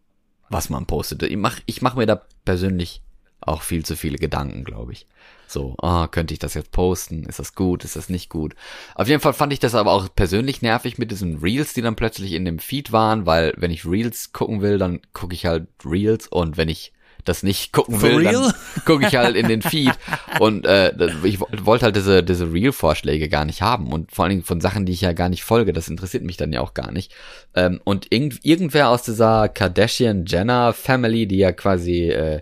was 0.48 0.70
man 0.70 0.86
postet. 0.86 1.22
Ich 1.22 1.36
mach, 1.36 1.60
ich 1.66 1.82
mach 1.82 1.94
mir 1.94 2.06
da 2.06 2.22
persönlich 2.44 3.02
auch 3.40 3.62
viel 3.62 3.84
zu 3.84 3.94
viele 3.96 4.16
Gedanken, 4.16 4.64
glaube 4.64 4.92
ich. 4.92 5.06
So, 5.52 5.74
ah, 5.82 6.06
könnte 6.06 6.32
ich 6.32 6.38
das 6.38 6.54
jetzt 6.54 6.70
posten? 6.70 7.24
Ist 7.24 7.40
das 7.40 7.56
gut? 7.56 7.84
Ist 7.84 7.96
das 7.96 8.08
nicht 8.08 8.28
gut? 8.30 8.54
Auf 8.94 9.08
jeden 9.08 9.20
Fall 9.20 9.32
fand 9.32 9.52
ich 9.52 9.58
das 9.58 9.74
aber 9.74 9.90
auch 9.90 10.08
persönlich 10.14 10.62
nervig 10.62 10.96
mit 10.96 11.10
diesen 11.10 11.38
Reels, 11.38 11.74
die 11.74 11.82
dann 11.82 11.96
plötzlich 11.96 12.34
in 12.34 12.44
dem 12.44 12.60
Feed 12.60 12.92
waren, 12.92 13.26
weil 13.26 13.52
wenn 13.56 13.72
ich 13.72 13.84
Reels 13.84 14.32
gucken 14.32 14.62
will, 14.62 14.78
dann 14.78 15.00
gucke 15.12 15.34
ich 15.34 15.46
halt 15.46 15.66
Reels 15.84 16.28
und 16.28 16.56
wenn 16.56 16.68
ich 16.68 16.92
das 17.24 17.42
nicht 17.42 17.72
gucken 17.72 17.98
For 17.98 18.08
will, 18.08 18.22
dann 18.22 18.36
real? 18.36 18.54
gucke 18.86 19.04
ich 19.06 19.16
halt 19.16 19.34
in 19.36 19.48
den 19.48 19.60
Feed 19.60 19.92
und 20.38 20.66
äh, 20.66 20.92
ich 21.24 21.40
wo- 21.40 21.48
wollte 21.62 21.84
halt 21.86 21.96
diese 21.96 22.22
diese 22.22 22.50
Reel-Vorschläge 22.50 23.28
gar 23.28 23.44
nicht 23.44 23.60
haben 23.60 23.92
und 23.92 24.10
vor 24.12 24.24
allen 24.24 24.30
Dingen 24.30 24.44
von 24.44 24.60
Sachen, 24.60 24.86
die 24.86 24.92
ich 24.92 25.00
ja 25.02 25.12
gar 25.12 25.28
nicht 25.28 25.42
folge, 25.44 25.72
das 25.72 25.88
interessiert 25.88 26.22
mich 26.22 26.36
dann 26.38 26.52
ja 26.52 26.60
auch 26.60 26.74
gar 26.74 26.92
nicht. 26.92 27.12
Ähm, 27.54 27.80
und 27.84 28.06
irgend, 28.10 28.38
irgendwer 28.44 28.88
aus 28.88 29.02
dieser 29.02 29.48
Kardashian-Jenner-Family, 29.48 31.26
die 31.26 31.38
ja 31.38 31.52
quasi 31.52 32.08
äh, 32.10 32.40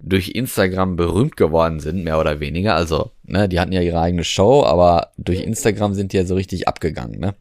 durch 0.00 0.30
Instagram 0.30 0.96
berühmt 0.96 1.36
geworden 1.36 1.80
sind, 1.80 2.04
mehr 2.04 2.18
oder 2.18 2.40
weniger, 2.40 2.74
also 2.74 3.10
ne, 3.24 3.48
die 3.48 3.60
hatten 3.60 3.72
ja 3.72 3.80
ihre 3.80 4.00
eigene 4.00 4.24
Show, 4.24 4.64
aber 4.64 5.12
durch 5.16 5.40
Instagram 5.40 5.94
sind 5.94 6.12
die 6.12 6.18
ja 6.18 6.24
so 6.24 6.34
richtig 6.34 6.68
abgegangen, 6.68 7.18
ne? 7.20 7.34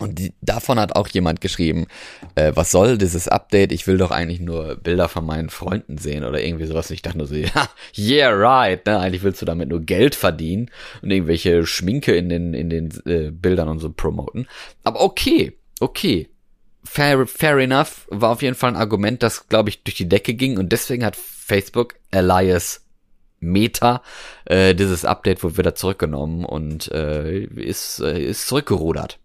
Und 0.00 0.18
die, 0.18 0.32
davon 0.42 0.80
hat 0.80 0.96
auch 0.96 1.06
jemand 1.08 1.40
geschrieben, 1.40 1.86
äh, 2.34 2.52
was 2.54 2.72
soll 2.72 2.98
dieses 2.98 3.28
Update? 3.28 3.70
Ich 3.70 3.86
will 3.86 3.96
doch 3.96 4.10
eigentlich 4.10 4.40
nur 4.40 4.74
Bilder 4.74 5.08
von 5.08 5.24
meinen 5.24 5.50
Freunden 5.50 5.98
sehen 5.98 6.24
oder 6.24 6.42
irgendwie 6.42 6.66
sowas. 6.66 6.90
Ich 6.90 7.02
dachte 7.02 7.18
nur 7.18 7.28
so, 7.28 7.34
ja, 7.36 7.68
yeah, 7.96 8.30
right. 8.30 8.84
Ne? 8.86 8.98
Eigentlich 8.98 9.22
willst 9.22 9.40
du 9.40 9.46
damit 9.46 9.68
nur 9.68 9.80
Geld 9.80 10.16
verdienen 10.16 10.70
und 11.00 11.12
irgendwelche 11.12 11.64
Schminke 11.64 12.14
in 12.16 12.28
den, 12.28 12.54
in 12.54 12.70
den 12.70 12.90
äh, 13.06 13.30
Bildern 13.30 13.68
und 13.68 13.78
so 13.78 13.92
promoten. 13.92 14.48
Aber 14.82 15.00
okay, 15.00 15.56
okay. 15.78 16.28
Fair, 16.84 17.26
fair 17.26 17.58
enough. 17.58 18.06
War 18.10 18.30
auf 18.30 18.42
jeden 18.42 18.56
Fall 18.56 18.70
ein 18.70 18.76
Argument, 18.76 19.22
das, 19.22 19.48
glaube 19.48 19.70
ich, 19.70 19.82
durch 19.82 19.96
die 19.96 20.08
Decke 20.08 20.34
ging. 20.34 20.58
Und 20.58 20.70
deswegen 20.70 21.04
hat 21.04 21.16
Facebook 21.16 21.94
Elias 22.10 22.82
Meta 23.40 24.02
äh, 24.46 24.74
dieses 24.74 25.04
Update 25.04 25.42
wohl 25.42 25.56
wieder 25.56 25.74
zurückgenommen 25.74 26.44
und 26.44 26.90
äh, 26.92 27.44
ist, 27.44 28.00
äh, 28.00 28.22
ist 28.22 28.46
zurückgerudert. 28.46 29.18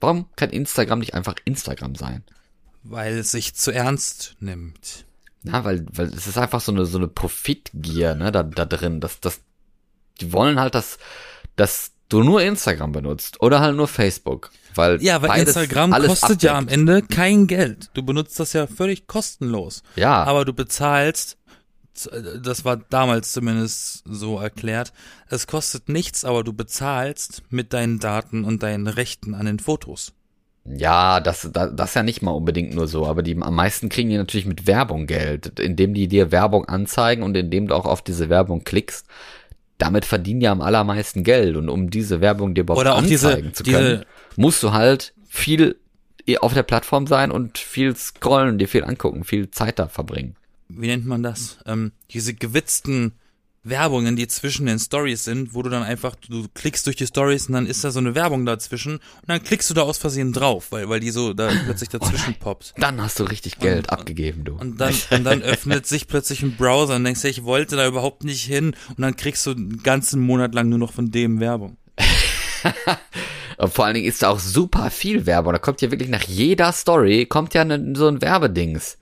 Warum 0.00 0.26
kann 0.36 0.50
Instagram 0.50 1.00
nicht 1.00 1.14
einfach 1.14 1.36
Instagram 1.44 1.94
sein? 1.94 2.24
Weil 2.82 3.18
es 3.18 3.30
sich 3.30 3.54
zu 3.54 3.70
ernst 3.70 4.36
nimmt. 4.40 5.04
Na, 5.42 5.64
weil, 5.64 5.86
weil 5.92 6.08
es 6.08 6.26
ist 6.26 6.38
einfach 6.38 6.60
so 6.60 6.72
eine, 6.72 6.84
so 6.86 6.98
eine 6.98 7.08
Profitgier, 7.08 8.14
ne, 8.14 8.32
da, 8.32 8.42
da 8.42 8.64
drin. 8.64 9.00
Das, 9.00 9.20
das, 9.20 9.40
die 10.20 10.32
wollen 10.32 10.60
halt, 10.60 10.74
dass, 10.74 10.98
dass 11.56 11.92
du 12.10 12.22
nur 12.22 12.42
Instagram 12.42 12.92
benutzt 12.92 13.40
oder 13.40 13.60
halt 13.60 13.76
nur 13.76 13.88
Facebook. 13.88 14.50
Weil 14.74 15.02
Ja, 15.02 15.22
weil 15.22 15.40
Instagram 15.40 15.92
kostet 15.92 16.42
ja 16.42 16.52
am 16.52 16.64
abdeckt. 16.64 16.72
Ende 16.78 17.02
kein 17.02 17.46
Geld. 17.46 17.90
Du 17.94 18.02
benutzt 18.02 18.38
das 18.38 18.52
ja 18.52 18.66
völlig 18.66 19.06
kostenlos. 19.06 19.82
Ja, 19.96 20.22
Aber 20.24 20.44
du 20.44 20.52
bezahlst, 20.52 21.38
das 22.42 22.64
war 22.64 22.76
damals 22.76 23.32
zumindest 23.32 24.04
so 24.06 24.38
erklärt, 24.38 24.92
es 25.28 25.46
kostet 25.46 25.88
nichts, 25.88 26.24
aber 26.24 26.44
du 26.44 26.52
bezahlst 26.52 27.42
mit 27.50 27.72
deinen 27.72 27.98
Daten 27.98 28.44
und 28.44 28.62
deinen 28.62 28.86
Rechten 28.86 29.34
an 29.34 29.46
den 29.46 29.58
Fotos. 29.58 30.12
Ja, 30.64 31.20
das, 31.20 31.48
das, 31.52 31.70
das 31.74 31.90
ist 31.90 31.94
ja 31.94 32.02
nicht 32.02 32.22
mal 32.22 32.32
unbedingt 32.32 32.74
nur 32.74 32.86
so, 32.86 33.06
aber 33.06 33.22
die 33.22 33.36
am 33.40 33.54
meisten 33.54 33.88
kriegen 33.88 34.10
die 34.10 34.18
natürlich 34.18 34.46
mit 34.46 34.66
Werbung 34.66 35.06
Geld, 35.06 35.58
indem 35.58 35.94
die 35.94 36.06
dir 36.06 36.30
Werbung 36.32 36.66
anzeigen 36.66 37.22
und 37.22 37.36
indem 37.36 37.68
du 37.68 37.74
auch 37.74 37.86
auf 37.86 38.02
diese 38.02 38.28
Werbung 38.28 38.62
klickst. 38.62 39.06
Damit 39.80 40.04
verdienen 40.04 40.40
die 40.40 40.46
am 40.48 40.60
allermeisten 40.60 41.24
Geld 41.24 41.56
und 41.56 41.68
um 41.68 41.90
diese 41.90 42.20
Werbung 42.20 42.54
dir 42.54 42.60
überhaupt 42.60 42.80
Oder 42.80 42.94
auch 42.96 43.02
diese- 43.02 43.28
anzeigen 43.28 43.54
zu 43.54 43.64
können, 43.64 44.04
musst 44.36 44.62
du 44.62 44.72
halt 44.72 45.14
viel 45.28 45.76
auf 46.40 46.54
der 46.54 46.62
Plattform 46.62 47.06
sein 47.08 47.32
und 47.32 47.58
viel 47.58 47.96
scrollen, 47.96 48.58
dir 48.58 48.68
viel 48.68 48.84
angucken, 48.84 49.24
viel 49.24 49.50
Zeit 49.50 49.78
da 49.80 49.88
verbringen. 49.88 50.36
Wie 50.68 50.86
nennt 50.86 51.06
man 51.06 51.22
das? 51.24 51.58
Ähm, 51.66 51.92
diese 52.10 52.34
gewitzten 52.34 53.12
Werbungen, 53.62 54.16
die 54.16 54.26
zwischen 54.26 54.64
den 54.66 54.78
Stories 54.78 55.24
sind, 55.24 55.54
wo 55.54 55.62
du 55.62 55.68
dann 55.68 55.82
einfach, 55.82 56.14
du 56.14 56.46
klickst 56.54 56.86
durch 56.86 56.96
die 56.96 57.06
Stories 57.06 57.46
und 57.48 57.52
dann 57.54 57.66
ist 57.66 57.84
da 57.84 57.90
so 57.90 57.98
eine 57.98 58.14
Werbung 58.14 58.46
dazwischen 58.46 58.94
und 58.94 59.28
dann 59.28 59.42
klickst 59.42 59.68
du 59.68 59.74
da 59.74 59.82
aus 59.82 59.98
Versehen 59.98 60.32
drauf, 60.32 60.68
weil, 60.72 60.88
weil 60.88 61.00
die 61.00 61.10
so 61.10 61.34
da 61.34 61.50
plötzlich 61.66 61.88
dazwischen 61.90 62.34
poppt. 62.36 62.72
Dann 62.78 63.02
hast 63.02 63.20
du 63.20 63.24
richtig 63.24 63.58
Geld 63.58 63.88
Und- 63.90 63.98
abgegeben, 63.98 64.44
du. 64.44 64.54
Und 64.54 64.80
dann, 64.80 64.94
und 65.10 65.24
dann 65.24 65.42
öffnet 65.42 65.86
sich 65.86 66.08
plötzlich 66.08 66.42
ein 66.42 66.56
Browser 66.56 66.96
und 66.96 67.04
denkst, 67.04 67.24
ich 67.24 67.44
wollte 67.44 67.76
da 67.76 67.86
überhaupt 67.86 68.24
nicht 68.24 68.44
hin. 68.44 68.74
Und 68.88 69.00
dann 69.02 69.16
kriegst 69.16 69.44
du 69.44 69.50
einen 69.50 69.82
ganzen 69.82 70.20
Monat 70.20 70.54
lang 70.54 70.68
nur 70.70 70.78
noch 70.78 70.92
von 70.92 71.10
dem 71.10 71.38
Werbung. 71.40 71.76
Und 73.58 73.74
vor 73.74 73.84
allen 73.84 73.94
Dingen 73.94 74.06
ist 74.08 74.22
da 74.22 74.30
auch 74.30 74.38
super 74.38 74.90
viel 74.90 75.26
Werbung. 75.26 75.52
Da 75.52 75.58
kommt 75.58 75.82
ja 75.82 75.90
wirklich 75.90 76.08
nach 76.08 76.22
jeder 76.22 76.72
Story, 76.72 77.26
kommt 77.26 77.52
ja 77.52 77.62
ne, 77.64 77.92
so 77.94 78.08
ein 78.08 78.22
Werbedings. 78.22 78.96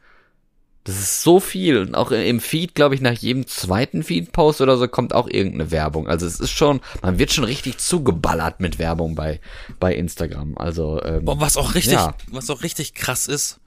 Das 0.85 0.99
ist 0.99 1.23
so 1.23 1.39
viel. 1.41 1.79
Und 1.79 1.95
auch 1.95 2.11
im 2.13 2.41
Feed, 2.41 2.75
glaube 2.75 2.95
ich, 2.95 3.01
nach 3.03 3.13
jedem 3.19 3.47
zweiten 3.47 4.03
Feed-Post 4.03 4.61
oder 4.63 4.79
so 4.79 4.89
kommt 4.89 5.13
auch 5.15 5.29
irgendeine 5.29 5.71
Werbung. 5.71 6.09
Also 6.09 6.27
es 6.27 6.41
ist 6.41 6.51
schon, 6.53 6.81
man 7.03 7.19
wird 7.19 7.31
schon 7.33 7.45
richtig 7.45 7.79
zugeballert 7.79 8.61
mit 8.61 8.79
Werbung 8.79 9.15
bei, 9.15 9.41
bei 9.79 9.95
Instagram. 9.95 10.57
Also, 10.57 11.03
ähm, 11.03 11.25
Boah, 11.27 11.41
was 11.41 11.57
auch 11.59 11.75
richtig, 11.75 11.95
Ja. 11.95 12.15
was 12.31 12.49
auch 12.49 12.63
richtig 12.63 12.95
krass 12.95 13.27
ist, 13.29 13.61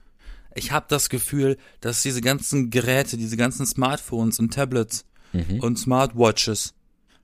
ich 0.54 0.72
habe 0.72 0.86
das 0.88 1.08
Gefühl, 1.10 1.56
dass 1.80 2.02
diese 2.02 2.20
ganzen 2.20 2.70
Geräte, 2.70 3.16
diese 3.16 3.36
ganzen 3.36 3.66
Smartphones 3.66 4.38
und 4.38 4.52
Tablets 4.52 5.04
Mhm. 5.32 5.60
und 5.60 5.78
Smartwatches, 5.78 6.74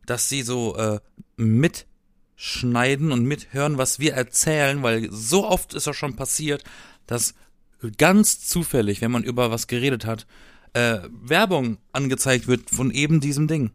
dass 0.06 0.28
sie 0.30 0.40
so 0.42 0.74
äh, 0.76 0.98
mitschneiden 2.36 3.12
und 3.12 3.24
mithören, 3.24 3.78
was 3.78 3.98
wir 3.98 4.14
erzählen, 4.14 4.82
weil 4.82 5.08
so 5.10 5.46
oft 5.46 5.74
ist 5.74 5.86
das 5.86 5.96
schon 5.96 6.16
passiert, 6.16 6.64
dass 7.06 7.34
ganz 7.96 8.40
zufällig, 8.46 9.00
wenn 9.00 9.10
man 9.10 9.24
über 9.24 9.50
was 9.50 9.66
geredet 9.66 10.04
hat, 10.04 10.26
äh, 10.74 10.98
Werbung 11.22 11.78
angezeigt 11.92 12.46
wird 12.46 12.70
von 12.70 12.90
eben 12.90 13.20
diesem 13.20 13.46
Ding. 13.48 13.70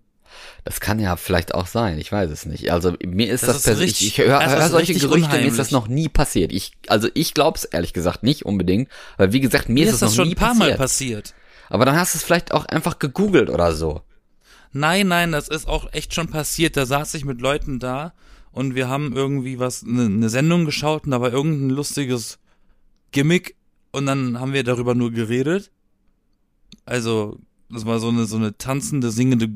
Das 0.64 0.80
kann 0.80 1.00
ja 1.00 1.16
vielleicht 1.16 1.54
auch 1.54 1.68
sein, 1.68 2.00
ich 2.00 2.12
weiß 2.12 2.32
es 2.32 2.46
nicht. 2.46 2.72
Also 2.72 2.96
mir 3.06 3.32
ist 3.32 3.44
Das 3.44 3.48
das, 3.50 3.58
ist 3.58 3.64
persönlich, 3.66 3.92
richtig- 3.92 4.08
ich 4.08 4.18
höre 4.26 4.40
das 4.40 4.52
hör 4.52 4.70
solche 4.70 4.94
Gerüchte, 4.96 5.38
mir 5.38 5.46
ist 5.48 5.60
das 5.60 5.72
noch 5.72 5.88
nie 5.88 6.10
passiert. 6.10 6.52
Ich, 6.52 6.72
also 6.88 7.08
ich 7.14 7.34
glaube 7.34 7.58
es 7.58 7.66
ehrlich 7.66 7.94
gesagt 7.94 8.24
nicht 8.24 8.44
unbedingt, 8.46 8.90
weil 9.18 9.32
wie 9.32 9.40
gesagt, 9.42 9.70
mir, 9.70 9.76
Mir 9.76 9.84
ist 9.84 9.90
ist 9.90 9.94
es 9.96 10.00
das 10.02 10.10
noch 10.12 10.16
schon 10.16 10.28
nie 10.30 10.34
ein 10.34 10.38
paar 10.38 10.50
passiert. 10.56 10.70
Mal 10.70 10.78
passiert. 10.78 11.34
Aber 11.70 11.86
dann 11.86 11.96
hast 11.96 12.14
du 12.14 12.18
es 12.18 12.24
vielleicht 12.24 12.52
auch 12.52 12.66
einfach 12.66 13.00
gegoogelt 13.00 13.50
oder 13.50 13.74
so. 13.74 14.02
Nein, 14.72 15.08
nein, 15.08 15.32
das 15.32 15.48
ist 15.50 15.68
auch 15.68 15.92
echt 15.94 16.14
schon 16.16 16.28
passiert. 16.30 16.78
Da 16.78 16.86
saß 16.88 17.14
ich 17.14 17.26
mit 17.26 17.40
Leuten 17.40 17.78
da 17.80 18.14
und 18.52 18.74
wir 18.74 18.88
haben 18.90 19.16
irgendwie 19.16 19.60
was, 19.60 19.84
eine 19.84 20.10
ne 20.10 20.30
Sendung 20.30 20.66
geschaut 20.66 21.06
und 21.06 21.12
da 21.12 21.22
war 21.22 21.32
irgendein 21.32 21.70
lustiges 21.70 22.40
Gimmick 23.12 23.56
und 23.94 24.06
dann 24.06 24.40
haben 24.40 24.52
wir 24.54 24.64
darüber 24.64 24.96
nur 24.96 25.12
geredet. 25.12 25.72
Also, 26.86 27.40
das 27.70 27.86
war 27.86 28.00
so 28.00 28.10
eine, 28.10 28.26
so 28.26 28.36
eine 28.36 28.58
tanzende, 28.58 29.12
singende 29.12 29.50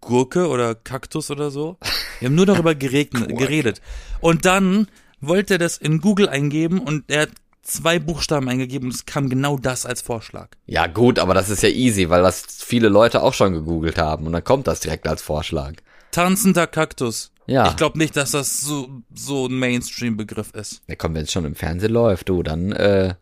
Gurke 0.00 0.48
oder 0.48 0.74
Kaktus 0.74 1.30
oder 1.30 1.50
so. 1.50 1.78
Wir 2.20 2.28
haben 2.28 2.34
nur 2.34 2.46
darüber 2.46 2.74
geregnet, 2.74 3.28
geredet. 3.38 3.80
Und 4.20 4.44
dann 4.44 4.88
wollte 5.20 5.54
er 5.54 5.58
das 5.58 5.78
in 5.78 6.00
Google 6.00 6.28
eingeben 6.28 6.80
und 6.80 7.04
er 7.08 7.22
hat 7.22 7.30
zwei 7.62 7.98
Buchstaben 7.98 8.48
eingegeben 8.48 8.88
und 8.88 8.94
es 8.94 9.06
kam 9.06 9.28
genau 9.28 9.56
das 9.56 9.86
als 9.86 10.02
Vorschlag. 10.02 10.50
Ja 10.66 10.86
gut, 10.86 11.18
aber 11.18 11.34
das 11.34 11.48
ist 11.48 11.62
ja 11.62 11.68
easy, 11.68 12.10
weil 12.10 12.22
das 12.22 12.44
viele 12.46 12.88
Leute 12.88 13.22
auch 13.22 13.34
schon 13.34 13.52
gegoogelt 13.52 13.98
haben 13.98 14.26
und 14.26 14.32
dann 14.32 14.44
kommt 14.44 14.66
das 14.66 14.80
direkt 14.80 15.06
als 15.08 15.22
Vorschlag. 15.22 15.74
Tanzender 16.10 16.66
Kaktus. 16.66 17.32
Ja. 17.46 17.68
Ich 17.68 17.76
glaube 17.76 17.98
nicht, 17.98 18.16
dass 18.16 18.32
das 18.32 18.60
so, 18.60 19.02
so 19.14 19.46
ein 19.46 19.58
Mainstream-Begriff 19.58 20.52
ist. 20.52 20.82
Ja, 20.88 20.96
komm, 20.96 21.14
wenn 21.14 21.24
es 21.24 21.32
schon 21.32 21.44
im 21.44 21.54
Fernsehen 21.54 21.92
läuft, 21.92 22.28
du, 22.28 22.42
dann, 22.42 22.72
äh, 22.72 23.14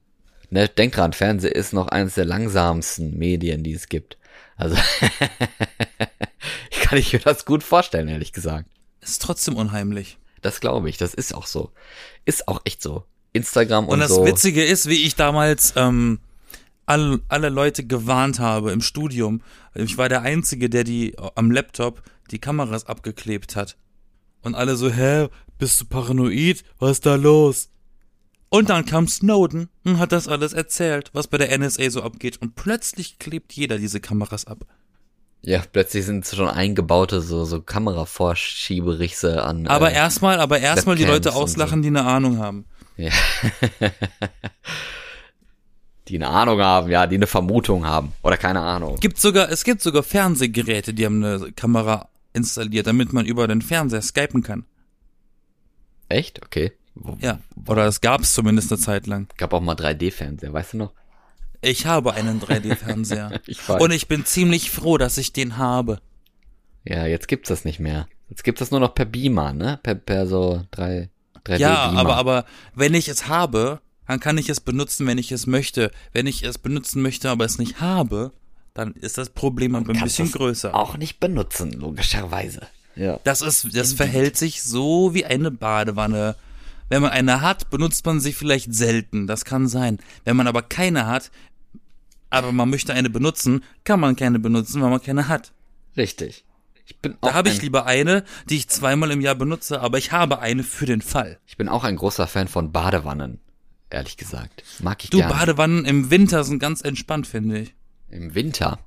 ne, 0.54 0.68
denk 0.68 0.94
dran, 0.94 1.12
Fernsehen 1.12 1.52
ist 1.52 1.72
noch 1.72 1.88
eines 1.88 2.14
der 2.14 2.24
langsamsten 2.24 3.18
Medien, 3.18 3.62
die 3.62 3.72
es 3.72 3.88
gibt. 3.88 4.16
Also, 4.56 4.76
ich 6.70 6.80
kann 6.80 6.98
ich 6.98 7.12
mir 7.12 7.18
das 7.18 7.44
gut 7.44 7.62
vorstellen, 7.62 8.08
ehrlich 8.08 8.32
gesagt. 8.32 8.68
Ist 9.00 9.20
trotzdem 9.20 9.56
unheimlich. 9.56 10.16
Das 10.40 10.60
glaube 10.60 10.88
ich, 10.88 10.96
das 10.96 11.12
ist 11.12 11.34
auch 11.34 11.46
so. 11.46 11.72
Ist 12.24 12.48
auch 12.48 12.60
echt 12.64 12.80
so. 12.80 13.04
Instagram 13.32 13.86
und, 13.86 13.94
Und 13.94 14.00
das 14.00 14.10
so. 14.10 14.24
Witzige 14.24 14.64
ist, 14.64 14.88
wie 14.88 15.02
ich 15.04 15.16
damals 15.16 15.74
ähm, 15.76 16.20
alle, 16.86 17.20
alle 17.28 17.48
Leute 17.48 17.84
gewarnt 17.84 18.38
habe 18.38 18.70
im 18.70 18.80
Studium. 18.80 19.42
Ich 19.74 19.98
war 19.98 20.08
der 20.08 20.22
Einzige, 20.22 20.70
der 20.70 20.84
die 20.84 21.16
am 21.34 21.50
Laptop 21.50 22.02
die 22.30 22.38
Kameras 22.38 22.86
abgeklebt 22.86 23.56
hat. 23.56 23.76
Und 24.42 24.54
alle 24.54 24.76
so, 24.76 24.90
hä, 24.90 25.28
bist 25.58 25.80
du 25.80 25.86
paranoid? 25.86 26.62
Was 26.78 26.92
ist 26.92 27.06
da 27.06 27.16
los? 27.16 27.70
Und 28.54 28.70
dann 28.70 28.84
kam 28.84 29.08
Snowden 29.08 29.68
und 29.82 29.98
hat 29.98 30.12
das 30.12 30.28
alles 30.28 30.52
erzählt, 30.52 31.10
was 31.12 31.26
bei 31.26 31.38
der 31.38 31.58
NSA 31.58 31.90
so 31.90 32.04
abgeht. 32.04 32.40
Und 32.40 32.54
plötzlich 32.54 33.18
klebt 33.18 33.52
jeder 33.52 33.78
diese 33.78 33.98
Kameras 33.98 34.44
ab. 34.44 34.64
Ja, 35.42 35.60
plötzlich 35.72 36.06
sind 36.06 36.24
schon 36.24 36.46
eingebaute 36.46 37.20
so, 37.20 37.44
so 37.44 37.60
Kameravorschieberisse 37.60 39.42
an. 39.42 39.66
Aber 39.66 39.90
äh, 39.90 39.94
erstmal, 39.96 40.38
aber 40.38 40.60
erstmal 40.60 40.94
die 40.94 41.04
Leute 41.04 41.34
auslachen, 41.34 41.82
die 41.82 41.88
eine 41.88 42.04
Ahnung 42.04 42.38
haben. 42.38 42.66
Ja. 42.96 43.10
die 46.06 46.14
eine 46.14 46.28
Ahnung 46.28 46.60
haben, 46.60 46.88
ja, 46.92 47.08
die 47.08 47.16
eine 47.16 47.26
Vermutung 47.26 47.84
haben. 47.84 48.12
Oder 48.22 48.36
keine 48.36 48.60
Ahnung. 48.60 49.00
Gibt 49.00 49.18
sogar, 49.18 49.50
es 49.50 49.64
gibt 49.64 49.82
sogar 49.82 50.04
Fernsehgeräte, 50.04 50.94
die 50.94 51.04
haben 51.04 51.24
eine 51.24 51.50
Kamera 51.50 52.08
installiert, 52.32 52.86
damit 52.86 53.12
man 53.12 53.26
über 53.26 53.48
den 53.48 53.62
Fernseher 53.62 54.00
skypen 54.00 54.44
kann. 54.44 54.64
Echt? 56.08 56.40
Okay. 56.44 56.70
Ja. 57.20 57.40
Oder 57.66 57.86
es 57.86 58.00
gab 58.00 58.20
es 58.20 58.34
zumindest 58.34 58.70
eine 58.72 58.80
Zeit 58.80 59.06
lang. 59.06 59.28
Gab 59.36 59.52
auch 59.52 59.60
mal 59.60 59.74
3D-Fernseher, 59.74 60.52
weißt 60.52 60.74
du 60.74 60.76
noch? 60.78 60.92
Ich 61.60 61.86
habe 61.86 62.12
einen 62.14 62.40
3D-Fernseher. 62.40 63.40
Ich 63.46 63.66
weiß. 63.68 63.80
Und 63.82 63.90
ich 63.92 64.06
bin 64.08 64.24
ziemlich 64.24 64.70
froh, 64.70 64.98
dass 64.98 65.18
ich 65.18 65.32
den 65.32 65.56
habe. 65.56 66.00
Ja, 66.84 67.06
jetzt 67.06 67.28
gibt's 67.28 67.48
das 67.48 67.64
nicht 67.64 67.80
mehr. 67.80 68.06
Jetzt 68.28 68.44
gibt's 68.44 68.58
das 68.60 68.70
nur 68.70 68.80
noch 68.80 68.94
per 68.94 69.06
Beamer, 69.06 69.52
ne? 69.52 69.78
Per, 69.82 69.94
per 69.94 70.26
so 70.26 70.62
3, 70.72 71.08
3D 71.44 71.58
Ja, 71.58 71.88
Beamer. 71.88 72.00
aber, 72.00 72.16
aber 72.16 72.44
wenn 72.74 72.94
ich 72.94 73.08
es 73.08 73.28
habe, 73.28 73.80
dann 74.06 74.20
kann 74.20 74.38
ich 74.38 74.48
es 74.48 74.60
benutzen, 74.60 75.06
wenn 75.06 75.18
ich 75.18 75.32
es 75.32 75.46
möchte. 75.46 75.90
Wenn 76.12 76.26
ich 76.26 76.42
es 76.42 76.58
benutzen 76.58 77.00
möchte, 77.02 77.30
aber 77.30 77.44
es 77.44 77.58
nicht 77.58 77.80
habe, 77.80 78.32
dann 78.74 78.92
ist 78.94 79.18
das 79.18 79.30
Problem 79.30 79.74
aber 79.74 79.92
ein 79.94 80.00
bisschen 80.02 80.26
das 80.26 80.34
größer. 80.36 80.74
Auch 80.74 80.96
nicht 80.96 81.20
benutzen, 81.20 81.72
logischerweise. 81.72 82.62
Ja. 82.96 83.18
Das 83.24 83.40
ist, 83.40 83.74
das 83.76 83.94
verhält 83.94 84.36
sich 84.36 84.62
so 84.62 85.14
wie 85.14 85.24
eine 85.24 85.50
Badewanne. 85.50 86.36
Wenn 86.88 87.02
man 87.02 87.10
eine 87.12 87.40
hat, 87.40 87.70
benutzt 87.70 88.04
man 88.06 88.20
sie 88.20 88.32
vielleicht 88.32 88.74
selten. 88.74 89.26
Das 89.26 89.44
kann 89.44 89.66
sein. 89.68 89.98
Wenn 90.24 90.36
man 90.36 90.46
aber 90.46 90.62
keine 90.62 91.06
hat, 91.06 91.30
aber 92.30 92.52
man 92.52 92.68
möchte 92.70 92.92
eine 92.92 93.10
benutzen, 93.10 93.64
kann 93.84 94.00
man 94.00 94.16
keine 94.16 94.38
benutzen, 94.38 94.82
weil 94.82 94.90
man 94.90 95.02
keine 95.02 95.28
hat. 95.28 95.52
Richtig. 95.96 96.44
Ich 96.86 96.98
bin 96.98 97.16
auch 97.20 97.28
Da 97.28 97.34
habe 97.34 97.48
ich 97.48 97.62
lieber 97.62 97.86
eine, 97.86 98.24
die 98.48 98.56
ich 98.56 98.68
zweimal 98.68 99.10
im 99.10 99.20
Jahr 99.20 99.34
benutze, 99.34 99.80
aber 99.80 99.98
ich 99.98 100.12
habe 100.12 100.40
eine 100.40 100.62
für 100.62 100.86
den 100.86 101.00
Fall. 101.00 101.38
ich 101.46 101.56
bin 101.56 101.68
auch 101.68 101.84
ein 101.84 101.96
großer 101.96 102.26
Fan 102.26 102.48
von 102.48 102.72
Badewannen, 102.72 103.40
ehrlich 103.88 104.16
gesagt. 104.16 104.62
Mag 104.80 105.02
ich 105.04 105.10
Du, 105.10 105.18
gerne. 105.18 105.32
Badewannen 105.32 105.84
im 105.86 106.10
Winter 106.10 106.44
sind 106.44 106.58
ganz 106.58 106.82
entspannt, 106.82 107.26
finde 107.26 107.60
ich. 107.60 107.74
Im 108.10 108.34
Winter. 108.34 108.78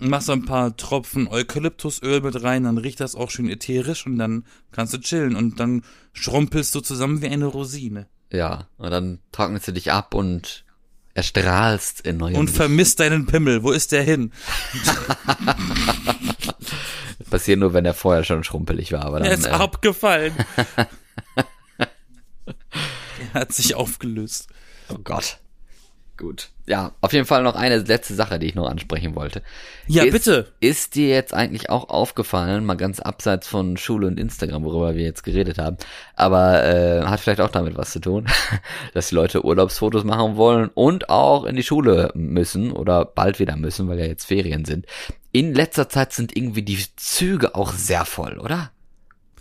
Machst 0.00 0.26
so 0.26 0.32
ein 0.32 0.44
paar 0.44 0.76
Tropfen 0.76 1.28
Eukalyptusöl 1.28 2.20
mit 2.22 2.42
rein, 2.42 2.64
dann 2.64 2.78
riecht 2.78 2.98
das 3.00 3.14
auch 3.14 3.30
schön 3.30 3.48
ätherisch 3.48 4.06
und 4.06 4.18
dann 4.18 4.44
kannst 4.72 4.92
du 4.94 4.98
chillen 4.98 5.36
und 5.36 5.60
dann 5.60 5.82
schrumpelst 6.12 6.74
du 6.74 6.80
zusammen 6.80 7.22
wie 7.22 7.28
eine 7.28 7.46
Rosine. 7.46 8.08
Ja. 8.32 8.66
Und 8.78 8.90
dann 8.90 9.20
trocknest 9.32 9.68
du 9.68 9.72
dich 9.72 9.92
ab 9.92 10.14
und 10.14 10.64
erstrahlst 11.14 12.00
in 12.02 12.16
neuem 12.16 12.36
Und 12.36 12.46
Licht. 12.46 12.56
vermisst 12.56 13.00
deinen 13.00 13.26
Pimmel. 13.26 13.62
Wo 13.62 13.72
ist 13.72 13.92
der 13.92 14.02
hin? 14.02 14.32
Passiert 17.30 17.60
nur, 17.60 17.74
wenn 17.74 17.84
er 17.84 17.94
vorher 17.94 18.24
schon 18.24 18.42
schrumpelig 18.42 18.92
war. 18.92 19.04
Aber 19.04 19.18
dann, 19.18 19.28
Er 19.28 19.34
ist 19.34 19.46
äh, 19.46 19.50
abgefallen. 19.50 20.32
er 23.34 23.34
hat 23.34 23.52
sich 23.52 23.74
aufgelöst. 23.74 24.48
Oh 24.88 24.98
Gott. 25.04 25.38
Gut. 26.16 26.50
Ja, 26.70 26.92
auf 27.00 27.12
jeden 27.12 27.26
Fall 27.26 27.42
noch 27.42 27.56
eine 27.56 27.78
letzte 27.78 28.14
Sache, 28.14 28.38
die 28.38 28.46
ich 28.46 28.54
noch 28.54 28.70
ansprechen 28.70 29.16
wollte. 29.16 29.42
Ja, 29.88 30.04
ist, 30.04 30.12
bitte. 30.12 30.52
Ist 30.60 30.94
dir 30.94 31.08
jetzt 31.08 31.34
eigentlich 31.34 31.68
auch 31.68 31.88
aufgefallen, 31.88 32.64
mal 32.64 32.76
ganz 32.76 33.00
abseits 33.00 33.48
von 33.48 33.76
Schule 33.76 34.06
und 34.06 34.20
Instagram, 34.20 34.62
worüber 34.62 34.94
wir 34.94 35.02
jetzt 35.02 35.24
geredet 35.24 35.58
haben, 35.58 35.78
aber 36.14 36.62
äh, 36.64 37.02
hat 37.02 37.18
vielleicht 37.18 37.40
auch 37.40 37.50
damit 37.50 37.76
was 37.76 37.90
zu 37.90 37.98
tun, 37.98 38.28
dass 38.94 39.08
die 39.08 39.16
Leute 39.16 39.44
Urlaubsfotos 39.44 40.04
machen 40.04 40.36
wollen 40.36 40.70
und 40.72 41.10
auch 41.10 41.44
in 41.44 41.56
die 41.56 41.64
Schule 41.64 42.12
müssen 42.14 42.70
oder 42.70 43.04
bald 43.04 43.40
wieder 43.40 43.56
müssen, 43.56 43.88
weil 43.88 43.98
ja 43.98 44.06
jetzt 44.06 44.26
Ferien 44.26 44.64
sind. 44.64 44.86
In 45.32 45.52
letzter 45.54 45.88
Zeit 45.88 46.12
sind 46.12 46.36
irgendwie 46.36 46.62
die 46.62 46.78
Züge 46.94 47.56
auch 47.56 47.72
sehr 47.72 48.04
voll, 48.04 48.38
oder? 48.38 48.70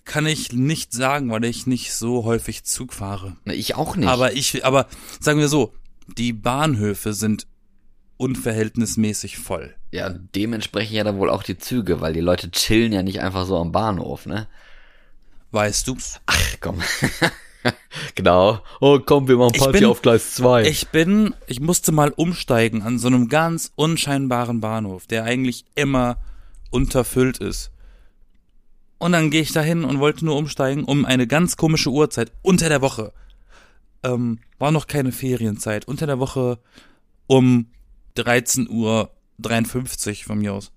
Kann 0.03 0.25
ich 0.25 0.51
nicht 0.51 0.93
sagen, 0.93 1.29
weil 1.29 1.45
ich 1.45 1.67
nicht 1.67 1.93
so 1.93 2.23
häufig 2.23 2.63
Zug 2.63 2.91
fahre. 2.91 3.37
Ich 3.45 3.75
auch 3.75 3.95
nicht. 3.95 4.09
Aber 4.09 4.33
ich, 4.33 4.65
aber 4.65 4.87
sagen 5.19 5.37
wir 5.37 5.47
so, 5.47 5.73
die 6.17 6.33
Bahnhöfe 6.33 7.13
sind 7.13 7.47
unverhältnismäßig 8.17 9.37
voll. 9.37 9.75
ja, 9.91 10.09
dementsprechend 10.09 10.95
ja 10.95 11.03
dann 11.03 11.17
wohl 11.17 11.29
auch 11.29 11.43
die 11.43 11.57
Züge, 11.57 12.01
weil 12.01 12.13
die 12.13 12.19
Leute 12.19 12.51
chillen 12.51 12.91
ja 12.91 13.01
nicht 13.01 13.21
einfach 13.21 13.45
so 13.45 13.57
am 13.57 13.71
Bahnhof, 13.71 14.25
ne? 14.25 14.47
Weißt 15.51 15.87
du? 15.87 15.97
Ach 16.25 16.55
komm. 16.59 16.81
genau. 18.15 18.59
Oh 18.81 18.99
komm, 18.99 19.27
wir 19.27 19.37
machen 19.37 19.57
Party 19.57 19.79
bin- 19.79 19.85
auf 19.89 20.01
Gleis 20.01 20.35
2. 20.35 20.63
Ich 20.67 20.89
bin, 20.89 21.33
ich 21.47 21.59
musste 21.59 21.91
mal 21.91 22.11
umsteigen 22.11 22.81
an 22.83 22.99
so 22.99 23.07
einem 23.07 23.29
ganz 23.29 23.71
unscheinbaren 23.75 24.59
Bahnhof, 24.59 25.07
der 25.07 25.23
eigentlich 25.23 25.65
immer 25.75 26.17
unterfüllt 26.71 27.39
ist. 27.39 27.71
Und 28.99 29.13
dann 29.13 29.31
gehe 29.31 29.41
ich 29.41 29.53
dahin 29.53 29.85
und 29.85 29.99
wollte 29.99 30.25
nur 30.25 30.35
umsteigen 30.35 30.83
um 30.83 31.05
eine 31.05 31.25
ganz 31.25 31.55
komische 31.57 31.89
Uhrzeit 31.89 32.31
unter 32.41 32.67
der 32.69 32.81
Woche. 32.81 33.13
Ähm, 34.03 34.39
war 34.57 34.71
noch 34.71 34.87
keine 34.87 35.11
Ferienzeit. 35.11 35.87
Unter 35.87 36.05
der 36.07 36.19
Woche 36.19 36.59
um 37.27 37.67
13 38.15 38.69
Uhr 38.69 39.11
53 39.39 40.25
von 40.25 40.39
mir 40.39 40.53
aus. 40.53 40.71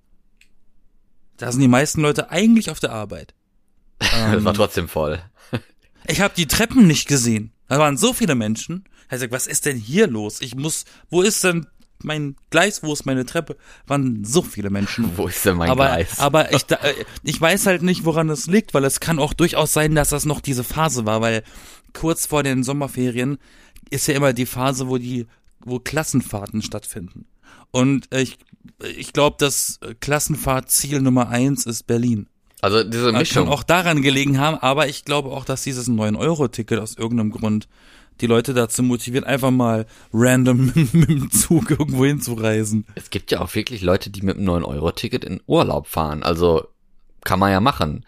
Da 1.37 1.51
sind 1.51 1.61
die 1.61 1.69
meisten 1.69 2.01
Leute 2.01 2.31
eigentlich 2.31 2.71
auf 2.71 2.81
der 2.81 2.93
Arbeit. 2.93 3.35
das 3.99 4.45
war 4.45 4.55
trotzdem 4.55 4.89
voll. 4.89 5.21
Ich 6.09 6.21
habe 6.21 6.35
die 6.37 6.49
Treppen 6.49 6.89
nicht 6.89 7.07
gesehen. 7.07 7.53
Da 7.69 7.79
waren 7.79 7.97
so 7.97 8.13
viele 8.13 8.35
Menschen. 8.35 8.83
Er 9.09 9.21
sagt, 9.21 9.31
was 9.33 9.47
ist 9.47 9.67
denn 9.67 9.77
hier 9.77 10.09
los? 10.09 10.41
Ich 10.41 10.57
muss, 10.57 10.85
wo 11.11 11.23
ist 11.23 11.45
denn 11.45 11.69
mein 12.03 12.35
Gleis, 12.51 12.83
wo 12.83 12.93
ist 12.93 13.07
meine 13.07 13.25
Treppe, 13.25 13.57
waren 13.87 14.25
so 14.25 14.43
viele 14.43 14.71
Menschen. 14.71 15.11
Wo 15.17 15.29
ist 15.29 15.45
denn 15.45 15.57
mein 15.57 15.71
aber, 15.71 15.87
Gleis? 15.87 16.19
Aber 16.19 16.53
ich, 16.53 16.65
da- 16.65 16.79
äh, 16.83 17.05
ich 17.23 17.41
weiß 17.41 17.67
halt 17.67 17.83
nicht, 17.83 18.05
woran 18.05 18.27
das 18.27 18.47
liegt, 18.49 18.75
weil 18.75 18.85
es 18.85 18.99
kann 18.99 19.21
auch 19.21 19.33
durchaus 19.33 19.73
sein, 19.73 19.95
dass 19.95 20.09
das 20.09 20.25
noch 20.25 20.41
diese 20.41 20.65
Phase 20.65 21.07
war, 21.07 21.21
weil 21.21 21.45
kurz 21.93 22.27
vor 22.27 22.43
den 22.43 22.63
Sommerferien 22.63 23.39
ist 23.91 24.07
ja 24.09 24.15
immer 24.15 24.33
die 24.33 24.47
Phase, 24.47 24.89
wo 24.89 24.99
die, 24.99 25.27
wo 25.65 25.79
Klassenfahrten 25.79 26.63
stattfinden. 26.63 27.27
Und 27.71 28.13
äh, 28.13 28.23
ich, 28.23 28.39
ich 28.97 29.13
glaube, 29.13 29.37
das 29.39 29.79
äh, 29.83 29.95
Klassenfahrtziel 29.95 31.01
Nummer 31.01 31.29
eins 31.29 31.67
ist 31.67 31.87
Berlin. 31.87 32.27
also 32.61 32.85
diese 32.85 33.13
Das 33.13 33.21
Mischung. 33.21 33.45
kann 33.45 33.53
auch 33.53 33.63
daran 33.63 34.03
gelegen 34.03 34.39
haben, 34.39 34.57
aber 34.59 34.89
ich 34.89 35.05
glaube 35.05 35.31
auch, 35.31 35.45
dass 35.45 35.63
dieses 35.63 35.89
9-Euro-Ticket 35.89 36.79
aus 36.79 36.97
irgendeinem 36.97 37.31
Grund 37.31 37.69
die 38.21 38.27
Leute 38.27 38.53
dazu 38.55 38.83
motiviert, 38.83 39.25
einfach 39.25 39.51
mal 39.51 39.87
random 40.13 40.67
mit 40.93 41.09
dem 41.09 41.31
Zug 41.31 41.71
irgendwo 41.71 42.05
hinzureisen. 42.05 42.87
Es 42.95 43.11
gibt 43.11 43.31
ja 43.33 43.41
auch 43.41 43.55
wirklich 43.55 43.81
Leute, 43.83 44.11
die 44.11 44.23
mit 44.23 44.37
einem 44.37 44.49
9-Euro-Ticket 44.49 45.25
in 45.25 45.41
Urlaub 45.47 45.87
fahren. 45.87 46.23
Also 46.23 46.69
kann 47.25 47.39
man 47.39 47.51
ja 47.53 47.61
machen. 47.61 48.05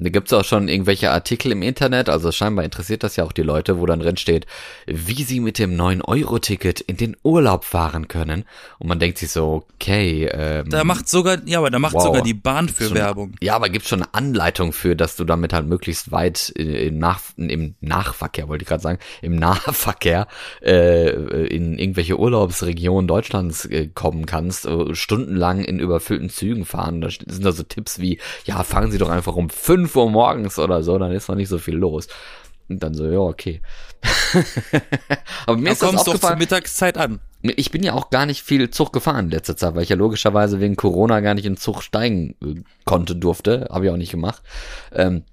Da 0.00 0.10
gibt's 0.10 0.32
auch 0.32 0.44
schon 0.44 0.68
irgendwelche 0.68 1.10
Artikel 1.10 1.50
im 1.50 1.60
Internet, 1.62 2.08
also 2.08 2.30
scheinbar 2.30 2.64
interessiert 2.64 3.02
das 3.02 3.16
ja 3.16 3.24
auch 3.24 3.32
die 3.32 3.42
Leute, 3.42 3.80
wo 3.80 3.86
dann 3.86 3.98
drin 3.98 4.16
steht, 4.16 4.46
wie 4.86 5.24
sie 5.24 5.40
mit 5.40 5.58
dem 5.58 5.74
9-Euro-Ticket 5.76 6.80
in 6.80 6.96
den 6.96 7.16
Urlaub 7.24 7.64
fahren 7.64 8.06
können. 8.06 8.44
Und 8.78 8.86
man 8.86 9.00
denkt 9.00 9.18
sich 9.18 9.32
so, 9.32 9.64
okay, 9.74 10.28
ähm, 10.32 10.68
Da 10.70 10.84
macht 10.84 11.08
sogar, 11.08 11.38
ja, 11.46 11.58
aber 11.58 11.70
da 11.70 11.80
macht 11.80 11.94
Wow. 11.94 12.04
sogar 12.04 12.22
die 12.22 12.34
Bahn 12.34 12.68
für 12.68 12.84
so 12.84 12.94
Werbung. 12.94 13.34
Ja, 13.40 13.56
aber 13.56 13.70
gibt's 13.70 13.88
schon 13.88 14.02
eine 14.02 14.14
Anleitung 14.14 14.72
für, 14.72 14.94
dass 14.94 15.16
du 15.16 15.24
damit 15.24 15.52
halt 15.52 15.66
möglichst 15.66 16.12
weit 16.12 16.52
äh, 16.56 16.86
im, 16.86 16.98
Nach 16.98 17.20
im 17.36 17.74
Nachverkehr, 17.80 18.46
wollte 18.48 18.62
ich 18.62 18.68
gerade 18.68 18.82
sagen, 18.82 18.98
im 19.20 19.34
Nahverkehr 19.36 20.28
äh, 20.62 21.10
in 21.46 21.76
irgendwelche 21.76 22.18
Urlaubsregionen 22.18 23.08
Deutschlands 23.08 23.64
äh, 23.64 23.88
kommen 23.92 24.26
kannst, 24.26 24.64
äh, 24.66 24.94
stundenlang 24.94 25.64
in 25.64 25.80
überfüllten 25.80 26.30
Zügen 26.30 26.64
fahren. 26.64 27.00
Da 27.00 27.08
sind 27.10 27.44
da 27.44 27.50
so 27.50 27.64
Tipps 27.64 27.98
wie, 27.98 28.20
ja, 28.44 28.57
fangen 28.64 28.90
Sie 28.90 28.98
doch 28.98 29.08
einfach 29.08 29.34
um 29.36 29.50
5 29.50 29.94
Uhr 29.96 30.10
morgens 30.10 30.58
oder 30.58 30.82
so, 30.82 30.98
dann 30.98 31.12
ist 31.12 31.28
noch 31.28 31.36
nicht 31.36 31.48
so 31.48 31.58
viel 31.58 31.76
los. 31.76 32.08
Und 32.68 32.82
dann 32.82 32.94
so, 32.94 33.06
ja, 33.06 33.18
okay. 33.18 33.62
aber 35.46 35.56
mir 35.56 35.66
Da 35.66 35.72
ist 35.72 35.82
das 35.82 35.90
kommst 35.90 36.06
doch 36.06 36.18
zur 36.18 36.36
Mittagszeit 36.36 36.98
an. 36.98 37.20
ich 37.42 37.70
bin 37.70 37.82
ja 37.82 37.94
auch 37.94 38.10
gar 38.10 38.26
nicht 38.26 38.42
viel 38.42 38.70
Zug 38.70 38.92
gefahren 38.92 39.26
in 39.26 39.30
letzter 39.30 39.56
Zeit, 39.56 39.74
weil 39.74 39.82
ich 39.82 39.88
ja 39.88 39.96
logischerweise 39.96 40.60
wegen 40.60 40.76
Corona 40.76 41.20
gar 41.20 41.34
nicht 41.34 41.46
in 41.46 41.56
Zug 41.56 41.82
steigen 41.82 42.36
äh, 42.42 42.62
konnte, 42.84 43.16
durfte. 43.16 43.68
Habe 43.70 43.86
ich 43.86 43.90
auch 43.90 43.96
nicht 43.96 44.10
gemacht. 44.10 44.42
Ähm, 44.92 45.24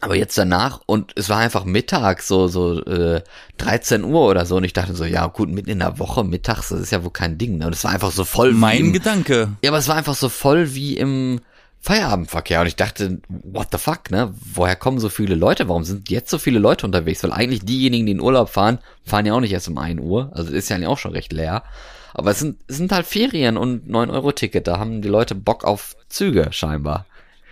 aber 0.00 0.16
jetzt 0.16 0.38
danach 0.38 0.80
und 0.86 1.12
es 1.16 1.28
war 1.28 1.38
einfach 1.38 1.64
Mittag, 1.64 2.22
so 2.22 2.48
so 2.48 2.82
äh, 2.84 3.22
13 3.58 4.02
Uhr 4.02 4.28
oder 4.28 4.46
so 4.46 4.56
und 4.56 4.64
ich 4.64 4.72
dachte 4.72 4.94
so, 4.94 5.04
ja 5.04 5.26
gut, 5.26 5.50
mitten 5.50 5.68
in 5.68 5.80
der 5.80 5.98
Woche 5.98 6.24
mittags, 6.24 6.70
das 6.70 6.80
ist 6.80 6.90
ja 6.90 7.04
wohl 7.04 7.10
kein 7.10 7.36
Ding. 7.36 7.58
Ne? 7.58 7.66
Und 7.66 7.74
es 7.74 7.84
war 7.84 7.90
einfach 7.90 8.10
so 8.10 8.24
voll 8.24 8.54
wie 8.54 8.58
Mein 8.58 8.78
im, 8.78 8.92
Gedanke. 8.94 9.48
ja, 9.62 9.70
aber 9.70 9.78
es 9.78 9.88
war 9.88 9.96
einfach 9.96 10.14
so 10.14 10.30
voll 10.30 10.74
wie 10.74 10.96
im 10.96 11.40
Feierabendverkehr 11.82 12.60
und 12.60 12.66
ich 12.66 12.76
dachte, 12.76 13.20
what 13.28 13.68
the 13.72 13.78
fuck, 13.78 14.10
ne? 14.10 14.34
Woher 14.54 14.76
kommen 14.76 14.98
so 14.98 15.08
viele 15.08 15.34
Leute? 15.34 15.68
Warum 15.68 15.84
sind 15.84 16.10
jetzt 16.10 16.30
so 16.30 16.38
viele 16.38 16.58
Leute 16.58 16.84
unterwegs? 16.84 17.22
Weil 17.22 17.32
eigentlich 17.32 17.64
diejenigen, 17.64 18.04
die 18.04 18.12
in 18.12 18.20
Urlaub 18.20 18.50
fahren, 18.50 18.80
fahren 19.02 19.24
ja 19.24 19.32
auch 19.32 19.40
nicht 19.40 19.52
erst 19.52 19.68
um 19.68 19.78
1 19.78 20.00
Uhr. 20.00 20.30
Also 20.34 20.52
ist 20.52 20.68
ja 20.68 20.88
auch 20.88 20.98
schon 20.98 21.12
recht 21.12 21.32
leer. 21.32 21.62
Aber 22.12 22.32
es 22.32 22.38
sind, 22.38 22.58
es 22.66 22.76
sind 22.76 22.92
halt 22.92 23.06
Ferien 23.06 23.56
und 23.56 23.88
9-Euro-Ticket. 23.88 24.66
Da 24.66 24.78
haben 24.78 25.00
die 25.00 25.08
Leute 25.08 25.34
Bock 25.34 25.64
auf 25.64 25.96
Züge 26.08 26.48
scheinbar. 26.50 27.06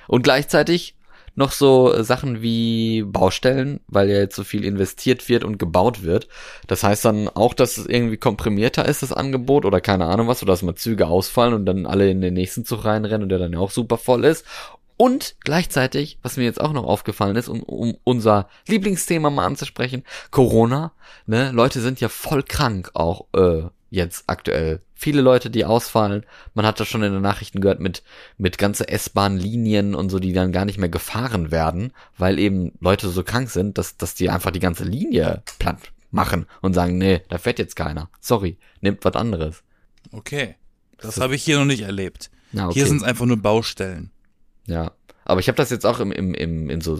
Und 0.09 0.22
gleichzeitig 0.22 0.95
noch 1.39 1.53
so 1.53 1.95
äh, 1.95 2.03
Sachen 2.03 2.43
wie 2.43 3.03
Baustellen, 3.05 3.80
weil 3.86 4.11
ja 4.11 4.18
jetzt 4.18 4.34
so 4.34 4.43
viel 4.43 4.64
investiert 4.64 5.28
wird 5.28 5.45
und 5.45 5.57
gebaut 5.57 6.03
wird. 6.03 6.28
Das 6.66 6.82
heißt 6.82 7.05
dann 7.05 7.28
auch, 7.28 7.55
dass 7.55 7.78
es 7.78 7.86
irgendwie 7.86 8.16
komprimierter 8.16 8.84
ist, 8.84 9.03
das 9.03 9.12
Angebot, 9.12 9.64
oder 9.64 9.80
keine 9.80 10.07
Ahnung 10.07 10.26
was, 10.26 10.43
oder 10.43 10.53
dass 10.53 10.62
mal 10.62 10.74
Züge 10.74 11.07
ausfallen 11.07 11.55
und 11.55 11.64
dann 11.64 11.86
alle 11.86 12.11
in 12.11 12.20
den 12.20 12.34
nächsten 12.34 12.64
Zug 12.64 12.84
reinrennen 12.84 13.22
und 13.22 13.28
der 13.28 13.39
dann 13.39 13.53
ja 13.53 13.61
auch 13.61 13.70
super 13.70 13.99
voll 13.99 14.24
ist. 14.24 14.45
Und 14.97 15.36
gleichzeitig, 15.45 16.18
was 16.22 16.36
mir 16.36 16.43
jetzt 16.43 16.61
auch 16.61 16.72
noch 16.72 16.82
aufgefallen 16.82 17.36
ist, 17.36 17.49
um, 17.49 17.62
um 17.62 17.97
unser 18.03 18.49
Lieblingsthema 18.66 19.30
mal 19.30 19.47
anzusprechen, 19.47 20.03
Corona, 20.32 20.93
ne, 21.24 21.53
Leute 21.53 21.80
sind 21.80 22.01
ja 22.01 22.09
voll 22.09 22.43
krank 22.43 22.91
auch 22.95 23.26
äh, 23.32 23.62
jetzt 23.91 24.24
aktuell. 24.26 24.80
Viele 24.95 25.20
Leute, 25.20 25.51
die 25.51 25.64
ausfallen. 25.64 26.24
Man 26.55 26.66
hat 26.66 26.80
das 26.80 26.89
schon 26.89 27.03
in 27.03 27.12
den 27.12 27.22
Nachrichten 27.22 27.61
gehört 27.61 27.80
mit, 27.80 28.03
mit 28.36 28.59
ganze 28.59 28.89
S-Bahn-Linien 28.89 29.95
und 29.95 30.11
so, 30.11 30.18
die 30.18 30.32
dann 30.32 30.53
gar 30.53 30.64
nicht 30.64 30.78
mehr 30.78 30.89
gefahren 30.89 31.51
werden, 31.51 31.93
weil 32.16 32.39
eben 32.39 32.72
Leute 32.80 33.09
so 33.09 33.22
krank 33.22 33.51
sind, 33.51 33.78
dass, 33.78 33.97
dass 33.97 34.14
die 34.14 34.30
einfach 34.30 34.51
die 34.51 34.61
ganze 34.61 34.84
Linie 34.84 35.43
platt 35.59 35.93
machen 36.11 36.47
und 36.62 36.74
sagen, 36.74 36.99
nee, 36.99 37.22
da 37.28 37.39
fährt 37.39 37.59
jetzt 37.59 37.76
keiner. 37.76 38.11
Sorry, 38.20 38.59
nehmt 38.80 39.05
was 39.05 39.14
anderes. 39.14 39.62
Okay. 40.12 40.57
Das 40.99 41.20
habe 41.20 41.34
ich 41.34 41.45
hier 41.45 41.59
noch 41.59 41.64
nicht 41.64 41.82
erlebt. 41.82 42.30
Ja, 42.53 42.66
okay. 42.66 42.74
Hier 42.74 42.86
sind 42.86 42.99
es 42.99 43.03
einfach 43.03 43.26
nur 43.26 43.36
Baustellen. 43.36 44.11
Ja. 44.66 44.93
Aber 45.24 45.41
ich 45.41 45.49
habe 45.49 45.57
das 45.57 45.70
jetzt 45.70 45.86
auch 45.86 46.01
im, 46.01 46.11
im, 46.11 46.34
im, 46.34 46.70
in 46.70 46.80
so 46.80 46.97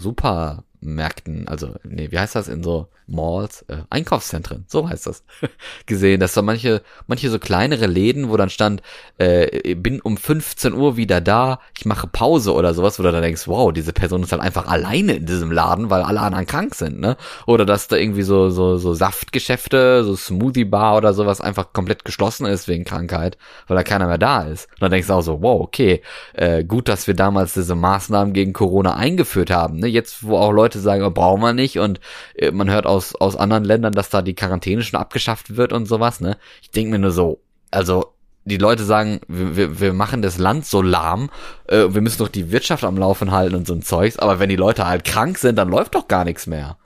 Supermärkten, 0.81 1.47
also, 1.47 1.75
nee, 1.83 2.11
wie 2.11 2.19
heißt 2.19 2.35
das, 2.35 2.47
in 2.47 2.63
so 2.63 2.87
Malls, 3.07 3.63
äh, 3.67 3.77
Einkaufszentren, 3.89 4.65
so 4.67 4.87
heißt 4.87 5.07
das, 5.07 5.23
gesehen, 5.85 6.19
dass 6.19 6.33
da 6.33 6.41
manche, 6.41 6.81
manche 7.07 7.29
so 7.29 7.39
kleinere 7.39 7.87
Läden, 7.87 8.29
wo 8.29 8.37
dann 8.37 8.49
stand, 8.49 8.81
äh, 9.17 9.75
bin 9.75 9.99
um 10.01 10.17
15 10.17 10.73
Uhr 10.73 10.97
wieder 10.97 11.21
da, 11.21 11.59
ich 11.77 11.85
mache 11.85 12.07
Pause 12.07 12.53
oder 12.53 12.73
sowas, 12.73 12.99
wo 12.99 13.03
du 13.03 13.11
dann 13.11 13.21
denkst, 13.21 13.47
wow, 13.47 13.71
diese 13.71 13.93
Person 13.93 14.23
ist 14.23 14.31
halt 14.31 14.41
einfach 14.41 14.67
alleine 14.67 15.13
in 15.13 15.25
diesem 15.25 15.51
Laden, 15.51 15.89
weil 15.89 16.01
alle 16.01 16.21
anderen 16.21 16.45
krank 16.45 16.75
sind, 16.75 16.99
ne? 16.99 17.17
Oder 17.45 17.65
dass 17.65 17.87
da 17.87 17.95
irgendwie 17.95 18.21
so, 18.21 18.49
so, 18.49 18.77
so 18.77 18.93
Saftgeschäfte, 18.93 20.03
so 20.03 20.15
Smoothie 20.15 20.65
Bar 20.65 20.97
oder 20.97 21.13
sowas 21.13 21.41
einfach 21.41 21.73
komplett 21.73 22.05
geschlossen 22.05 22.45
ist 22.45 22.67
wegen 22.67 22.85
Krankheit, 22.85 23.37
weil 23.67 23.77
da 23.77 23.83
keiner 23.83 24.07
mehr 24.07 24.17
da 24.17 24.43
ist. 24.43 24.67
Und 24.73 24.81
dann 24.81 24.91
denkst 24.91 25.07
du 25.07 25.13
auch 25.13 25.21
so, 25.21 25.41
wow, 25.41 25.61
okay, 25.61 26.01
äh, 26.33 26.63
gut, 26.63 26.87
dass 26.87 27.07
wir 27.07 27.15
damals 27.15 27.53
diese 27.53 27.75
Maßnahmen 27.75 28.33
gegen 28.33 28.53
Corona 28.53 28.95
eingeführt 28.95 29.51
haben, 29.51 29.77
ne? 29.79 29.87
Jetzt, 29.87 30.23
wo 30.23 30.37
auch 30.37 30.51
Leute 30.51 30.68
sagen, 30.77 31.03
oh, 31.03 31.09
brauchen 31.09 31.41
wir 31.41 31.53
nicht 31.53 31.79
und 31.79 31.99
äh, 32.35 32.51
man 32.51 32.69
hört 32.69 32.85
aus, 32.85 33.15
aus 33.15 33.35
anderen 33.35 33.63
Ländern, 33.63 33.93
dass 33.93 34.09
da 34.09 34.21
die 34.21 34.35
Quarantäne 34.35 34.83
schon 34.83 34.99
abgeschafft 34.99 35.55
wird 35.55 35.73
und 35.73 35.87
sowas, 35.87 36.19
ne? 36.19 36.37
Ich 36.61 36.69
denke 36.69 36.91
mir 36.91 36.99
nur 36.99 37.11
so, 37.11 37.39
also 37.71 38.13
die 38.45 38.57
Leute 38.57 38.83
sagen, 38.83 39.21
wir, 39.27 39.55
wir, 39.55 39.79
wir 39.79 39.93
machen 39.93 40.21
das 40.21 40.37
Land 40.37 40.65
so 40.65 40.81
lahm, 40.81 41.29
äh, 41.67 41.87
wir 41.89 42.01
müssen 42.01 42.19
doch 42.19 42.27
die 42.27 42.51
Wirtschaft 42.51 42.83
am 42.83 42.97
Laufen 42.97 43.31
halten 43.31 43.55
und 43.55 43.65
so 43.65 43.73
ein 43.73 43.81
Zeugs, 43.81 44.19
aber 44.19 44.39
wenn 44.39 44.49
die 44.49 44.55
Leute 44.55 44.85
halt 44.85 45.05
krank 45.05 45.37
sind, 45.37 45.55
dann 45.55 45.69
läuft 45.69 45.95
doch 45.95 46.07
gar 46.07 46.25
nichts 46.25 46.45
mehr. 46.45 46.77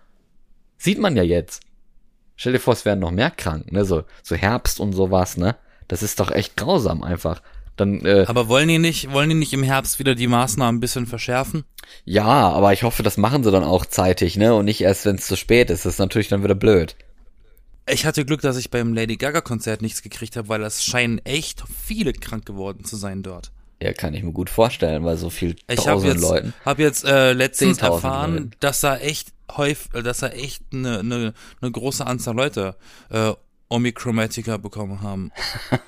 Sieht 0.77 0.99
man 0.99 1.15
ja 1.15 1.23
jetzt. 1.23 1.63
Stell 2.35 2.53
dir 2.53 2.59
vor, 2.59 2.73
es 2.73 2.85
werden 2.85 2.99
noch 2.99 3.11
mehr 3.11 3.31
krank, 3.31 3.71
ne? 3.71 3.85
So, 3.85 4.03
so 4.21 4.35
Herbst 4.35 4.79
und 4.79 4.93
sowas, 4.93 5.37
ne? 5.37 5.55
Das 5.87 6.03
ist 6.03 6.19
doch 6.19 6.31
echt 6.31 6.57
grausam 6.57 7.03
einfach. 7.03 7.41
Dann, 7.75 8.05
äh, 8.05 8.25
Aber 8.27 8.47
wollen 8.47 8.67
die 8.67 8.77
nicht, 8.79 9.11
wollen 9.11 9.29
die 9.29 9.35
nicht 9.35 9.53
im 9.53 9.63
Herbst 9.63 9.97
wieder 9.99 10.13
die 10.15 10.27
Maßnahmen 10.27 10.77
ein 10.77 10.79
bisschen 10.79 11.07
verschärfen? 11.07 11.63
ja, 12.05 12.23
aber 12.23 12.71
ich 12.73 12.83
hoffe, 12.83 13.03
das 13.03 13.17
machen 13.17 13.43
sie 13.43 13.51
dann 13.51 13.63
auch 13.63 13.85
zeitig, 13.85 14.37
ne? 14.37 14.53
Und 14.55 14.65
nicht 14.65 14.81
erst, 14.81 15.05
wenn 15.05 15.15
es 15.15 15.27
zu 15.27 15.35
spät 15.35 15.69
ist. 15.69 15.85
Das 15.85 15.93
ist 15.93 15.99
natürlich 15.99 16.27
dann 16.29 16.43
wieder 16.43 16.55
blöd. 16.55 16.95
Ich 17.89 18.05
hatte 18.05 18.23
Glück, 18.25 18.41
dass 18.41 18.55
ich 18.57 18.69
beim 18.71 18.93
Lady 18.93 19.17
Gaga 19.17 19.41
Konzert 19.41 19.81
nichts 19.81 20.01
gekriegt 20.01 20.37
habe, 20.37 20.47
weil 20.47 20.63
es 20.63 20.83
scheinen 20.85 21.19
echt 21.25 21.63
viele 21.85 22.13
krank 22.13 22.45
geworden 22.45 22.85
zu 22.85 22.95
sein 22.95 23.23
dort. 23.23 23.51
Ja, 23.81 23.91
kann 23.91 24.13
ich 24.13 24.23
mir 24.23 24.31
gut 24.31 24.49
vorstellen, 24.49 25.03
weil 25.03 25.17
so 25.17 25.29
viel 25.29 25.55
Ich 25.67 25.79
habe 25.79 26.01
tausend 26.01 26.13
jetzt, 26.13 26.21
Leuten. 26.21 26.53
hab 26.63 26.79
jetzt 26.79 27.03
äh, 27.03 27.33
letztens 27.33 27.79
10.000 27.79 27.85
erfahren, 27.85 28.33
Leuten. 28.35 28.51
dass 28.61 28.79
da 28.79 28.95
echt 28.97 29.33
häufig, 29.51 29.91
dass 30.03 30.19
da 30.19 30.29
echt 30.29 30.61
eine 30.71 31.03
ne, 31.03 31.33
ne 31.59 31.71
große 31.71 32.07
Anzahl 32.07 32.35
Leute 32.35 32.77
äh, 33.09 33.33
Omikromatica 33.73 34.57
bekommen 34.57 35.01
haben. 35.01 35.31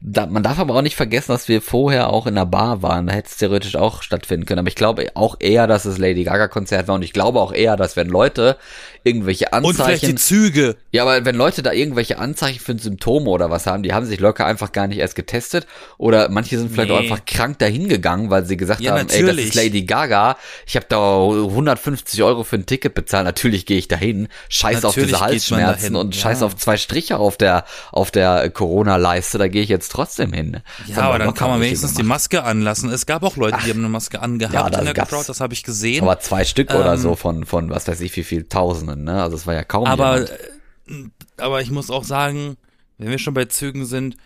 Da, 0.00 0.26
man 0.26 0.44
darf 0.44 0.60
aber 0.60 0.76
auch 0.76 0.82
nicht 0.82 0.94
vergessen, 0.94 1.32
dass 1.32 1.48
wir 1.48 1.60
vorher 1.60 2.10
auch 2.10 2.28
in 2.28 2.36
der 2.36 2.46
Bar 2.46 2.82
waren. 2.82 3.08
Da 3.08 3.14
hätte 3.14 3.30
es 3.30 3.36
theoretisch 3.38 3.74
auch 3.74 4.02
stattfinden 4.04 4.46
können. 4.46 4.60
Aber 4.60 4.68
ich 4.68 4.76
glaube 4.76 5.10
auch 5.14 5.36
eher, 5.40 5.66
dass 5.66 5.86
es 5.86 5.98
Lady 5.98 6.22
Gaga 6.22 6.46
Konzert 6.46 6.86
war. 6.86 6.94
Und 6.94 7.02
ich 7.02 7.12
glaube 7.12 7.40
auch 7.40 7.52
eher, 7.52 7.76
dass 7.76 7.96
wenn 7.96 8.06
Leute 8.08 8.56
irgendwelche 9.02 9.46
Und 9.50 9.74
vielleicht 9.74 10.02
die 10.02 10.10
Anzeichen. 10.10 10.16
Züge. 10.18 10.76
Ja, 10.92 11.02
aber 11.02 11.24
wenn 11.24 11.34
Leute 11.34 11.64
da 11.64 11.72
irgendwelche 11.72 12.18
Anzeichen 12.20 12.60
für 12.60 12.78
Symptome 12.78 13.28
oder 13.28 13.50
was 13.50 13.66
haben, 13.66 13.82
die 13.82 13.92
haben 13.92 14.06
sich 14.06 14.20
locker 14.20 14.46
einfach 14.46 14.70
gar 14.70 14.86
nicht 14.86 14.98
erst 14.98 15.16
getestet. 15.16 15.66
Oder 15.98 16.28
manche 16.28 16.56
sind 16.58 16.70
vielleicht 16.70 16.90
Nee. 16.90 16.94
auch 16.94 17.00
einfach 17.00 17.24
krank 17.26 17.58
dahin 17.58 17.88
gegangen, 17.88 18.30
weil 18.30 18.44
sie 18.46 18.56
gesagt 18.56 18.80
Ja, 18.80 18.92
haben, 18.92 19.00
ey, 19.00 19.06
das 19.06 19.20
natürlich. 19.20 19.46
ist 19.48 19.54
Lady 19.56 19.82
Gaga. 19.82 20.36
Ich 20.64 20.76
habe 20.76 20.86
da 20.88 20.98
150 21.26 22.22
Euro 22.22 22.44
für 22.44 22.54
ein 22.56 22.66
Ticket 22.66 22.94
bezahlt. 22.94 23.24
Natürlich 23.24 23.66
gehe 23.66 23.78
ich 23.78 23.88
dahin. 23.88 24.28
Scheiß 24.48 24.84
auf 24.84 24.96
Natürlich 24.96 25.10
diese 25.18 25.18
geht 25.18 25.50
man 25.50 25.60
Halsschmerzen 25.66 25.96
und 25.96 26.14
ja. 26.14 26.22
scheiß 26.22 26.42
auf 26.44 26.54
zwei 26.56 26.76
Striche 26.78 27.18
auf 27.18 27.36
der 27.36 27.64
auf 27.92 28.10
der 28.10 28.48
Corona-Leiste. 28.50 29.38
Da 29.38 29.48
gehe 29.48 29.62
ich 29.62 29.68
jetzt 29.68 29.92
trotzdem 29.92 30.32
hin. 30.32 30.60
Ja, 30.86 31.02
aber 31.02 31.18
dann 31.18 31.34
kann 31.34 31.50
man 31.50 31.60
wenigstens 31.60 31.94
die. 31.94 32.02
Maske 32.02 32.42
anlassen. 32.44 32.90
Es 32.90 33.04
gab 33.06 33.22
auch 33.22 33.36
Leute, 33.36 33.58
die 33.64 33.70
haben 33.70 33.80
eine 33.80 33.88
Maske 33.88 34.20
angehabt 34.22 34.54
Ja, 34.54 34.70
das 34.70 34.78
in 34.80 34.84
der 34.86 34.94
gab's. 34.94 35.10
Crowd, 35.10 35.24
das 35.28 35.40
habe 35.40 35.52
ich 35.54 35.62
gesehen. 35.62 36.02
Aber 36.02 36.18
zwei 36.20 36.44
Stück 36.44 36.70
oder 36.70 36.94
Ähm, 36.94 36.98
so 37.00 37.16
von 37.16 37.44
von 37.44 37.70
was 37.70 37.86
weiß 37.86 38.00
ich 38.00 38.16
wie 38.16 38.24
viel 38.24 38.44
Tausenden. 38.44 39.04
Ne? 39.04 39.22
Also 39.22 39.36
es 39.36 39.46
war 39.46 39.54
ja 39.54 39.64
kaum 39.64 39.86
Aber, 39.86 40.14
jemand. 40.14 40.30
äh, 40.30 41.04
aber 41.42 41.60
ich 41.60 41.70
muss 41.70 41.90
auch 41.90 42.04
sagen, 42.04 42.56
wenn 42.96 43.10
wir 43.10 43.18
schon 43.18 43.34
bei 43.34 43.44
Zügen 43.44 43.84
sind, 43.86 44.16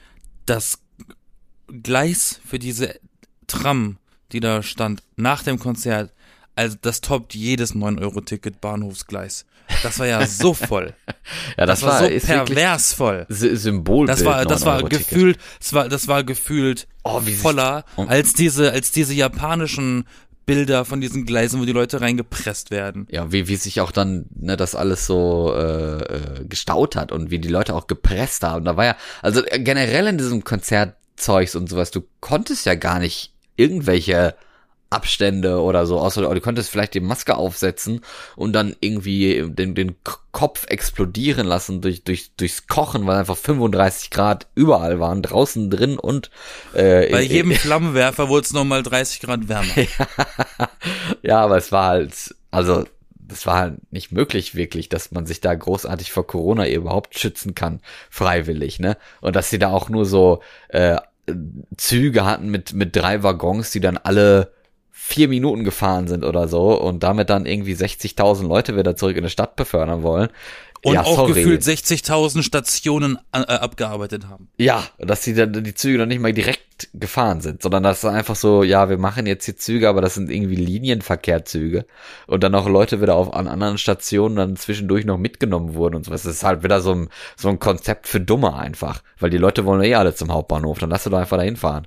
das 0.47 0.79
Gleis 1.83 2.41
für 2.47 2.59
diese 2.59 2.95
Tram, 3.47 3.97
die 4.33 4.41
da 4.41 4.63
stand, 4.63 5.03
nach 5.17 5.43
dem 5.43 5.59
Konzert, 5.59 6.13
also 6.57 6.77
das 6.81 7.01
toppt 7.01 7.35
jedes 7.35 7.75
9-Euro-Ticket 7.75 8.61
Bahnhofsgleis. 8.61 9.47
Das 9.83 9.99
war 9.99 10.07
ja 10.07 10.27
so 10.27 10.53
voll. 10.55 10.93
Ja, 11.57 11.67
das, 11.67 11.81
Das, 11.81 11.89
war, 11.89 12.01
war, 12.03 12.11
so 12.21 12.27
pervers 12.27 12.93
voll. 12.93 13.27
Sy- 13.31 13.57
Symbolbild. 13.57 14.11
Das 14.11 14.25
war, 14.25 14.45
das 14.45 14.65
war 14.67 14.79
9-Euro-Ticket. 14.79 15.09
gefühlt, 15.09 15.39
das 15.61 15.73
war, 15.73 15.89
das 15.89 16.09
war 16.09 16.25
gefühlt 16.25 16.87
Oh, 17.05 17.21
voller 17.21 17.85
und- 17.97 18.09
als 18.11 18.33
diese, 18.35 18.73
als 18.73 18.91
diese 18.93 19.15
japanischen 19.15 20.05
Bilder 20.45 20.85
von 20.85 21.01
diesen 21.01 21.25
Gleisen, 21.25 21.61
wo 21.61 21.65
die 21.65 21.73
Leute 21.73 22.01
reingepresst 22.01 22.71
werden. 22.73 23.07
Ja, 23.11 23.31
wie, 23.31 23.47
wie 23.47 23.55
sich 23.57 23.81
auch 23.81 23.93
dann 23.93 24.27
ne, 24.35 24.57
das 24.57 24.75
alles 24.75 25.07
so 25.07 25.55
äh, 25.57 26.03
äh, 26.03 26.45
gestaut 26.49 26.97
hat 26.97 27.13
und 27.13 27.31
wie 27.31 27.39
die 27.39 27.49
Leute 27.49 27.75
auch 27.75 27.87
gepresst 27.87 28.43
haben. 28.43 28.65
Da 28.65 28.77
war 28.77 28.85
ja, 28.85 28.97
also 29.23 29.45
äh, 29.47 29.61
generell 29.61 30.09
in 30.09 30.19
diesem 30.19 30.43
Konzertzeugs 30.43 31.55
und 31.55 31.69
sowas, 31.71 31.93
du 31.93 32.03
konntest 32.21 32.67
ja 32.67 32.75
gar 32.75 32.99
nicht 32.99 33.33
irgendwelche 33.57 34.35
Abstände 34.93 35.61
oder 35.61 35.87
so, 35.87 35.99
außer 35.99 36.21
oder 36.27 36.35
du 36.37 36.41
konntest 36.41 36.71
vielleicht 36.71 36.95
die 36.95 37.01
Maske 37.01 37.37
aufsetzen 37.37 38.01
und 38.37 38.53
dann 38.53 38.77
irgendwie 38.81 39.45
den, 39.49 39.75
den 39.75 39.97
Kopf 40.31 40.67
explodieren 40.69 41.47
lassen 41.47 41.81
durch, 41.81 42.05
durch, 42.05 42.31
durchs 42.37 42.67
Kochen, 42.67 43.07
weil 43.07 43.17
einfach 43.19 43.37
35 43.37 44.11
Grad 44.11 44.47
überall 44.55 45.01
waren, 45.01 45.23
draußen 45.23 45.71
drin 45.71 45.99
und 45.99 46.31
äh, 46.75 47.11
Bei 47.11 47.23
in- 47.25 47.31
jedem 47.31 47.53
Flammenwerfer 47.57 48.29
wurde 48.29 48.45
es 48.47 48.53
nochmal 48.53 48.83
30 48.83 49.21
Grad 49.21 49.49
wärmer. 49.49 49.73
ja, 51.23 51.41
aber 51.41 51.57
es 51.57 51.73
war 51.73 51.87
halt, 51.89 52.35
also 52.51 52.85
das 53.19 53.47
war 53.47 53.59
halt 53.59 53.93
nicht 53.93 54.13
möglich 54.13 54.55
wirklich, 54.55 54.89
dass 54.89 55.11
man 55.11 55.25
sich 55.27 55.41
da 55.41 55.55
großartig 55.55 56.13
vor 56.13 56.27
Corona 56.27 56.69
überhaupt 56.69 57.19
schützen 57.19 57.55
kann, 57.55 57.81
freiwillig, 58.11 58.79
ne? 58.79 58.97
Und 59.21 59.37
dass 59.37 59.49
sie 59.49 59.59
da 59.59 59.71
auch 59.71 59.89
nur 59.89 60.05
so 60.05 60.43
äh, 60.69 60.97
Züge 61.77 62.25
hatten 62.25 62.51
mit 62.51 62.73
mit 62.75 62.95
drei 62.97 63.23
Waggons, 63.23 63.71
die 63.71 63.81
dann 63.81 63.97
alle 63.97 64.53
vier 65.05 65.27
Minuten 65.27 65.65
gefahren 65.65 66.07
sind 66.07 66.25
oder 66.25 66.47
so 66.47 66.81
und 66.81 67.03
damit 67.03 67.29
dann 67.29 67.45
irgendwie 67.45 67.75
60.000 67.75 68.47
Leute 68.47 68.77
wieder 68.77 68.95
zurück 68.95 69.17
in 69.17 69.25
die 69.25 69.31
Stadt 69.31 69.57
befördern 69.57 70.05
wollen. 70.05 70.29
Und 70.85 70.95
ja, 70.95 71.03
auch 71.03 71.17
sorry. 71.17 71.35
gefühlt 71.35 71.63
60.000 71.63 72.43
Stationen 72.43 73.19
äh, 73.33 73.39
abgearbeitet 73.39 74.29
haben. 74.29 74.49
Ja, 74.59 74.85
dass 74.99 75.23
die 75.23 75.35
dann 75.35 75.53
die 75.65 75.75
Züge 75.75 75.99
noch 75.99 76.07
nicht 76.07 76.21
mal 76.21 76.33
direkt 76.33 76.89
gefahren 76.95 77.41
sind, 77.41 77.63
sondern 77.63 77.83
das 77.83 77.99
ist 77.99 78.05
einfach 78.05 78.37
so, 78.37 78.63
ja, 78.63 78.89
wir 78.89 78.97
machen 78.97 79.27
jetzt 79.27 79.45
hier 79.45 79.57
Züge, 79.57 79.89
aber 79.89 80.01
das 80.01 80.15
sind 80.15 80.31
irgendwie 80.31 80.57
Linienverkehrzüge 80.57 81.85
und 82.27 82.43
dann 82.43 82.55
auch 82.55 82.69
Leute 82.69 83.01
wieder 83.03 83.17
auf 83.17 83.35
an 83.35 83.49
anderen 83.49 83.79
Stationen 83.79 84.37
dann 84.37 84.57
zwischendurch 84.57 85.05
noch 85.05 85.19
mitgenommen 85.19 85.75
wurden 85.75 85.97
und 85.97 86.05
sowas. 86.05 86.23
Das 86.23 86.35
ist 86.37 86.45
halt 86.45 86.63
wieder 86.63 86.81
so 86.81 86.93
ein 86.93 87.09
so 87.37 87.49
ein 87.49 87.59
Konzept 87.59 88.07
für 88.07 88.21
Dumme 88.21 88.55
einfach, 88.55 89.03
weil 89.19 89.31
die 89.31 89.39
Leute 89.39 89.65
wollen 89.65 89.83
eh 89.83 89.97
alle 89.97 90.15
zum 90.15 90.33
Hauptbahnhof, 90.33 90.79
dann 90.79 90.91
lass 90.91 91.05
sie 91.05 91.11
doch 91.11 91.19
einfach 91.19 91.39
dahin 91.39 91.57
fahren. 91.57 91.87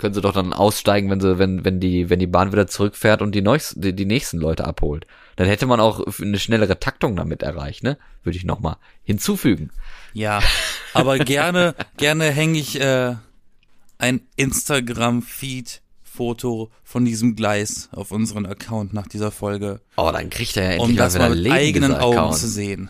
Können 0.00 0.14
sie 0.14 0.22
doch 0.22 0.32
dann 0.32 0.54
aussteigen, 0.54 1.10
wenn 1.10 1.20
sie 1.20 1.38
wenn 1.38 1.62
wenn 1.62 1.78
die 1.78 2.08
wenn 2.08 2.18
die 2.18 2.26
Bahn 2.26 2.52
wieder 2.52 2.66
zurückfährt 2.66 3.20
und 3.20 3.34
die 3.34 3.42
neues, 3.42 3.74
die, 3.76 3.94
die 3.94 4.06
nächsten 4.06 4.38
Leute 4.38 4.64
abholt. 4.64 5.06
Dann 5.36 5.46
hätte 5.46 5.66
man 5.66 5.78
auch 5.78 6.02
eine 6.20 6.38
schnellere 6.38 6.80
Taktung 6.80 7.16
damit 7.16 7.42
erreicht, 7.42 7.82
ne? 7.82 7.98
Würde 8.22 8.38
ich 8.38 8.44
noch 8.44 8.60
mal 8.60 8.78
hinzufügen. 9.02 9.68
Ja, 10.14 10.40
aber 10.94 11.18
gerne, 11.18 11.74
gerne 11.98 12.30
hänge 12.30 12.58
ich 12.58 12.80
äh, 12.80 13.14
ein 13.98 14.22
Instagram-Feed-Foto 14.36 16.70
von 16.82 17.04
diesem 17.04 17.36
Gleis 17.36 17.90
auf 17.92 18.10
unseren 18.10 18.46
Account 18.46 18.94
nach 18.94 19.06
dieser 19.06 19.30
Folge, 19.30 19.82
Oh, 19.98 20.10
dann 20.10 20.30
kriegt 20.30 20.56
er 20.56 20.76
ja 20.76 20.80
um 20.80 20.88
endlich 20.88 20.98
mal 20.98 21.04
das 21.04 21.18
mal 21.18 21.36
mit 21.36 21.52
eigenen 21.52 21.94
Augen 21.94 22.32
zu 22.32 22.48
sehen. 22.48 22.88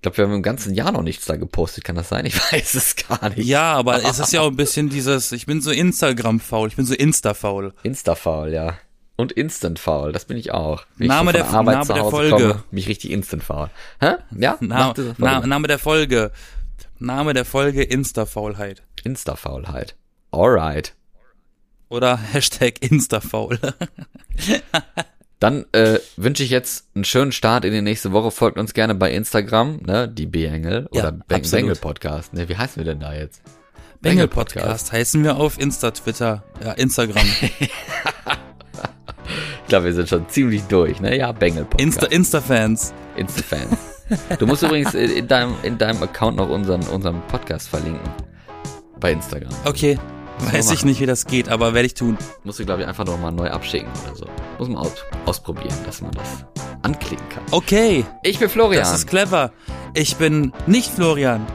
Ich 0.00 0.02
glaube, 0.02 0.16
wir 0.16 0.24
haben 0.24 0.32
im 0.34 0.42
ganzen 0.42 0.72
Jahr 0.72 0.92
noch 0.92 1.02
nichts 1.02 1.26
da 1.26 1.36
gepostet, 1.36 1.84
kann 1.84 1.94
das 1.94 2.08
sein? 2.08 2.24
Ich 2.24 2.34
weiß 2.52 2.72
es 2.74 2.96
gar 2.96 3.28
nicht. 3.28 3.44
Ja, 3.46 3.74
aber 3.74 4.02
es 4.02 4.18
ist 4.18 4.32
ja 4.32 4.40
auch 4.40 4.46
ein 4.48 4.56
bisschen 4.56 4.88
dieses, 4.88 5.30
ich 5.32 5.44
bin 5.44 5.60
so 5.60 5.70
Instagram-faul, 5.70 6.68
ich 6.68 6.76
bin 6.76 6.86
so 6.86 6.94
Insta-faul. 6.94 7.74
Insta-Faul, 7.82 8.50
ja. 8.50 8.78
Und 9.16 9.32
Instant-Faul, 9.32 10.12
das 10.12 10.24
bin 10.24 10.38
ich 10.38 10.52
auch. 10.52 10.86
Wenn 10.96 11.08
Name 11.08 11.32
ich 11.32 11.36
der- 11.36 11.50
Arbeit 11.50 11.86
Name 11.86 11.92
der 12.00 12.04
Folge. 12.10 12.30
Komme, 12.36 12.62
mich 12.70 12.88
richtig 12.88 13.10
Instant-Faul. 13.10 13.68
Hä? 14.00 14.14
Ja? 14.38 14.56
Na, 14.60 14.94
na, 14.94 14.94
Folge. 14.94 15.14
Name 15.48 15.68
der 15.68 15.78
Folge. 15.78 16.32
Name 16.98 17.34
der 17.34 17.44
Folge 17.44 17.82
Insta-Faulheit. 17.82 18.82
Insta-Faulheit. 19.04 19.96
Alright. 20.30 20.94
Oder 21.90 22.16
Hashtag 22.16 22.80
Insta-Faul. 22.80 23.58
Dann 25.40 25.64
äh, 25.72 25.98
wünsche 26.16 26.42
ich 26.42 26.50
jetzt 26.50 26.86
einen 26.94 27.04
schönen 27.04 27.32
Start 27.32 27.64
in 27.64 27.72
die 27.72 27.80
nächste 27.80 28.12
Woche. 28.12 28.30
Folgt 28.30 28.58
uns 28.58 28.74
gerne 28.74 28.94
bei 28.94 29.10
Instagram, 29.10 29.78
ne? 29.86 30.06
Die 30.06 30.26
B-Engel 30.26 30.88
Ja, 30.92 31.00
oder 31.00 31.12
Beng 31.12 31.38
absolut. 31.38 31.50
Bengel 31.62 31.76
Podcast. 31.76 32.34
Ne, 32.34 32.48
wie 32.48 32.56
heißen 32.56 32.76
wir 32.76 32.84
denn 32.84 33.00
da 33.00 33.14
jetzt? 33.14 33.40
Bengel 34.02 34.28
Podcast. 34.28 34.66
Podcast 34.66 34.92
heißen 34.92 35.24
wir 35.24 35.36
auf 35.36 35.58
Insta, 35.58 35.90
Twitter, 35.90 36.44
ja, 36.62 36.72
Instagram. 36.72 37.26
Ich 39.62 39.72
glaube, 39.72 39.86
wir 39.86 39.94
sind 39.94 40.08
schon 40.08 40.28
ziemlich 40.28 40.62
durch, 40.64 41.00
ne? 41.00 41.16
Ja, 41.16 41.30
Bengel 41.30 41.62
Podcast. 41.64 41.80
Insta, 41.80 42.06
Insta-Fans. 42.06 42.92
Insta-Fans. 43.16 43.78
Du 44.40 44.46
musst 44.48 44.64
übrigens 44.64 44.94
in 44.94 45.08
in 45.12 45.28
deinem, 45.28 45.54
in 45.62 45.78
deinem 45.78 46.02
Account 46.02 46.36
noch 46.38 46.48
unseren, 46.48 46.82
unseren 46.88 47.22
Podcast 47.28 47.68
verlinken. 47.68 48.10
Bei 48.98 49.12
Instagram. 49.12 49.52
Okay. 49.64 49.96
Weiß 50.46 50.52
wir 50.52 50.60
ich 50.60 50.78
machen. 50.80 50.88
nicht, 50.88 51.00
wie 51.00 51.06
das 51.06 51.26
geht, 51.26 51.48
aber 51.48 51.74
werde 51.74 51.86
ich 51.86 51.94
tun. 51.94 52.16
Musst 52.44 52.58
du, 52.58 52.64
glaube 52.64 52.82
ich, 52.82 52.88
einfach 52.88 53.04
noch 53.04 53.18
mal 53.18 53.30
neu 53.30 53.48
abschicken 53.50 53.88
oder 54.06 54.16
so. 54.16 54.26
Muss 54.58 54.68
man 54.68 54.78
aus, 54.78 54.92
ausprobieren, 55.26 55.74
dass 55.86 56.00
man 56.00 56.10
das 56.12 56.44
anklicken 56.82 57.28
kann. 57.28 57.42
Okay, 57.50 58.04
Ich 58.22 58.38
bin 58.38 58.48
Florian. 58.48 58.82
das 58.82 58.92
ist 58.94 59.06
clever. 59.06 59.52
Ich 59.94 60.16
bin 60.16 60.52
nicht 60.66 60.90
Florian. 60.90 61.46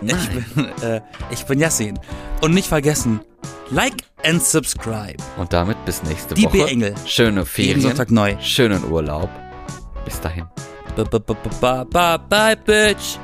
Nein. 0.00 0.16
Ich 0.20 0.54
bin, 0.54 0.64
äh, 0.82 1.00
ich 1.30 1.44
bin 1.44 1.60
Yassin. 1.60 1.98
Und 2.40 2.52
nicht 2.54 2.68
vergessen, 2.68 3.20
like 3.70 4.02
and 4.24 4.42
subscribe. 4.42 5.16
Und 5.38 5.52
damit 5.52 5.82
bis 5.84 6.02
nächste 6.02 6.34
Die 6.34 6.44
Woche. 6.44 6.58
B-Engel. 6.64 6.94
Schöne 7.06 7.30
Jeden 7.40 7.46
Ferien. 7.46 7.80
Sonntag 7.80 8.10
neu. 8.10 8.36
Schönen 8.40 8.84
Urlaub. 8.90 9.30
Bis 10.04 10.20
dahin. 10.20 10.46
Bye, 10.96 11.04
bye, 11.04 11.20
bye, 11.60 11.84
bye, 11.86 12.18
bye, 12.28 12.56
bitch. 12.56 13.18